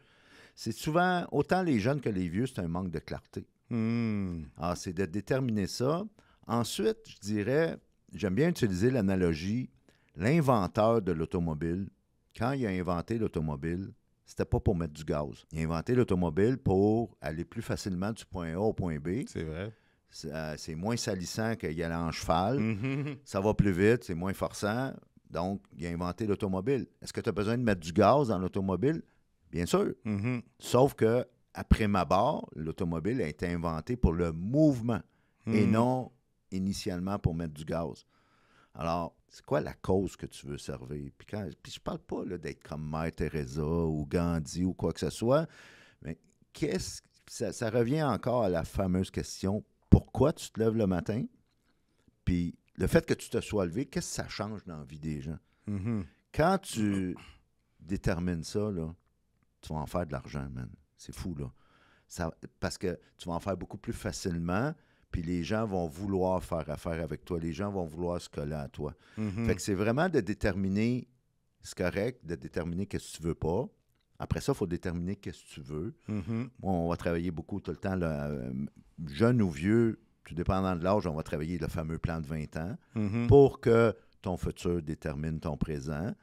C'est 0.54 0.72
souvent, 0.72 1.28
autant 1.32 1.64
les 1.64 1.80
jeunes 1.80 2.00
que 2.00 2.10
les 2.10 2.28
vieux, 2.28 2.46
c'est 2.46 2.60
un 2.60 2.68
manque 2.68 2.92
de 2.92 3.00
clarté. 3.00 3.48
Hmm. 3.72 4.44
Alors, 4.58 4.78
c'est 4.78 4.94
de 4.94 5.06
déterminer 5.06 5.66
ça. 5.66 6.04
Ensuite, 6.46 7.00
je 7.08 7.18
dirais, 7.20 7.78
j'aime 8.14 8.36
bien 8.36 8.50
utiliser 8.50 8.92
l'analogie, 8.92 9.72
l'inventeur 10.16 11.02
de 11.02 11.12
l'automobile, 11.12 11.90
quand 12.38 12.52
il 12.52 12.66
a 12.68 12.70
inventé 12.70 13.18
l'automobile, 13.18 13.92
c'était 14.26 14.46
pas 14.46 14.60
pour 14.60 14.76
mettre 14.76 14.94
du 14.94 15.04
gaz. 15.04 15.46
Il 15.52 15.60
a 15.60 15.64
inventé 15.64 15.96
l'automobile 15.96 16.58
pour 16.58 17.18
aller 17.20 17.44
plus 17.44 17.62
facilement 17.62 18.12
du 18.12 18.26
point 18.26 18.54
A 18.54 18.60
au 18.60 18.74
point 18.74 18.98
B. 19.00 19.24
C'est 19.28 19.44
vrai. 19.44 19.74
C'est 20.10 20.32
euh, 20.34 20.76
moins 20.76 20.98
salissant 20.98 21.56
qu'il 21.56 21.82
aller 21.82 21.96
en 21.96 22.12
cheval. 22.12 22.60
Mm-hmm. 22.60 23.18
Ça 23.24 23.40
va 23.40 23.54
plus 23.54 23.72
vite, 23.72 24.04
c'est 24.04 24.14
moins 24.14 24.34
forçant. 24.34 24.94
Donc, 25.32 25.62
il 25.78 25.86
a 25.88 25.90
inventé 25.90 26.28
l'automobile. 26.28 26.88
Est-ce 27.02 27.14
que 27.14 27.22
tu 27.22 27.30
as 27.30 27.34
besoin 27.34 27.58
de 27.58 27.64
mettre 27.64 27.82
du 27.82 27.94
gaz 27.94 28.28
dans 28.28 28.38
l'automobile? 28.38 29.02
Bien 29.50 29.66
sûr. 29.66 29.94
Mm-hmm. 30.06 30.42
Sauf 30.60 30.94
que 30.94 31.26
après 31.54 31.88
ma 31.88 32.06
barre, 32.06 32.48
l'automobile 32.56 33.22
a 33.22 33.28
été 33.28 33.48
inventée 33.48 33.98
pour 33.98 34.14
le 34.14 34.32
mouvement 34.32 35.02
et 35.48 35.66
Mm. 35.66 35.72
non 35.72 36.12
initialement 36.52 37.18
pour 37.18 37.34
mettre 37.34 37.54
du 37.54 37.66
gaz. 37.66 38.06
Alors, 38.74 39.16
c'est 39.28 39.46
quoi 39.46 39.60
la 39.62 39.74
cause 39.74 40.16
que 40.16 40.26
tu 40.26 40.46
veux 40.46 40.58
servir? 40.58 41.12
Puis, 41.18 41.28
quand, 41.30 41.48
puis 41.62 41.72
je 41.74 41.80
parle 41.80 42.00
pas 42.00 42.24
d'être 42.26 42.64
comme 42.64 42.90
Mère 42.90 43.12
Teresa 43.12 43.64
ou 43.64 44.06
Gandhi 44.06 44.64
ou 44.64 44.74
quoi 44.74 44.94
que 44.94 45.00
ce 45.00 45.10
soit, 45.10 45.48
mais 46.02 46.18
qu'est-ce 46.54 47.02
ça, 47.28 47.54
ça 47.54 47.70
revient 47.70 48.04
encore 48.04 48.44
à 48.44 48.50
la 48.50 48.66
fameuse 48.66 49.10
question 49.10 49.64
pourquoi 49.90 50.34
tu 50.34 50.50
te 50.52 50.60
lèves 50.60 50.76
le 50.76 50.88
matin? 50.88 51.26
Puis 52.26 52.56
le 52.76 52.88
fait 52.88 53.06
que 53.06 53.14
tu 53.14 53.30
te 53.30 53.40
sois 53.42 53.66
levé, 53.66 53.86
qu'est-ce 53.86 54.10
que 54.10 54.24
ça 54.24 54.28
change 54.28 54.64
dans 54.66 54.78
la 54.78 54.84
vie 54.84 55.00
des 55.00 55.22
gens? 55.22 55.40
Mhm. 55.68 56.06
Quand 56.34 56.58
tu 56.60 57.16
détermines 57.80 58.44
ça, 58.44 58.72
là, 58.72 58.94
tu 59.62 59.74
vas 59.74 59.80
en 59.80 59.86
faire 59.86 60.06
de 60.06 60.12
l'argent, 60.12 60.48
man. 60.50 60.70
C'est 60.98 61.14
fou, 61.14 61.36
là. 61.36 61.52
Ça, 62.08 62.34
parce 62.60 62.78
que 62.78 63.00
tu 63.18 63.30
vas 63.30 63.36
en 63.36 63.40
faire 63.40 63.56
beaucoup 63.56 63.78
plus 63.78 63.94
facilement, 63.94 64.74
puis 65.12 65.22
les 65.22 65.44
gens 65.44 65.66
vont 65.66 65.88
vouloir 65.88 66.44
faire 66.44 66.70
affaire 66.70 67.02
avec 67.04 67.26
toi. 67.26 67.40
Les 67.40 67.54
gens 67.54 67.72
vont 67.72 67.86
vouloir 67.86 68.20
se 68.22 68.30
coller 68.30 68.56
à 68.56 68.68
toi. 68.68 68.94
Mhm. 69.18 69.46
Fait 69.46 69.56
que 69.56 69.62
c'est 69.62 69.74
vraiment 69.74 70.10
de 70.10 70.20
déterminer, 70.20 71.08
c'est 71.62 71.78
correct, 71.78 72.26
de 72.26 72.36
déterminer 72.36 72.86
qu'est-ce 72.86 73.14
que 73.14 73.18
tu 73.18 73.24
veux 73.24 73.36
pas. 73.36 73.68
Après 74.20 74.40
ça, 74.40 74.52
il 74.52 74.56
faut 74.56 74.68
déterminer 74.68 75.16
qu'est-ce 75.16 75.44
que 75.44 75.50
tu 75.50 75.62
veux. 75.62 75.96
Mhm. 76.08 76.50
Moi, 76.62 76.74
on 76.74 76.90
va 76.90 76.98
travailler 76.98 77.32
beaucoup 77.32 77.60
tout 77.60 77.72
le 77.72 77.78
temps, 77.78 77.96
là, 77.96 78.28
euh, 78.28 78.54
jeune 79.08 79.42
ou 79.42 79.50
vieux, 79.50 80.00
tout 80.24 80.36
dépendant 80.36 80.76
de 80.76 80.84
l'âge, 80.84 81.08
on 81.08 81.14
va 81.16 81.24
travailler 81.24 81.58
le 81.58 81.68
fameux 81.68 81.98
plan 81.98 82.20
de 82.22 82.28
20 82.28 82.58
ans 82.58 82.78
Mhm. 82.96 83.28
pour 83.28 83.60
que 83.60 83.96
ton 84.22 84.38
futur 84.38 84.82
détermine 84.82 85.40
ton 85.40 85.58
présent. 85.58 86.14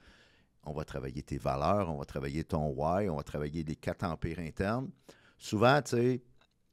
On 0.65 0.73
va 0.73 0.85
travailler 0.85 1.23
tes 1.23 1.39
valeurs, 1.39 1.91
on 1.91 1.99
va 1.99 2.05
travailler 2.05 2.45
ton 2.45 2.69
why, 2.77 3.09
on 3.09 3.17
va 3.17 3.23
travailler 3.23 3.63
les 3.65 3.77
quatre 3.77 4.05
empires 4.05 4.39
internes. 4.39 4.91
Souvent, 5.39 5.81
tu 5.83 5.91
sais, 5.97 6.23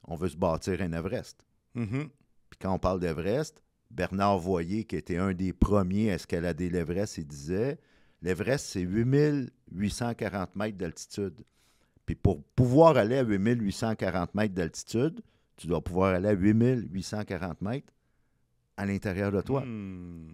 on 0.04 0.16
veut 0.16 0.30
se 0.30 0.38
bâtir 0.38 0.82
un 0.82 0.92
Everest. 0.92 1.46
Mhm. 1.74 2.10
Puis 2.50 2.60
quand 2.62 2.74
on 2.74 2.80
parle 2.80 3.00
d'Everest, 3.00 3.62
Bernard 3.90 4.38
Voyer, 4.40 4.84
qui 4.84 4.96
était 4.98 5.18
un 5.18 5.34
des 5.34 5.54
premiers 5.54 6.12
à 6.12 6.16
escalader 6.16 6.70
l'Everest, 6.70 7.18
il 7.18 7.26
disait 7.28 7.80
l'Everest, 8.22 8.66
c'est 8.68 8.82
8840 9.72 10.56
mètres 10.56 10.78
d'altitude. 10.78 11.44
Puis 12.06 12.16
pour 12.16 12.44
pouvoir 12.56 12.98
aller 12.98 13.18
à 13.18 13.24
8840 13.24 14.36
mètres 14.36 14.54
d'altitude, 14.54 15.22
tu 15.58 15.68
dois 15.68 15.82
pouvoir 15.82 16.16
aller 16.16 16.28
à 16.30 16.34
8840 16.34 17.62
mètres 17.62 17.94
à 18.78 18.86
l'intérieur 18.86 19.32
de 19.32 19.42
toi. 19.42 19.64
Hmm. 19.66 20.28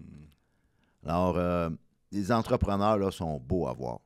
Alors, 1.06 1.38
euh, 1.38 1.70
les 2.12 2.32
entrepreneurs 2.32 2.98
là, 2.98 3.12
sont 3.12 3.40
beaux 3.40 3.68
à 3.68 3.74
voir. 3.74 4.00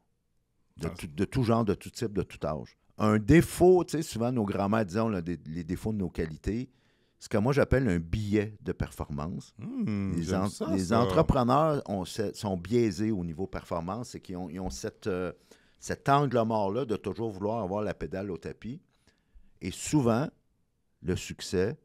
De, 0.78 0.88
Ah. 0.88 0.94
tout, 0.98 1.08
de 1.08 1.26
tout 1.26 1.44
genre, 1.44 1.64
de 1.66 1.74
tout 1.74 1.90
type, 1.90 2.14
de 2.14 2.22
tout 2.24 2.46
âge. 2.46 2.78
Un 2.98 3.18
défaut, 3.18 3.84
tu 3.84 3.98
sais, 3.98 4.04
souvent 4.04 4.32
nos 4.32 4.46
grands-mères 4.46 4.86
disaient 4.86 5.00
on 5.02 5.14
a 5.14 5.22
des- 5.22 5.40
les 5.46 5.64
défauts 5.64 5.92
de 5.94 5.98
nos 5.98 6.10
qualités. 6.10 6.70
Ce 7.18 7.30
que 7.30 7.38
moi 7.38 7.54
j'appelle 7.54 7.88
un 7.88 7.98
billet 8.00 8.58
de 8.62 8.72
performance. 8.74 9.54
Hmm, 9.58 10.14
Les, 10.16 10.24
j'aime 10.24 10.42
en- 10.44 10.50
ça, 10.50 10.68
les 10.72 10.86
ça. 10.86 11.02
entrepreneurs 11.02 11.82
ont 11.90 12.04
sont 12.06 12.58
biaisés 12.58 13.12
au 13.12 13.24
niveau 13.24 13.48
performance, 13.48 14.10
c'est 14.10 14.20
qu'ils 14.20 14.38
ont, 14.38 14.50
ils 14.50 14.60
ont 14.60 14.70
cette, 14.70 15.08
euh, 15.08 15.32
cet 15.80 16.08
angle 16.10 16.42
mort-là 16.44 16.86
de 16.86 16.96
toujours 16.98 17.32
vouloir 17.32 17.64
avoir 17.64 17.82
la 17.84 17.94
pédale 17.94 18.30
au 18.32 18.38
tapis. 18.38 18.82
Et 19.62 19.72
souvent, 19.72 20.28
le 21.06 21.16
succès, 21.16 21.78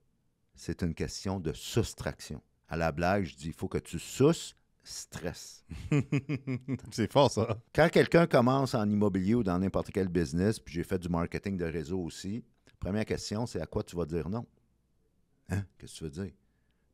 c'est 0.54 0.82
une 0.82 0.94
question 0.94 1.40
de 1.40 1.52
soustraction. 1.52 2.42
À 2.68 2.76
la 2.76 2.90
blague, 2.90 3.24
je 3.24 3.36
dis 3.36 3.48
il 3.48 3.52
faut 3.52 3.68
que 3.68 3.78
tu 3.78 3.98
sousses 3.98 4.54
stress. 4.82 5.64
c'est 6.90 7.12
fort, 7.12 7.30
ça. 7.30 7.58
Quand 7.74 7.88
quelqu'un 7.90 8.26
commence 8.26 8.74
en 8.74 8.88
immobilier 8.88 9.34
ou 9.34 9.42
dans 9.42 9.58
n'importe 9.58 9.90
quel 9.90 10.08
business, 10.08 10.58
puis 10.58 10.74
j'ai 10.74 10.84
fait 10.84 10.98
du 10.98 11.08
marketing 11.08 11.56
de 11.56 11.66
réseau 11.66 12.00
aussi, 12.00 12.42
première 12.78 13.04
question, 13.04 13.46
c'est 13.46 13.60
à 13.60 13.66
quoi 13.66 13.82
tu 13.82 13.94
vas 13.94 14.06
dire 14.06 14.28
non? 14.28 14.46
Hein? 15.50 15.64
Qu'est-ce 15.78 15.94
que 15.94 15.98
tu 15.98 16.04
veux 16.04 16.24
dire? 16.24 16.32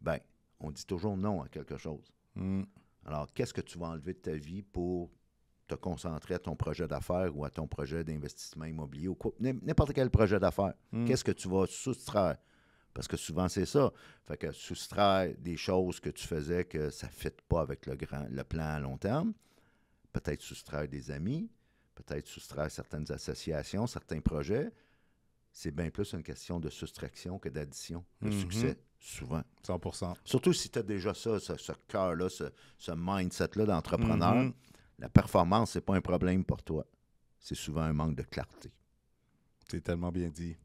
Ben, 0.01 0.19
on 0.59 0.71
dit 0.71 0.85
toujours 0.85 1.17
non 1.17 1.43
à 1.43 1.49
quelque 1.49 1.77
chose. 1.77 2.13
Hmm. 2.35 2.65
Alors, 3.05 3.33
qu'est-ce 3.33 3.55
que 3.55 3.61
tu 3.61 3.79
vas 3.79 3.89
enlever 3.89 4.15
de 4.15 4.19
ta 4.19 4.35
vie 4.35 4.63
pour 4.63 5.11
te 5.67 5.75
concentrer 5.75 6.35
à 6.35 6.39
ton 6.39 6.55
projet 6.57 6.87
d'affaires 6.87 7.37
ou 7.37 7.45
à 7.45 7.51
ton 7.51 7.67
projet 7.67 8.05
d'investissement 8.05 8.65
immobilier 8.67 9.09
ou 9.09 9.17
n'importe 9.41 9.93
quel 9.93 10.11
projet 10.11 10.39
d'affaires? 10.39 10.75
Hmm. 10.93 11.05
Qu'est-ce 11.07 11.25
que 11.25 11.33
tu 11.33 11.49
vas 11.49 11.67
soustraire? 11.67 12.37
Parce 12.95 13.09
que 13.09 13.17
souvent, 13.17 13.49
c'est 13.49 13.67
ça. 13.67 13.93
Fait 14.25 14.37
que 14.39 14.53
soustraire 14.53 15.35
des 15.39 15.57
choses 15.57 16.01
que 16.01 16.09
tu 16.11 16.27
faisais 16.27 16.65
que 16.65 16.89
ça 16.91 17.09
ne 17.09 17.13
fit 17.13 17.29
pas 17.49 17.61
avec 17.61 17.85
le, 17.87 17.95
grand, 17.97 18.27
le 18.31 18.45
plan 18.45 18.65
à 18.65 18.81
long 18.81 18.97
terme. 18.97 19.35
Peut-être 20.13 20.41
soustraire 20.41 20.89
des 20.89 21.11
amis, 21.11 21.51
peut-être 21.95 22.27
soustraire 22.27 22.71
certaines 22.71 23.11
associations, 23.13 23.87
certains 23.87 24.21
projets. 24.21 24.73
C'est 25.53 25.71
bien 25.73 25.91
plus 25.91 26.13
une 26.13 26.23
question 26.23 26.59
de 26.61 26.71
soustraction 26.71 27.39
que 27.39 27.49
d'addition, 27.51 28.05
de 28.23 28.29
Mhm. 28.29 28.33
succès, 28.41 28.79
souvent. 28.99 29.43
100%. 29.63 30.15
Surtout 30.25 30.53
si 30.55 30.71
tu 30.71 30.79
as 30.79 30.83
déjà 30.83 31.13
ça, 31.13 31.39
ce, 31.39 31.57
ce 31.57 31.73
cœur-là, 31.89 32.29
ce, 32.31 32.45
ce 32.79 32.93
mindset-là 32.97 33.67
d'entrepreneur, 33.67 34.35
Mhm. 34.37 34.53
La 34.99 35.09
performance, 35.09 35.73
c'est 35.73 35.81
pas 35.81 35.95
un 35.95 36.01
problème 36.01 36.45
pour 36.45 36.63
toi. 36.63 36.87
C'est 37.39 37.55
souvent 37.55 37.83
un 37.83 37.93
manque 37.93 38.17
de 38.17 38.23
clarté. 38.23 38.71
C'est 39.69 39.83
tellement 39.83 40.11
bien 40.11 40.29
dit. 40.29 40.57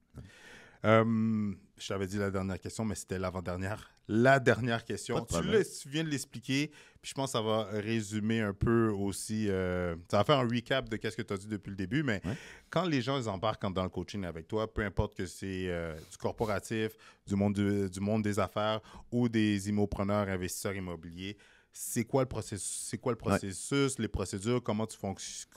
Euh, 0.84 1.54
je 1.78 1.88
t'avais 1.88 2.08
dit 2.08 2.18
la 2.18 2.32
dernière 2.32 2.60
question, 2.60 2.86
mais 2.86 2.96
c'était 2.96 3.20
l'avant-dernière. 3.20 3.92
La 4.08 4.40
dernière 4.40 4.84
question. 4.84 5.20
De 5.20 5.64
Tu, 5.64 5.90
viens 5.90 6.04
de 6.04 6.10
l'expliquer, 6.10 6.68
puis 7.02 7.10
je 7.10 7.14
pense 7.14 7.32
que 7.32 7.38
ça 7.38 7.42
va 7.42 7.64
résumer 7.66 8.42
un 8.42 8.54
peu 8.54 8.90
aussi. 8.90 9.48
euh, 9.50 9.96
ça 10.10 10.18
va 10.18 10.24
faire 10.24 10.40
un 10.40 10.48
recap 10.48 10.90
de 10.90 10.98
ce 11.10 11.16
que 11.16 11.22
tu 11.22 11.34
as 11.34 11.38
dit 11.38 11.48
depuis 11.48 11.70
le 11.70 11.76
début, 11.76 12.04
mais 12.04 12.20
Ouais. 12.26 12.36
quand 12.70 12.86
les 12.86 13.02
gens 13.02 13.18
ils 13.20 13.30
embarquent 13.30 13.72
dans 13.74 13.84
le 13.84 13.90
coaching 13.90 14.26
avec 14.26 14.48
toi, 14.48 14.72
peu 14.74 14.84
importe 14.84 15.16
que 15.16 15.26
c'est 15.28 15.70
euh, 15.70 15.96
du 16.12 16.18
corporatif, 16.18 16.92
du 17.28 17.36
monde, 17.36 17.54
du, 17.54 17.90
du 17.90 18.00
monde 18.00 18.24
des 18.24 18.40
affaires 18.40 18.82
ou 19.12 19.30
des 19.30 19.70
immopreneurs, 19.70 20.28
investisseurs 20.28 20.74
immobiliers, 20.76 21.38
c'est 21.74 22.04
quoi 22.06 22.24
le 22.24 22.28
processus, 22.30 22.88
c'est 22.90 22.98
quoi 22.98 23.12
le 23.14 23.18
processus 23.18 23.98
les 24.00 24.08
procédures, 24.08 24.62
comment 24.62 24.86
tu, 24.86 24.98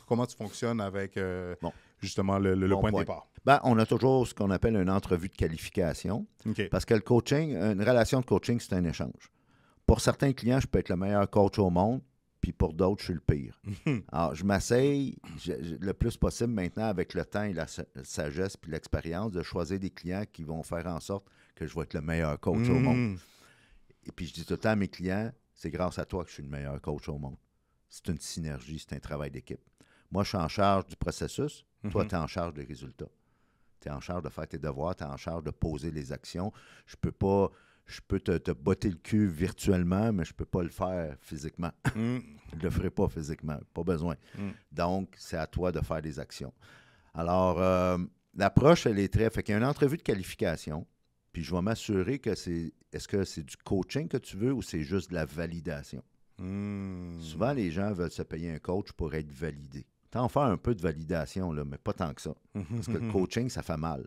comment 0.06 0.26
tu 0.26 0.36
fonctionnes 0.36 0.80
avec 0.80 1.16
euh, 1.16 1.54
Bon. 1.60 1.72
justement 1.98 2.38
le, 2.38 2.54
le- 2.54 2.66
le 2.66 2.74
Bon 2.74 2.80
point, 2.82 2.92
de 2.92 2.98
départ? 2.98 3.26
Ben, 3.44 3.60
on 3.64 3.76
a 3.78 3.84
toujours 3.86 4.26
ce 4.26 4.32
qu'on 4.34 4.50
appelle 4.50 4.76
une 4.76 4.88
entrevue 4.90 5.28
de 5.28 5.34
qualification. 5.34 6.26
Parce 6.70 6.84
que 6.84 6.94
le 6.94 7.00
coaching, 7.00 7.54
une 7.56 7.80
relation 7.82 8.20
de 8.20 8.24
coaching, 8.26 8.58
c'est 8.60 8.72
un 8.74 8.84
échange. 8.84 9.30
Pour 9.86 10.00
certains 10.00 10.32
clients, 10.32 10.60
je 10.60 10.66
peux 10.66 10.78
être 10.78 10.88
le 10.88 10.96
meilleur 10.96 11.28
coach 11.28 11.58
au 11.58 11.68
monde, 11.68 12.00
puis 12.40 12.52
pour 12.52 12.72
d'autres, 12.72 13.00
je 13.00 13.06
suis 13.06 13.14
le 13.14 13.20
pire. 13.20 13.60
Alors, 14.12 14.34
je 14.34 14.44
m'essaye 14.44 15.16
le 15.46 15.92
plus 15.92 16.16
possible 16.16 16.52
maintenant 16.54 16.84
avec 16.86 17.12
le 17.14 17.24
temps 17.24 17.42
et 17.42 17.52
la 17.52 17.66
sagesse 18.02 18.56
puis 18.56 18.70
l'expérience 18.70 19.32
de 19.32 19.42
choisir 19.42 19.78
des 19.78 19.90
clients 19.90 20.24
qui 20.32 20.44
vont 20.44 20.62
faire 20.62 20.86
en 20.86 21.00
sorte 21.00 21.26
que 21.54 21.66
je 21.66 21.74
vais 21.74 21.82
être 21.82 21.94
le 21.94 22.00
meilleur 22.00 22.38
coach 22.40 22.68
au 22.68 22.78
monde. 22.78 22.96
Mm. 23.12 23.16
Et 24.06 24.12
puis, 24.12 24.26
je 24.26 24.32
dis 24.34 24.44
tout 24.44 24.54
le 24.54 24.58
temps 24.58 24.70
à 24.70 24.76
mes 24.76 24.88
clients, 24.88 25.30
c'est 25.54 25.70
grâce 25.70 25.98
à 25.98 26.04
toi 26.04 26.24
que 26.24 26.30
je 26.30 26.34
suis 26.34 26.42
le 26.42 26.48
meilleur 26.48 26.80
coach 26.80 27.08
au 27.08 27.18
monde. 27.18 27.36
C'est 27.88 28.08
une 28.08 28.18
synergie, 28.18 28.78
c'est 28.78 28.96
un 28.96 29.00
travail 29.00 29.30
d'équipe. 29.30 29.60
Moi, 30.10 30.24
je 30.24 30.30
suis 30.30 30.38
en 30.38 30.48
charge 30.48 30.86
du 30.86 30.96
processus. 30.96 31.64
Toi, 31.90 32.04
mm-hmm. 32.04 32.08
tu 32.08 32.14
es 32.14 32.18
en 32.18 32.26
charge 32.26 32.54
des 32.54 32.64
résultats. 32.64 33.08
Tu 33.80 33.88
es 33.88 33.90
en 33.90 34.00
charge 34.00 34.22
de 34.22 34.28
faire 34.28 34.48
tes 34.48 34.58
devoirs, 34.58 34.96
tu 34.96 35.04
es 35.04 35.06
en 35.06 35.16
charge 35.16 35.44
de 35.44 35.50
poser 35.50 35.90
les 35.90 36.12
actions. 36.12 36.52
Je 36.86 36.96
peux 36.96 37.12
pas 37.12 37.50
je 37.86 38.00
peux 38.06 38.20
te, 38.20 38.50
botter 38.52 38.90
le 38.90 38.96
cul 38.96 39.26
virtuellement, 39.26 40.12
mais 40.12 40.24
je 40.24 40.32
ne 40.32 40.36
peux 40.36 40.44
pas 40.44 40.62
le 40.62 40.70
faire 40.70 41.16
physiquement. 41.20 41.70
Mm. 41.94 42.18
je 42.52 42.56
ne 42.56 42.62
le 42.62 42.70
ferai 42.70 42.90
pas 42.90 43.08
physiquement, 43.08 43.58
pas 43.72 43.82
besoin. 43.82 44.16
Mm. 44.38 44.50
Donc, 44.72 45.14
c'est 45.18 45.36
à 45.36 45.46
toi 45.46 45.70
de 45.70 45.80
faire 45.80 46.00
des 46.00 46.18
actions. 46.18 46.52
Alors, 47.12 47.60
euh, 47.60 47.98
l'approche, 48.34 48.86
elle 48.86 48.98
est 48.98 49.12
très... 49.12 49.28
Fait 49.30 49.42
qu'il 49.42 49.52
y 49.52 49.54
a 49.56 49.58
une 49.58 49.66
entrevue 49.66 49.96
de 49.96 50.02
qualification, 50.02 50.86
puis 51.34 51.42
je 51.42 51.54
vais 51.54 51.60
m'assurer 51.60 52.20
que 52.20 52.34
c'est... 52.34 52.72
Est-ce 52.92 53.08
que 53.08 53.24
c'est 53.24 53.42
du 53.42 53.56
coaching 53.56 54.06
que 54.08 54.16
tu 54.16 54.36
veux 54.36 54.52
ou 54.52 54.62
c'est 54.62 54.84
juste 54.84 55.10
de 55.10 55.16
la 55.16 55.26
validation? 55.26 56.02
Mm. 56.38 57.20
Souvent, 57.20 57.52
les 57.52 57.72
gens 57.72 57.92
veulent 57.92 58.12
se 58.12 58.22
payer 58.22 58.52
un 58.52 58.60
coach 58.60 58.92
pour 58.92 59.12
être 59.14 59.30
validé. 59.32 59.84
T'en 60.12 60.28
faire 60.28 60.42
un 60.42 60.56
peu 60.56 60.76
de 60.76 60.80
validation, 60.80 61.52
là, 61.52 61.64
mais 61.64 61.76
pas 61.76 61.92
tant 61.92 62.14
que 62.14 62.22
ça. 62.22 62.34
Parce 62.52 62.86
que 62.86 62.92
le 62.92 63.10
coaching, 63.12 63.48
ça 63.50 63.62
fait 63.62 63.76
mal. 63.76 64.06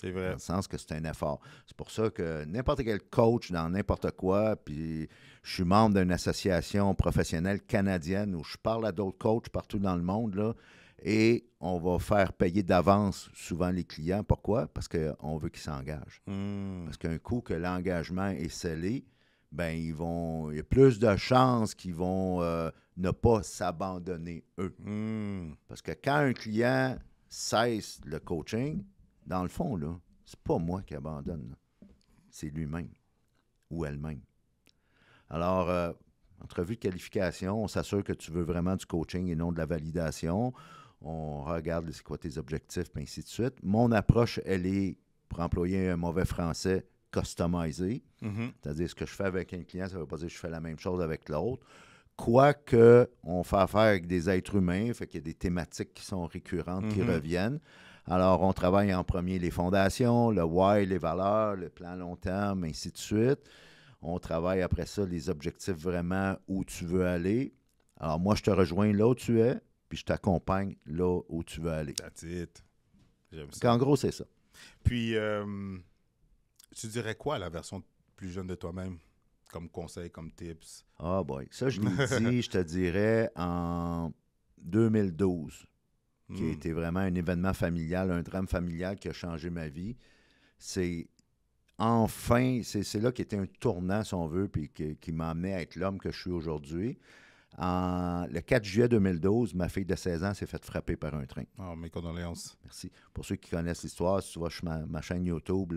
C'est 0.00 0.10
vrai. 0.10 0.28
Dans 0.28 0.32
le 0.32 0.38
sens 0.38 0.66
que 0.66 0.78
c'est 0.78 0.92
un 0.92 1.04
effort. 1.04 1.40
C'est 1.66 1.76
pour 1.76 1.90
ça 1.90 2.08
que 2.08 2.44
n'importe 2.46 2.84
quel 2.84 3.02
coach 3.02 3.52
dans 3.52 3.68
n'importe 3.68 4.10
quoi, 4.12 4.56
puis 4.56 5.08
je 5.42 5.54
suis 5.54 5.64
membre 5.64 6.00
d'une 6.00 6.12
association 6.12 6.94
professionnelle 6.94 7.60
canadienne 7.60 8.34
où 8.34 8.44
je 8.44 8.56
parle 8.56 8.86
à 8.86 8.92
d'autres 8.92 9.18
coachs 9.18 9.50
partout 9.50 9.78
dans 9.78 9.96
le 9.96 10.02
monde, 10.02 10.34
là, 10.34 10.54
et 11.02 11.48
on 11.60 11.78
va 11.78 11.98
faire 11.98 12.32
payer 12.32 12.62
d'avance 12.62 13.30
souvent 13.34 13.70
les 13.70 13.84
clients. 13.84 14.24
Pourquoi? 14.24 14.66
Parce 14.66 14.88
qu'on 14.88 15.36
veut 15.36 15.48
qu'ils 15.48 15.62
s'engagent. 15.62 16.22
Hmm. 16.26 16.84
Parce 16.84 16.96
qu'un 16.96 17.18
coup 17.18 17.40
que 17.40 17.54
l'engagement 17.54 18.28
est 18.28 18.48
scellé, 18.48 19.04
ben 19.52 19.76
ils 19.76 19.94
vont. 19.94 20.50
Il 20.50 20.56
y 20.56 20.60
a 20.60 20.64
plus 20.64 20.98
de 20.98 21.16
chances 21.16 21.74
qu'ils 21.74 21.94
vont 21.94 22.42
euh, 22.42 22.70
ne 22.96 23.10
pas 23.10 23.42
s'abandonner 23.42 24.44
eux. 24.58 24.74
Hmm. 24.78 25.54
Parce 25.68 25.82
que 25.82 25.92
quand 25.92 26.16
un 26.16 26.32
client 26.32 26.96
cesse 27.28 28.00
le 28.04 28.18
coaching, 28.18 28.82
dans 29.26 29.42
le 29.42 29.48
fond, 29.48 29.76
là, 29.76 29.98
c'est 30.24 30.40
pas 30.40 30.58
moi 30.58 30.82
qui 30.82 30.94
abandonne. 30.94 31.54
C'est 32.30 32.50
lui-même 32.50 32.88
ou 33.70 33.84
elle-même. 33.84 34.20
Alors, 35.28 35.68
euh, 35.70 35.92
entrevue 36.42 36.76
de 36.76 36.80
qualification, 36.80 37.62
on 37.62 37.68
s'assure 37.68 38.04
que 38.04 38.12
tu 38.12 38.30
veux 38.30 38.42
vraiment 38.42 38.76
du 38.76 38.86
coaching 38.86 39.28
et 39.28 39.34
non 39.34 39.52
de 39.52 39.58
la 39.58 39.66
validation. 39.66 40.52
On 41.08 41.42
regarde 41.42 41.88
c'est 41.92 42.02
quoi 42.02 42.18
tes 42.18 42.36
objectifs, 42.36 42.90
et 42.96 43.02
ainsi 43.02 43.22
de 43.22 43.28
suite. 43.28 43.54
Mon 43.62 43.92
approche, 43.92 44.40
elle 44.44 44.66
est, 44.66 44.98
pour 45.28 45.38
employer 45.38 45.90
un 45.90 45.96
mauvais 45.96 46.24
français, 46.24 46.84
customisée. 47.12 48.02
Mm-hmm. 48.22 48.50
C'est-à-dire, 48.60 48.90
ce 48.90 48.94
que 48.96 49.06
je 49.06 49.12
fais 49.12 49.24
avec 49.24 49.54
un 49.54 49.62
client, 49.62 49.86
ça 49.86 49.94
ne 49.94 50.00
veut 50.00 50.06
pas 50.06 50.16
dire 50.16 50.26
que 50.26 50.32
je 50.32 50.38
fais 50.38 50.50
la 50.50 50.58
même 50.58 50.80
chose 50.80 51.00
avec 51.00 51.28
l'autre. 51.28 51.64
Quoique, 52.16 53.08
on 53.22 53.44
fait 53.44 53.56
affaire 53.56 53.80
avec 53.82 54.08
des 54.08 54.28
êtres 54.28 54.56
humains, 54.56 54.92
fait 54.94 55.06
qu'il 55.06 55.20
y 55.20 55.22
a 55.22 55.24
des 55.24 55.34
thématiques 55.34 55.94
qui 55.94 56.04
sont 56.04 56.26
récurrentes, 56.26 56.88
qui 56.88 57.00
mm-hmm. 57.00 57.14
reviennent. 57.14 57.60
Alors, 58.06 58.42
on 58.42 58.52
travaille 58.52 58.92
en 58.92 59.04
premier 59.04 59.38
les 59.38 59.52
fondations, 59.52 60.32
le 60.32 60.42
why, 60.42 60.86
les 60.86 60.98
valeurs, 60.98 61.54
le 61.54 61.68
plan 61.68 61.94
long 61.94 62.16
terme, 62.16 62.64
ainsi 62.64 62.90
de 62.90 62.98
suite. 62.98 63.40
On 64.02 64.18
travaille 64.18 64.62
après 64.62 64.86
ça 64.86 65.06
les 65.06 65.30
objectifs 65.30 65.76
vraiment 65.76 66.36
où 66.48 66.64
tu 66.64 66.84
veux 66.84 67.06
aller. 67.06 67.54
Alors, 68.00 68.18
moi, 68.18 68.34
je 68.34 68.42
te 68.42 68.50
rejoins 68.50 68.92
là 68.92 69.06
où 69.06 69.14
tu 69.14 69.40
es, 69.40 69.60
puis 69.88 69.98
je 69.98 70.04
t'accompagne 70.04 70.76
là 70.86 71.20
où 71.28 71.44
tu 71.44 71.60
veux 71.60 71.72
aller. 71.72 71.94
J'aime 73.32 73.50
ça. 73.50 73.72
En 73.72 73.78
gros, 73.78 73.96
c'est 73.96 74.12
ça. 74.12 74.24
Puis, 74.82 75.16
euh, 75.16 75.76
tu 76.74 76.86
dirais 76.88 77.14
quoi 77.14 77.36
à 77.36 77.38
la 77.38 77.48
version 77.48 77.82
plus 78.14 78.30
jeune 78.30 78.46
de 78.46 78.54
toi-même, 78.54 78.98
comme 79.50 79.68
conseil, 79.68 80.10
comme 80.10 80.32
tips? 80.32 80.84
Ah, 80.98 81.22
boy. 81.22 81.48
Ça, 81.50 81.68
je 81.68 81.80
l'ai 81.80 81.88
dit, 82.30 82.42
je 82.42 82.50
te 82.50 82.58
dirais, 82.58 83.30
en 83.36 84.12
2012 84.58 85.66
qui 86.34 86.42
a 86.42 86.46
hmm. 86.46 86.50
été 86.50 86.72
vraiment 86.72 87.00
un 87.00 87.14
événement 87.14 87.54
familial, 87.54 88.10
un 88.10 88.22
drame 88.22 88.48
familial 88.48 88.98
qui 88.98 89.08
a 89.08 89.12
changé 89.12 89.48
ma 89.48 89.68
vie. 89.68 89.96
C'est 90.58 91.08
enfin, 91.78 92.60
c'est 92.64 93.00
là 93.00 93.12
qui 93.12 93.22
était 93.22 93.36
un 93.36 93.46
tournant, 93.46 94.02
si 94.02 94.14
on 94.14 94.26
veut, 94.26 94.48
puis 94.48 94.70
qui, 94.70 95.12
m'a 95.12 95.30
amené 95.30 95.54
à 95.54 95.60
être 95.60 95.76
l'homme 95.76 95.98
que 95.98 96.10
je 96.10 96.20
suis 96.20 96.30
aujourd'hui. 96.30 96.98
Le 97.58 98.40
4 98.40 98.64
juillet 98.64 98.88
2012, 98.88 99.54
ma 99.54 99.68
fille 99.68 99.84
de 99.84 99.94
16 99.94 100.24
ans 100.24 100.34
s'est 100.34 100.46
faite 100.46 100.64
frapper 100.64 100.96
par 100.96 101.14
un 101.14 101.24
train. 101.24 101.44
Oh, 101.58 101.74
mes 101.76 101.90
condoléances. 101.90 102.56
Merci. 102.64 102.90
Pour 103.12 103.24
ceux 103.24 103.36
qui 103.36 103.50
connaissent 103.50 103.82
l'histoire, 103.82 104.22
si 104.22 104.32
tu 104.32 104.38
vois 104.38 104.50
sur 104.50 104.64
ma, 104.64 105.00
chaîne 105.00 105.24
YouTube, 105.24 105.72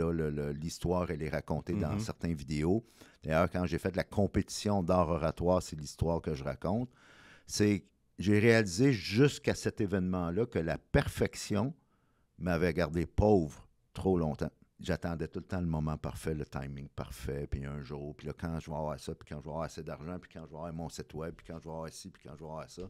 l'histoire, 0.60 1.10
elle 1.12 1.24
est 1.24 1.30
racontée 1.30 1.74
dans 1.74 1.96
mm-hmm. 1.96 2.00
certaines 2.00 2.34
vidéos. 2.34 2.86
D'ailleurs, 3.24 3.50
quand 3.50 3.66
j'ai 3.66 3.78
fait 3.78 3.92
de 3.92 3.98
la 3.98 4.04
compétition 4.04 4.84
d'art 4.84 5.10
oratoire, 5.10 5.62
c'est 5.62 5.80
l'histoire 5.80 6.22
que 6.22 6.34
je 6.34 6.44
raconte. 6.44 6.90
C'est 7.46 7.84
j'ai 8.20 8.38
réalisé 8.38 8.92
jusqu'à 8.92 9.56
cet 9.56 9.80
événement-là 9.80 10.46
que 10.46 10.60
la 10.60 10.78
perfection 10.78 11.74
m'avait 12.38 12.74
gardé 12.74 13.06
pauvre 13.06 13.68
trop 13.94 14.18
longtemps. 14.18 14.52
J'attendais 14.80 15.28
tout 15.28 15.40
le 15.40 15.46
temps 15.46 15.60
le 15.60 15.68
moment 15.68 15.98
parfait, 15.98 16.34
le 16.34 16.46
timing 16.46 16.88
parfait, 16.88 17.48
puis 17.48 17.66
un 17.66 17.82
jour, 17.82 18.16
puis 18.16 18.28
là, 18.28 18.34
quand 18.34 18.60
je 18.60 18.70
vais 18.72 18.78
avoir 18.78 18.98
ça, 18.98 19.14
puis 19.14 19.28
quand 19.28 19.40
je 19.40 19.44
vais 19.44 19.50
avoir 19.50 19.64
assez 19.64 19.84
d'argent, 19.84 20.18
puis 20.20 20.32
quand 20.34 20.46
je 20.46 20.52
vais 20.52 20.56
avoir 20.56 20.74
mon 20.74 20.88
site 20.88 21.14
web, 21.14 21.34
puis 21.36 21.46
quand 21.46 21.60
je 21.60 21.66
vais 21.66 21.70
avoir 21.70 21.90
ci, 21.90 22.10
puis 22.10 22.24
quand 22.24 22.34
je 22.36 22.40
vais 22.40 22.50
avoir 22.50 22.70
ça. 22.70 22.84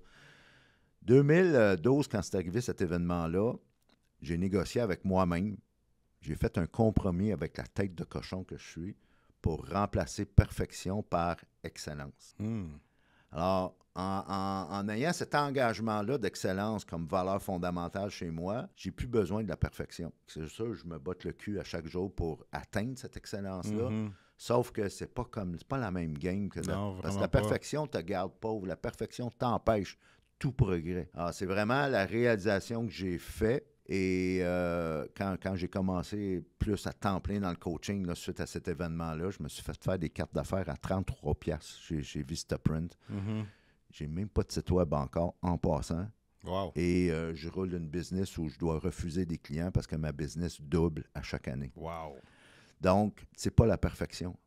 2012, 1.02 2.08
quand 2.08 2.22
c'est 2.22 2.36
arrivé 2.36 2.62
cet 2.62 2.82
événement-là, 2.82 3.54
j'ai 4.22 4.38
négocié 4.38 4.82
avec 4.82 5.06
moi-même. 5.06 5.58
J'ai 6.22 6.36
fait 6.36 6.58
un 6.58 6.68
compromis 6.68 7.32
avec 7.32 7.58
la 7.58 7.64
tête 7.64 7.96
de 7.96 8.04
cochon 8.04 8.44
que 8.44 8.58
je 8.58 8.68
suis 8.68 8.96
pour 9.42 9.68
remplacer 9.70 10.26
perfection 10.26 11.02
par 11.02 11.38
excellence. 11.64 12.36
Hmm. 12.38 12.74
Alors, 13.32 13.76
en, 13.96 14.88
ayant 14.90 15.14
cet 15.14 15.36
engagement-là 15.36 16.18
d'excellence 16.18 16.86
comme 16.86 17.06
valeur 17.06 17.42
fondamentale 17.42 18.10
chez 18.10 18.32
moi, 18.32 18.68
j'ai 18.76 18.92
plus 18.92 19.08
besoin 19.08 19.44
de 19.44 19.50
la 19.50 19.58
perfection. 19.58 20.14
C'est 20.28 20.48
sûr, 20.48 20.74
je 20.74 20.86
me 20.86 20.98
botte 20.98 21.24
le 21.26 21.34
cul 21.34 21.60
à 21.60 21.64
chaque 21.64 21.88
jour 21.88 22.14
pour 22.14 22.46
atteindre 22.52 22.98
cette 22.98 23.18
excellence-là. 23.18 23.90
Mm-hmm. 23.90 24.12
Sauf 24.38 24.72
que 24.72 24.88
c'est 24.88 25.14
pas 25.14 25.26
comme 25.26 25.58
c'est 25.58 25.68
pas 25.68 25.78
la 25.78 25.92
même 25.92 26.18
game 26.18 26.48
que 26.48 26.62
la, 26.62 26.94
parce 27.02 27.18
que 27.18 27.22
la 27.22 27.28
perfection 27.28 27.88
te 27.88 27.98
garde 27.98 28.32
pauvre, 28.40 28.68
la 28.68 28.78
perfection 28.78 29.30
t'empêche 29.30 29.98
tout 30.38 30.54
progrès. 30.54 31.10
Alors, 31.14 31.34
c'est 31.34 31.46
vraiment 31.46 31.88
la 31.88 32.06
réalisation 32.06 32.86
que 32.86 32.94
j'ai 32.94 33.18
fait 33.18 33.69
et 33.92 34.42
euh, 34.44 35.08
quand, 35.18 35.56
j'ai 35.56 35.68
commencé 35.68 36.44
plus 36.60 36.86
à 36.86 36.94
temps 36.94 37.20
plein 37.20 37.40
dans 37.40 37.50
le 37.50 37.56
coaching 37.56 38.06
suite 38.14 38.40
à 38.40 38.46
cet 38.46 38.68
événement-là, 38.68 39.32
je 39.32 39.42
me 39.42 39.50
suis 39.50 39.64
fait 39.64 39.84
faire 39.84 39.98
des 39.98 40.12
cartes 40.12 40.34
d'affaires 40.34 40.70
à 40.70 40.78
33 40.78 41.34
pièces 41.34 41.80
chez, 42.04 42.22
Vistaprint. 42.22 42.96
Mm-hmm. 43.12 43.46
J'ai 43.90 44.06
même 44.06 44.30
pas 44.30 44.44
de 44.44 44.52
site 44.52 44.70
web 44.70 44.94
encore 44.94 45.34
en 45.42 45.58
passant. 45.58 46.08
Et 46.76 47.12
euh, 47.12 47.34
je 47.34 47.50
roule 47.50 47.74
une 47.74 47.88
business 47.88 48.38
où 48.38 48.48
je 48.48 48.60
dois 48.60 48.78
refuser 48.78 49.26
des 49.26 49.40
clients 49.40 49.72
parce 49.72 49.88
que 49.88 49.96
ma 49.96 50.12
business 50.12 50.62
double 50.62 51.06
à 51.16 51.24
chaque 51.24 51.48
année. 51.48 51.72
Wow. 51.76 52.16
Donc, 52.80 53.26
c'est 53.36 53.56
pas 53.56 53.66
la 53.66 53.80
perfection. 53.80 54.38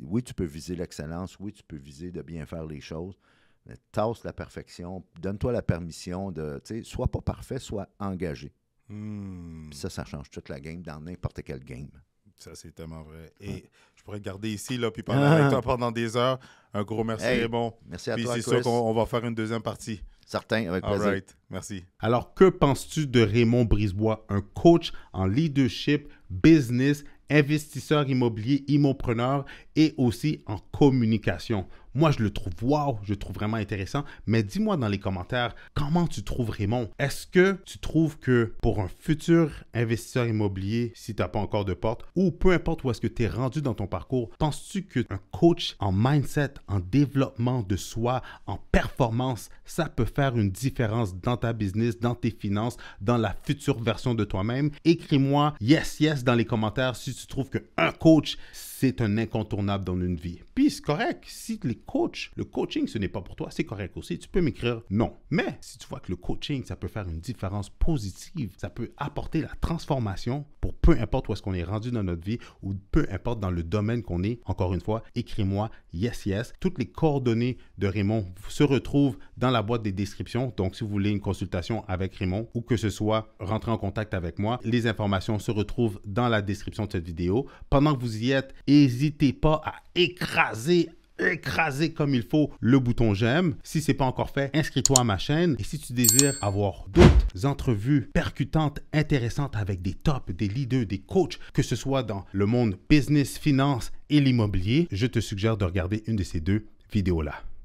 Oui, 0.00 0.22
tu 0.22 0.34
peux 0.34 0.44
viser 0.44 0.76
l'excellence, 0.76 1.38
oui, 1.40 1.52
tu 1.54 1.62
peux 1.62 1.76
viser 1.76 2.10
de 2.10 2.20
bien 2.20 2.44
faire 2.44 2.66
les 2.66 2.80
choses, 2.80 3.18
mais 3.64 3.76
tasse 3.92 4.24
la 4.24 4.32
perfection, 4.32 5.04
donne-toi 5.20 5.52
la 5.52 5.62
permission 5.62 6.30
de, 6.30 6.60
tu 6.64 6.76
sais, 6.76 6.82
sois 6.82 7.08
pas 7.08 7.20
parfait, 7.20 7.58
sois 7.58 7.88
engagé. 7.98 8.52
Hmm. 8.88 9.70
ça, 9.72 9.90
ça 9.90 10.04
change 10.04 10.30
toute 10.30 10.48
la 10.48 10.60
game 10.60 10.82
dans 10.82 11.00
n'importe 11.00 11.42
quel 11.44 11.60
game. 11.60 11.90
Ça, 12.36 12.52
c'est 12.54 12.72
tellement 12.72 13.02
vrai. 13.02 13.32
Et 13.40 13.68
je 13.96 14.02
pourrais 14.02 14.20
garder 14.20 14.50
ici, 14.50 14.78
là, 14.78 14.90
puis 14.90 15.02
parler 15.02 15.26
avec 15.26 15.50
toi 15.50 15.60
pendant 15.60 15.90
des 15.90 16.16
heures. 16.16 16.38
Un 16.72 16.84
gros 16.84 17.02
merci, 17.02 17.26
hey, 17.26 17.48
bon. 17.48 17.74
Merci 17.86 18.10
à 18.10 18.14
puis 18.14 18.24
toi, 18.24 18.34
c'est 18.34 18.42
sûr 18.42 18.62
qu'on 18.62 18.94
va 18.94 19.06
faire 19.06 19.24
une 19.24 19.34
deuxième 19.34 19.62
partie. 19.62 20.00
Certain, 20.24 20.68
avec 20.68 20.84
plaisir. 20.84 21.06
All 21.06 21.12
right. 21.14 21.36
Merci. 21.48 21.84
Alors, 21.98 22.34
que 22.34 22.50
penses-tu 22.50 23.06
de 23.06 23.22
Raymond 23.22 23.64
Brisebois, 23.64 24.26
un 24.28 24.42
coach 24.42 24.92
en 25.12 25.26
leadership, 25.26 26.12
business, 26.28 27.02
investisseur 27.30 28.08
immobilier, 28.08 28.64
immopreneur 28.68 29.44
et 29.78 29.94
aussi 29.96 30.42
en 30.46 30.58
communication? 30.72 31.66
Moi, 31.94 32.10
je 32.10 32.22
le 32.22 32.30
trouve 32.30 32.52
wow, 32.62 32.98
je 33.02 33.10
le 33.10 33.16
trouve 33.16 33.34
vraiment 33.34 33.56
intéressant. 33.56 34.04
Mais 34.26 34.42
dis-moi 34.42 34.76
dans 34.76 34.88
les 34.88 34.98
commentaires, 34.98 35.54
comment 35.74 36.06
tu 36.06 36.22
trouves 36.22 36.50
Raymond? 36.50 36.90
Est-ce 36.98 37.26
que 37.26 37.58
tu 37.64 37.78
trouves 37.78 38.18
que 38.18 38.52
pour 38.62 38.80
un 38.80 38.88
futur 38.88 39.50
investisseur 39.72 40.26
immobilier, 40.26 40.92
si 40.94 41.14
tu 41.14 41.22
n'as 41.22 41.28
pas 41.28 41.38
encore 41.38 41.64
de 41.64 41.74
porte, 41.74 42.04
ou 42.14 42.30
peu 42.30 42.52
importe 42.52 42.84
où 42.84 42.90
est-ce 42.90 43.00
que 43.00 43.06
tu 43.06 43.22
es 43.22 43.28
rendu 43.28 43.62
dans 43.62 43.74
ton 43.74 43.86
parcours, 43.86 44.30
penses-tu 44.38 44.84
qu'un 44.84 45.18
coach 45.32 45.76
en 45.78 45.92
mindset, 45.92 46.54
en 46.68 46.80
développement 46.80 47.62
de 47.62 47.76
soi, 47.76 48.22
en 48.46 48.58
performance, 48.70 49.48
ça 49.64 49.88
peut 49.88 50.04
faire 50.04 50.36
une 50.36 50.50
différence 50.50 51.16
dans 51.16 51.36
ta 51.36 51.52
business, 51.52 51.98
dans 51.98 52.14
tes 52.14 52.30
finances, 52.30 52.76
dans 53.00 53.16
la 53.16 53.34
future 53.44 53.80
version 53.80 54.14
de 54.14 54.24
toi-même? 54.24 54.70
Écris-moi 54.84 55.54
yes, 55.60 56.00
yes 56.00 56.22
dans 56.22 56.34
les 56.34 56.44
commentaires 56.44 56.96
si 56.96 57.14
tu 57.14 57.26
trouves 57.26 57.50
qu'un 57.50 57.92
coach, 57.92 58.36
c'est 58.80 59.00
un 59.00 59.18
incontournable 59.18 59.82
dans 59.82 60.00
une 60.00 60.14
vie. 60.14 60.38
Puis 60.54 60.70
c'est 60.70 60.82
correct. 60.82 61.24
Si 61.26 61.58
les 61.64 61.74
coachs, 61.74 62.30
le 62.36 62.44
coaching, 62.44 62.86
ce 62.86 62.98
n'est 62.98 63.08
pas 63.08 63.20
pour 63.22 63.34
toi, 63.34 63.48
c'est 63.50 63.64
correct 63.64 63.96
aussi. 63.96 64.20
Tu 64.20 64.28
peux 64.28 64.40
m'écrire 64.40 64.82
non. 64.88 65.14
Mais 65.30 65.58
si 65.60 65.78
tu 65.78 65.88
vois 65.88 65.98
que 65.98 66.12
le 66.12 66.16
coaching, 66.16 66.64
ça 66.64 66.76
peut 66.76 66.86
faire 66.86 67.08
une 67.08 67.18
différence 67.18 67.70
positive, 67.70 68.54
ça 68.56 68.70
peut 68.70 68.92
apporter 68.96 69.40
la 69.40 69.50
transformation 69.60 70.46
pour 70.60 70.74
peu 70.74 70.92
importe 70.92 71.28
où 71.28 71.32
est-ce 71.32 71.42
qu'on 71.42 71.54
est 71.54 71.64
rendu 71.64 71.90
dans 71.90 72.04
notre 72.04 72.24
vie 72.24 72.38
ou 72.62 72.74
peu 72.92 73.04
importe 73.10 73.40
dans 73.40 73.50
le 73.50 73.64
domaine 73.64 74.02
qu'on 74.02 74.22
est, 74.22 74.38
encore 74.44 74.72
une 74.74 74.80
fois, 74.80 75.02
écris-moi 75.16 75.70
yes, 75.92 76.26
yes. 76.26 76.52
Toutes 76.60 76.78
les 76.78 76.86
coordonnées 76.86 77.58
de 77.78 77.88
Raymond 77.88 78.26
se 78.48 78.62
retrouvent 78.62 79.18
dans 79.36 79.50
la 79.50 79.62
boîte 79.62 79.82
des 79.82 79.92
descriptions. 79.92 80.52
Donc, 80.56 80.76
si 80.76 80.84
vous 80.84 80.90
voulez 80.90 81.10
une 81.10 81.20
consultation 81.20 81.84
avec 81.88 82.14
Raymond 82.14 82.48
ou 82.54 82.60
que 82.60 82.76
ce 82.76 82.90
soit 82.90 83.34
rentrer 83.40 83.72
en 83.72 83.78
contact 83.78 84.14
avec 84.14 84.38
moi, 84.38 84.60
les 84.62 84.86
informations 84.86 85.40
se 85.40 85.50
retrouvent 85.50 86.00
dans 86.04 86.28
la 86.28 86.42
description 86.42 86.86
de 86.86 86.92
cette 86.92 87.06
vidéo. 87.06 87.46
Pendant 87.70 87.94
que 87.96 88.00
vous 88.00 88.22
y 88.22 88.30
êtes, 88.30 88.54
n'hésitez 88.68 89.32
pas 89.32 89.62
à 89.64 89.74
écraser 89.94 90.90
écraser 91.18 91.92
comme 91.92 92.14
il 92.14 92.22
faut 92.22 92.52
le 92.60 92.78
bouton 92.78 93.14
j'aime. 93.14 93.56
Si 93.64 93.80
ce 93.80 93.90
n'est 93.90 93.96
pas 93.96 94.04
encore 94.04 94.30
fait, 94.30 94.54
inscris-toi 94.54 95.00
à 95.00 95.04
ma 95.04 95.18
chaîne. 95.18 95.56
Et 95.58 95.64
si 95.64 95.78
tu 95.78 95.92
désires 95.92 96.36
avoir 96.40 96.86
d'autres 96.90 97.44
entrevues 97.44 98.08
percutantes, 98.12 98.80
intéressantes 98.92 99.56
avec 99.56 99.82
des 99.82 99.94
tops, 99.94 100.32
des 100.32 100.48
leaders, 100.48 100.86
des 100.86 100.98
coachs, 100.98 101.38
que 101.52 101.62
ce 101.62 101.76
soit 101.76 102.02
dans 102.02 102.24
le 102.32 102.46
monde 102.46 102.78
business, 102.88 103.38
finance 103.38 103.90
et 104.10 104.20
l'immobilier, 104.20 104.86
je 104.92 105.06
te 105.06 105.20
suggère 105.20 105.56
de 105.56 105.64
regarder 105.64 106.04
une 106.06 106.16
de 106.16 106.22
ces 106.24 106.40
deux 106.40 106.66
vidéos-là. 106.92 107.48